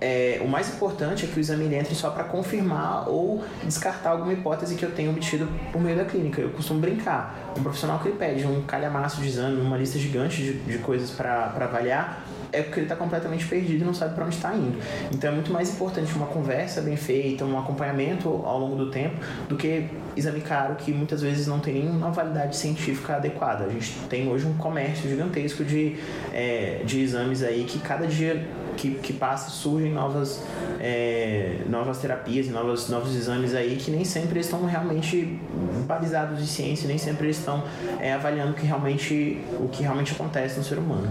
É, 0.00 0.40
o 0.42 0.48
mais 0.48 0.68
importante 0.74 1.24
é 1.24 1.28
que 1.28 1.38
o 1.38 1.40
exame 1.40 1.72
entre 1.74 1.94
só 1.94 2.10
para 2.10 2.24
confirmar 2.24 3.08
ou 3.08 3.42
descartar 3.64 4.10
alguma 4.10 4.32
hipótese 4.32 4.74
que 4.74 4.84
eu 4.84 4.90
tenha 4.90 5.10
obtido 5.10 5.48
por 5.72 5.80
meio 5.80 5.96
da 5.96 6.04
clínica. 6.04 6.40
Eu 6.40 6.50
costumo 6.50 6.80
brincar. 6.80 7.52
Um 7.56 7.62
profissional 7.62 7.98
que 8.00 8.08
ele 8.08 8.16
pede 8.16 8.46
um 8.46 8.62
calhamaço 8.62 9.20
de 9.20 9.28
exame, 9.28 9.60
uma 9.60 9.76
lista 9.76 9.98
gigante 9.98 10.42
de, 10.42 10.54
de 10.54 10.78
coisas 10.78 11.10
para 11.10 11.52
avaliar, 11.60 12.24
é 12.52 12.60
porque 12.62 12.80
ele 12.80 12.86
está 12.86 12.94
completamente 12.94 13.46
perdido 13.46 13.82
e 13.82 13.84
não 13.84 13.94
sabe 13.94 14.14
para 14.14 14.26
onde 14.26 14.36
está 14.36 14.54
indo. 14.54 14.78
Então 15.10 15.30
é 15.30 15.32
muito 15.32 15.50
mais 15.52 15.70
importante 15.70 16.12
uma 16.14 16.26
conversa 16.26 16.82
bem 16.82 16.96
feita, 16.96 17.44
um 17.44 17.58
acompanhamento 17.58 18.28
ao 18.28 18.58
longo 18.58 18.76
do 18.76 18.90
tempo, 18.90 19.16
do 19.48 19.56
que 19.56 19.88
exame 20.14 20.42
caro 20.42 20.74
que 20.74 20.92
muitas 20.92 21.22
vezes 21.22 21.46
não 21.46 21.60
tem 21.60 21.74
nenhuma 21.74 22.10
validade 22.10 22.56
científica 22.56 23.16
adequada. 23.16 23.64
A 23.64 23.68
gente 23.70 23.94
tem 24.10 24.28
hoje 24.28 24.46
um 24.46 24.54
comércio 24.54 25.08
gigantesco 25.08 25.64
de, 25.64 25.96
é, 26.32 26.82
de 26.84 27.00
exames 27.00 27.42
aí 27.42 27.64
que 27.64 27.78
cada 27.78 28.06
dia 28.06 28.46
que, 28.76 28.94
que 28.96 29.12
passa 29.12 29.50
surgem 29.50 29.92
novas, 29.92 30.42
é, 30.80 31.58
novas 31.68 31.98
terapias 31.98 32.46
e 32.46 32.50
novos, 32.50 32.88
novos 32.88 33.14
exames 33.14 33.54
aí 33.54 33.76
que 33.76 33.90
nem 33.90 34.04
sempre 34.04 34.40
estão 34.40 34.64
realmente 34.64 35.40
balizados 35.86 36.38
de 36.38 36.46
ciência, 36.46 36.88
nem 36.88 36.98
sempre 36.98 37.26
eles 37.26 37.38
estão 37.38 37.62
é, 38.00 38.12
avaliando 38.12 38.54
que 38.54 38.64
realmente, 38.64 39.40
o 39.60 39.68
que 39.68 39.82
realmente 39.82 40.12
acontece 40.12 40.58
no 40.58 40.64
ser 40.64 40.78
humano. 40.78 41.10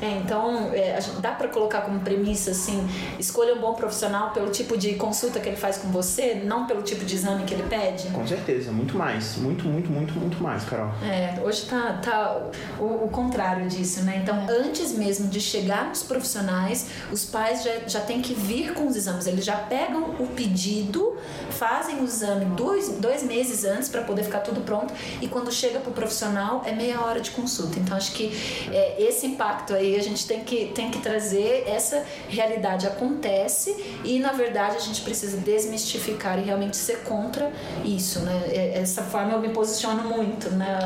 É, 0.00 0.18
então, 0.18 0.70
é, 0.72 0.98
dá 1.20 1.32
para 1.32 1.48
colocar 1.48 1.82
como 1.82 2.00
premissa 2.00 2.50
assim, 2.52 2.86
escolha 3.18 3.54
um 3.54 3.60
bom 3.60 3.74
profissional 3.74 4.30
pelo 4.30 4.50
tipo 4.50 4.76
de 4.76 4.94
consulta 4.94 5.40
que 5.40 5.48
ele 5.48 5.56
faz 5.56 5.78
com 5.78 5.88
você, 5.88 6.34
não 6.44 6.66
pelo 6.66 6.82
tipo 6.82 7.04
de 7.04 7.14
exame 7.14 7.44
que 7.44 7.54
ele 7.54 7.64
pede? 7.64 8.08
Com 8.08 8.26
certeza, 8.26 8.70
muito 8.72 8.96
mais, 8.96 9.36
muito, 9.36 9.66
muito, 9.66 9.90
muito, 9.90 10.14
muito 10.14 10.42
mais, 10.42 10.64
Carol. 10.64 10.90
É, 11.02 11.40
hoje 11.42 11.66
tá, 11.66 12.00
tá 12.02 12.40
o, 12.78 13.04
o 13.04 13.08
contrário 13.08 13.68
disso, 13.68 14.02
né? 14.04 14.20
Então, 14.22 14.46
antes 14.48 14.92
mesmo 14.92 15.28
de 15.28 15.40
chegar 15.40 15.86
nos 15.88 16.02
profissionais, 16.02 16.88
os 17.12 17.24
pais 17.24 17.62
já, 17.62 17.70
já 17.86 18.00
têm 18.00 18.20
que 18.22 18.34
vir 18.34 18.74
com 18.74 18.86
os 18.86 18.96
exames. 18.96 19.26
Eles 19.26 19.44
já 19.44 19.56
pegam 19.56 20.14
o 20.18 20.26
pedido, 20.28 21.16
fazem 21.50 22.00
o 22.00 22.04
exame 22.04 22.44
dois, 22.56 22.88
dois 22.98 23.22
meses 23.22 23.64
antes 23.64 23.88
para 23.88 24.02
poder 24.02 24.24
ficar 24.24 24.40
tudo 24.40 24.60
pronto 24.62 24.92
e 25.20 25.28
quando 25.28 25.52
chega 25.52 25.80
para 25.80 25.90
o 25.90 25.92
profissional 25.92 26.62
é 26.64 26.72
meia 26.72 27.00
hora 27.00 27.20
de 27.20 27.30
consulta. 27.30 27.78
Então, 27.78 27.96
acho 27.96 28.12
que 28.12 28.32
é, 28.72 29.02
esse 29.02 29.26
impacto 29.26 29.74
aí 29.74 29.96
a 29.96 30.02
gente 30.02 30.26
tem 30.26 30.40
que, 30.44 30.66
tem 30.74 30.90
que 30.90 30.98
trazer. 30.98 31.64
Essa 31.66 32.04
realidade 32.28 32.86
acontece 32.86 34.00
e, 34.04 34.18
na 34.18 34.32
verdade, 34.32 34.76
a 34.76 34.80
gente 34.80 35.00
precisa 35.02 35.36
desmistificar 35.38 36.38
e 36.38 36.42
realmente 36.42 36.76
ser 36.76 37.02
contra 37.02 37.50
isso, 37.84 38.20
né? 38.20 38.42
É, 38.48 38.78
essa 38.80 39.02
forma 39.02 39.32
eu 39.32 39.40
me 39.40 39.50
posiciono 39.50 40.04
muito, 40.04 40.50
né? 40.50 40.78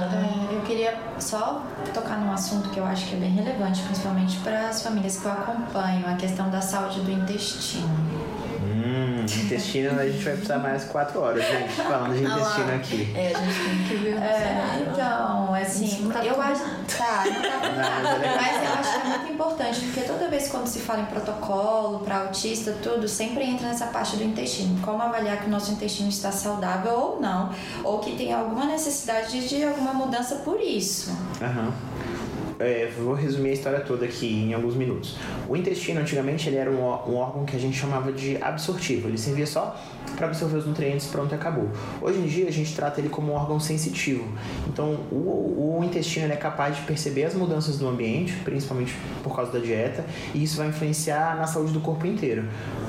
É, 0.51 0.55
eu 0.55 0.61
queria 0.63 0.99
só 1.19 1.65
tocar 1.93 2.19
num 2.19 2.33
assunto 2.33 2.71
que 2.71 2.79
eu 2.79 2.85
acho 2.85 3.07
que 3.07 3.15
é 3.15 3.19
bem 3.19 3.31
relevante, 3.31 3.83
principalmente 3.83 4.37
para 4.39 4.69
as 4.69 4.83
famílias 4.83 5.19
que 5.19 5.25
eu 5.25 5.33
acompanho, 5.33 6.04
a 6.07 6.15
questão 6.17 6.51
da 6.51 6.61
saúde 6.61 7.01
do 7.01 7.11
intestino. 7.11 7.89
Hum, 8.63 9.25
intestino 9.25 9.99
a 9.99 10.07
gente 10.07 10.23
vai 10.23 10.35
precisar 10.35 10.59
mais 10.59 10.85
quatro 10.85 11.21
horas, 11.21 11.43
gente, 11.43 11.73
falando 11.73 12.15
de 12.15 12.21
intestino 12.25 12.71
ah 12.71 12.75
aqui. 12.75 13.13
É, 13.15 13.33
a 13.35 13.39
gente 13.41 13.65
tem 13.65 13.89
que 13.89 14.05
ver. 14.05 14.17
É, 14.17 14.87
então, 14.91 15.55
assim, 15.55 16.11
tá 16.13 16.25
eu 16.25 16.41
acho. 16.41 16.63
Tá, 16.63 17.25
não 17.25 17.43
tá 17.43 18.01
não, 18.03 18.13
mas, 18.13 18.23
é 18.23 18.37
mas 18.37 18.69
eu 18.69 18.75
acho 18.75 19.01
que 19.01 19.07
é 19.07 19.19
muito 19.19 19.33
importante, 19.33 19.81
porque 19.81 20.01
toda 20.03 20.29
vez 20.29 20.49
quando 20.49 20.67
se 20.67 20.81
fala 20.81 21.01
em 21.01 21.07
protocolo 21.07 22.01
para 22.01 22.19
autista, 22.19 22.77
tudo, 22.83 23.09
sempre 23.09 23.45
entra 23.45 23.69
nessa 23.69 23.87
parte 23.87 24.17
do 24.17 24.25
intestino. 24.25 24.81
Como 24.83 25.01
avaliar 25.03 25.39
que 25.39 25.47
o 25.47 25.51
nosso 25.51 25.73
intestino 25.73 26.09
está 26.09 26.31
saudável 26.31 26.93
ou 26.93 27.21
não, 27.21 27.51
ou 27.83 27.99
que 28.01 28.17
tem 28.17 28.33
alguma 28.33 28.67
necessidade 28.67 29.49
de 29.49 29.65
alguma 29.65 29.95
mudança 29.95 30.37
por 30.37 30.61
isso. 30.61 31.11
Aham. 31.41 31.67
Uhum 31.67 32.14
é, 32.65 32.91
vou 32.97 33.15
resumir 33.15 33.51
a 33.51 33.53
história 33.53 33.81
toda 33.81 34.05
aqui 34.05 34.27
em 34.27 34.55
alguns 34.55 34.75
minutos. 34.75 35.17
O 35.49 35.57
intestino, 35.57 36.01
antigamente, 36.01 36.49
ele 36.49 36.57
era 36.57 36.71
um, 36.71 36.81
um 36.81 37.17
órgão 37.17 37.45
que 37.45 37.57
a 37.57 37.59
gente 37.59 37.77
chamava 37.77 38.13
de 38.13 38.37
absortivo. 38.43 39.09
Ele 39.09 39.19
servia 39.19 39.47
só 39.47 39.79
para 40.17 40.27
absorver 40.27 40.59
os 40.59 40.67
nutrientes, 40.67 41.07
pronto 41.07 41.35
acabou. 41.35 41.69
Hoje 42.01 42.19
em 42.19 42.27
dia, 42.27 42.49
a 42.49 42.53
gente 42.53 42.75
trata 42.75 43.01
ele 43.01 43.09
como 43.09 43.33
um 43.33 43.35
órgão 43.35 43.59
sensitivo. 43.59 44.27
Então, 44.67 45.01
o, 45.11 45.79
o 45.79 45.85
intestino 45.85 46.33
é 46.33 46.37
capaz 46.37 46.77
de 46.77 46.83
perceber 46.83 47.25
as 47.25 47.35
mudanças 47.35 47.79
do 47.79 47.89
ambiente, 47.89 48.33
principalmente 48.45 48.95
por 49.23 49.35
causa 49.35 49.53
da 49.53 49.59
dieta, 49.59 50.05
e 50.35 50.43
isso 50.43 50.57
vai 50.57 50.69
influenciar 50.69 51.37
na 51.37 51.47
saúde 51.47 51.73
do 51.73 51.81
corpo 51.81 52.07
inteiro. 52.07 52.45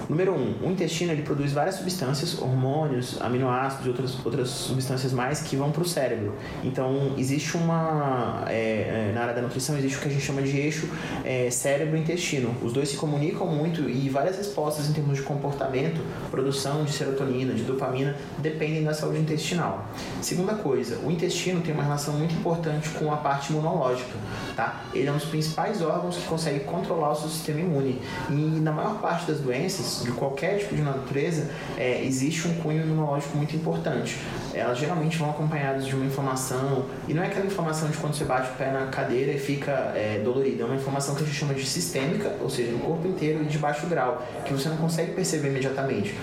Número 0.10 0.34
1. 0.34 0.36
Um, 0.36 0.68
o 0.68 0.72
intestino 0.72 1.12
ele 1.12 1.24
produz 1.24 1.52
várias 1.52 1.76
substâncias, 1.76 2.40
hormônios, 2.40 3.20
aminoácidos 3.22 3.86
e 3.86 3.90
outras, 3.90 4.26
outras 4.26 4.50
substâncias 4.50 5.12
mais 5.12 5.42
que 5.42 5.56
vão 5.56 5.72
para 5.72 5.82
o 5.82 5.86
cérebro. 5.86 6.36
Então, 6.64 7.14
existe 7.18 7.58
uma. 7.58 8.44
É, 8.48 9.10
é, 9.10 9.12
na 9.14 9.22
área 9.22 9.34
da 9.34 9.42
nutrição, 9.42 9.65
existe 9.74 9.98
o 9.98 10.02
que 10.02 10.08
a 10.08 10.12
gente 10.12 10.24
chama 10.24 10.42
de 10.42 10.58
eixo 10.58 10.88
é, 11.24 11.50
cérebro-intestino. 11.50 12.56
Os 12.62 12.74
dois 12.74 12.90
se 12.90 12.98
comunicam 12.98 13.48
muito 13.48 13.90
e 13.90 14.10
várias 14.10 14.38
respostas 14.38 14.90
em 14.90 14.94
termos 14.94 15.18
de 15.18 15.24
comportamento, 15.24 16.02
produção 16.30 16.84
de 16.84 16.92
serotonina, 16.92 17.54
de 17.54 17.64
dopamina, 17.64 18.16
dependem 18.38 18.84
da 18.84 18.94
saúde 18.94 19.20
intestinal. 19.20 19.88
Segunda 20.22 20.54
coisa, 20.54 21.00
o 21.04 21.10
intestino 21.10 21.62
tem 21.62 21.74
uma 21.74 21.84
relação 21.84 22.14
muito 22.14 22.36
importante 22.36 22.90
com 22.90 23.12
a 23.12 23.18
parte 23.18 23.52
imunológica. 23.52 24.14
Tá? 24.56 24.84
Ele 24.94 25.08
é 25.08 25.12
um 25.12 25.18
dos 25.18 25.26
principais 25.26 25.82
órgãos 25.82 26.18
que 26.18 26.28
consegue 26.28 26.62
controlar 26.62 27.12
o 27.12 27.16
seu 27.16 27.30
sistema 27.30 27.60
imune. 27.60 28.02
E 28.30 28.34
na 28.34 28.72
maior 28.72 29.00
parte 29.00 29.26
das 29.26 29.40
doenças, 29.40 30.04
de 30.04 30.12
qualquer 30.12 30.60
tipo 30.60 30.76
de 30.76 30.82
natureza, 30.82 31.50
é, 31.78 32.04
existe 32.04 32.48
um 32.48 32.56
cunho 32.56 32.84
imunológico 32.84 33.38
muito 33.38 33.56
importante. 33.56 34.18
Elas 34.54 34.78
geralmente 34.78 35.18
vão 35.18 35.30
acompanhadas 35.30 35.86
de 35.86 35.96
uma 35.96 36.06
inflamação, 36.06 36.86
e 37.08 37.14
não 37.14 37.24
é 37.24 37.28
aquela 37.28 37.46
inflamação 37.46 37.90
de 37.90 37.98
quando 37.98 38.16
você 38.16 38.26
bate 38.26 38.50
o 38.52 38.54
pé 38.54 38.72
na 38.72 38.88
cadeira 38.88 39.32
e 39.32 39.40
fica 39.46 39.72
é, 39.96 40.20
dolorido, 40.24 40.64
é 40.64 40.66
uma 40.66 40.76
inflamação 40.76 41.16
que 41.16 41.24
a 41.24 41.26
gente 41.26 41.38
chama 41.38 41.54
de 41.54 41.66
sistêmica, 41.66 42.36
ou 42.42 42.50
seja, 42.50 42.72
no 42.72 42.80
corpo 42.80 43.08
inteiro 43.08 43.44
e 43.44 43.46
de 43.46 43.58
baixo 43.58 43.86
grau, 43.88 44.26
que 44.46 44.54
você 44.54 44.68
não 44.70 44.78
consegue 44.78 45.12
perceber 45.14 45.50
imediatamente 45.50 46.16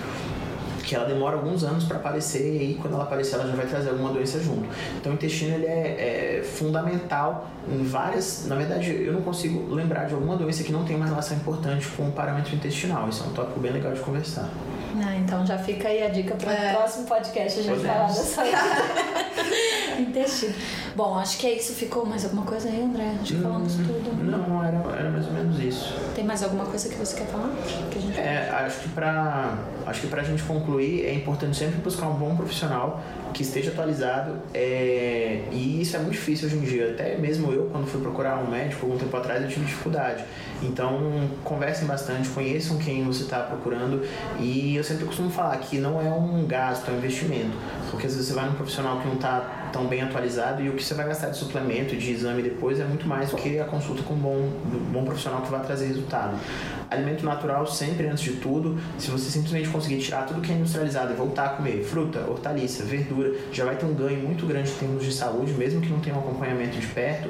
que 0.83 0.93
ela 0.95 1.05
demora 1.05 1.37
alguns 1.37 1.63
anos 1.63 1.85
para 1.85 1.95
aparecer 1.95 2.61
e 2.61 2.75
quando 2.75 2.93
ela 2.95 3.03
aparecer 3.03 3.35
ela 3.35 3.47
já 3.47 3.55
vai 3.55 3.65
trazer 3.65 3.89
alguma 3.89 4.11
doença 4.11 4.39
junto. 4.39 4.67
Então 4.97 5.13
o 5.13 5.15
intestino 5.15 5.55
ele 5.55 5.65
é, 5.65 6.39
é, 6.39 6.43
fundamental 6.43 7.49
em 7.71 7.83
várias, 7.83 8.45
na 8.47 8.55
verdade 8.55 8.91
eu 9.01 9.13
não 9.13 9.21
consigo 9.21 9.73
lembrar 9.73 10.05
de 10.05 10.13
alguma 10.13 10.35
doença 10.35 10.61
que 10.61 10.73
não 10.73 10.83
tem 10.83 10.95
uma 10.95 11.05
relação 11.05 11.37
importante 11.37 11.87
com 11.95 12.09
o 12.09 12.11
parâmetro 12.11 12.53
intestinal. 12.53 13.07
Isso 13.07 13.23
é 13.23 13.27
um 13.27 13.31
tópico 13.31 13.59
bem 13.61 13.71
legal 13.71 13.93
de 13.93 14.01
conversar. 14.01 14.49
Ah, 15.05 15.15
então 15.15 15.45
já 15.45 15.57
fica 15.57 15.87
aí 15.87 16.03
a 16.03 16.09
dica 16.09 16.35
para 16.35 16.49
o 16.49 16.53
é. 16.53 16.73
próximo 16.73 17.05
podcast 17.07 17.59
a 17.59 17.63
gente 17.63 17.75
Podemos. 17.77 17.95
falar 17.95 18.09
saúde 18.09 19.99
intestino. 19.99 20.55
Bom, 20.95 21.17
acho 21.17 21.37
que 21.37 21.47
é 21.47 21.53
isso. 21.53 21.73
Ficou 21.73 22.05
mais 22.05 22.23
alguma 22.23 22.45
coisa 22.45 22.69
aí, 22.69 22.81
André? 22.81 23.13
Acho 23.21 23.35
que 23.35 23.41
falamos 23.41 23.73
hum, 23.75 23.85
tudo. 23.85 24.23
Não, 24.23 24.63
era, 24.63 24.77
era 24.99 25.09
mais 25.09 25.25
ou 25.27 25.33
menos 25.33 25.59
isso. 25.59 25.93
Tem 26.15 26.23
mais 26.23 26.43
alguma 26.43 26.65
coisa 26.65 26.89
que 26.89 26.95
você 26.95 27.15
quer 27.15 27.27
falar? 27.27 27.49
Que 27.89 27.97
a 27.97 28.01
gente 28.01 28.19
é, 28.19 28.49
acho 28.49 28.79
que 28.81 28.89
para 28.89 29.57
acho 29.85 30.01
que 30.01 30.07
pra 30.07 30.23
gente 30.23 30.43
concluir 30.43 31.05
é 31.05 31.13
importante 31.13 31.57
sempre 31.57 31.79
buscar 31.81 32.07
um 32.07 32.13
bom 32.13 32.35
profissional 32.35 33.01
que 33.33 33.41
esteja 33.41 33.71
atualizado 33.71 34.37
é, 34.53 35.43
e 35.51 35.81
isso 35.81 35.95
é 35.95 35.99
muito 35.99 36.13
difícil 36.13 36.47
hoje 36.47 36.57
em 36.57 36.61
dia. 36.61 36.91
Até 36.91 37.17
mesmo 37.17 37.51
eu, 37.51 37.65
quando 37.71 37.87
fui 37.87 38.01
procurar 38.01 38.37
um 38.37 38.49
médico 38.49 38.85
algum 38.85 38.97
tempo 38.97 39.15
atrás, 39.17 39.41
eu 39.41 39.49
tive 39.49 39.65
dificuldade. 39.65 40.23
Então, 40.61 41.29
conversem 41.43 41.87
bastante, 41.87 42.29
conheçam 42.29 42.77
quem 42.77 43.03
você 43.03 43.23
está 43.23 43.39
procurando 43.39 44.05
e 44.39 44.75
eu 44.75 44.83
sempre 44.83 45.05
costumo 45.05 45.29
falar 45.29 45.57
que 45.57 45.77
não 45.77 45.99
é 45.99 46.09
um 46.09 46.45
gasto, 46.45 46.89
é 46.89 46.93
um 46.93 46.97
investimento. 46.97 47.57
Porque 47.89 48.05
às 48.05 48.13
vezes 48.13 48.27
você 48.27 48.33
vai 48.33 48.45
num 48.45 48.55
profissional 48.55 48.99
que 48.99 49.07
não 49.07 49.15
está 49.15 49.62
tão 49.73 49.87
bem 49.87 50.01
atualizado 50.01 50.61
e 50.61 50.69
o 50.69 50.73
que 50.73 50.83
você 50.83 50.93
vai 50.93 51.07
gastar 51.07 51.29
de 51.29 51.37
suplemento, 51.37 51.95
de 51.95 52.11
exame 52.11 52.43
depois 52.43 52.79
é 52.79 52.85
muito 52.85 53.07
mais 53.07 53.31
do 53.31 53.35
que 53.35 53.59
a 53.59 53.65
consulta 53.65 54.03
com 54.03 54.13
um 54.13 54.17
bom, 54.17 54.49
um 54.65 54.91
bom 54.93 55.03
profissional 55.03 55.41
que 55.41 55.49
vai 55.49 55.61
trazer 55.65 55.87
resultado. 55.87 56.37
Alimento 56.89 57.25
natural 57.25 57.65
sempre 57.65 58.07
antes 58.07 58.23
de 58.23 58.33
tudo. 58.33 58.77
Se 58.99 59.09
você 59.09 59.29
simplesmente 59.31 59.67
conseguir 59.69 59.97
tirar 59.97 60.27
tudo 60.27 60.39
que 60.39 60.51
é 60.51 60.55
industrializado 60.55 61.11
e 61.11 61.15
voltar 61.15 61.45
a 61.45 61.49
comer 61.49 61.83
fruta, 61.83 62.19
hortaliça, 62.29 62.83
verdura, 62.83 63.33
já 63.51 63.65
vai 63.65 63.75
ter 63.75 63.85
um 63.85 63.95
ganho 63.95 64.19
muito 64.19 64.45
grande 64.45 64.69
em 64.69 64.75
termos 64.75 65.03
de 65.03 65.11
saúde, 65.11 65.51
mesmo 65.53 65.81
que 65.81 65.89
não 65.89 65.99
tenha 65.99 66.15
um 66.15 66.19
acompanhamento 66.19 66.77
de 66.77 66.87
perto. 66.87 67.29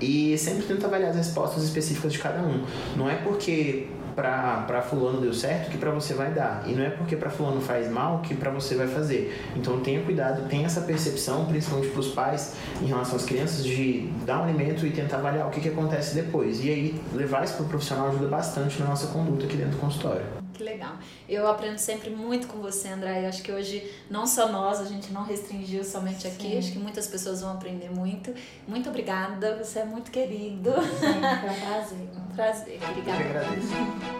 E 0.00 0.36
sempre 0.38 0.64
tenta 0.64 0.86
avaliar 0.86 1.10
as 1.10 1.16
respostas 1.16 1.62
específicas 1.62 2.12
de 2.12 2.18
cada 2.18 2.40
um. 2.40 2.64
Não 2.96 3.10
é 3.10 3.16
porque 3.16 3.88
para 4.14 4.82
fulano 4.82 5.20
deu 5.20 5.32
certo 5.32 5.70
que 5.70 5.78
para 5.78 5.90
você 5.90 6.14
vai 6.14 6.32
dar. 6.32 6.62
E 6.66 6.72
não 6.72 6.84
é 6.84 6.90
porque 6.90 7.16
para 7.16 7.30
fulano 7.30 7.60
faz 7.60 7.90
mal 7.90 8.20
que 8.20 8.34
para 8.34 8.50
você 8.50 8.74
vai 8.74 8.86
fazer. 8.86 9.34
Então 9.56 9.80
tenha 9.80 10.02
cuidado, 10.02 10.48
tenha 10.48 10.66
essa 10.66 10.82
percepção, 10.82 11.44
principalmente 11.46 11.90
para 11.90 12.00
os 12.00 12.08
pais, 12.08 12.54
em 12.80 12.86
relação 12.86 13.16
às 13.16 13.24
crianças, 13.24 13.64
de 13.64 14.10
dar 14.24 14.40
um 14.40 14.44
alimento 14.44 14.86
e 14.86 14.90
tentar 14.90 15.18
avaliar 15.18 15.46
o 15.46 15.50
que, 15.50 15.60
que 15.60 15.68
acontece 15.68 16.14
depois. 16.14 16.64
E 16.64 16.70
aí 16.70 17.00
levar 17.12 17.44
isso 17.44 17.54
para 17.54 17.66
o 17.66 17.68
profissional 17.68 18.08
ajuda 18.08 18.28
bastante 18.28 18.80
na 18.80 18.86
nossa 18.86 19.08
conduta 19.08 19.44
aqui 19.46 19.56
dentro 19.56 19.72
do 19.72 19.78
consultório. 19.78 20.43
Que 20.54 20.62
legal. 20.62 20.96
Eu 21.28 21.48
aprendo 21.48 21.78
sempre 21.78 22.10
muito 22.10 22.46
com 22.46 22.60
você, 22.60 22.88
André. 22.88 23.24
Eu 23.24 23.28
acho 23.28 23.42
que 23.42 23.50
hoje, 23.50 23.82
não 24.08 24.26
só 24.26 24.48
nós, 24.50 24.80
a 24.80 24.84
gente 24.84 25.12
não 25.12 25.24
restringiu 25.24 25.84
somente 25.84 26.26
aqui. 26.26 26.50
Sim. 26.50 26.58
Acho 26.58 26.72
que 26.72 26.78
muitas 26.78 27.06
pessoas 27.08 27.40
vão 27.40 27.52
aprender 27.52 27.90
muito. 27.90 28.32
Muito 28.66 28.88
obrigada. 28.88 29.56
Você 29.56 29.80
é 29.80 29.84
muito 29.84 30.10
querido. 30.10 30.70
Sim, 31.00 31.20
foi 31.40 31.50
um 31.50 31.60
prazer. 31.60 32.08
Um 32.24 32.36
prazer. 32.36 32.80
Obrigada. 32.90 33.46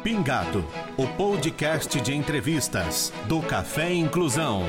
Pingado, 0.05 0.65
o 0.97 1.05
podcast 1.17 2.01
de 2.01 2.15
entrevistas 2.15 3.13
do 3.27 3.43
Café 3.43 3.93
Inclusão. 3.93 4.63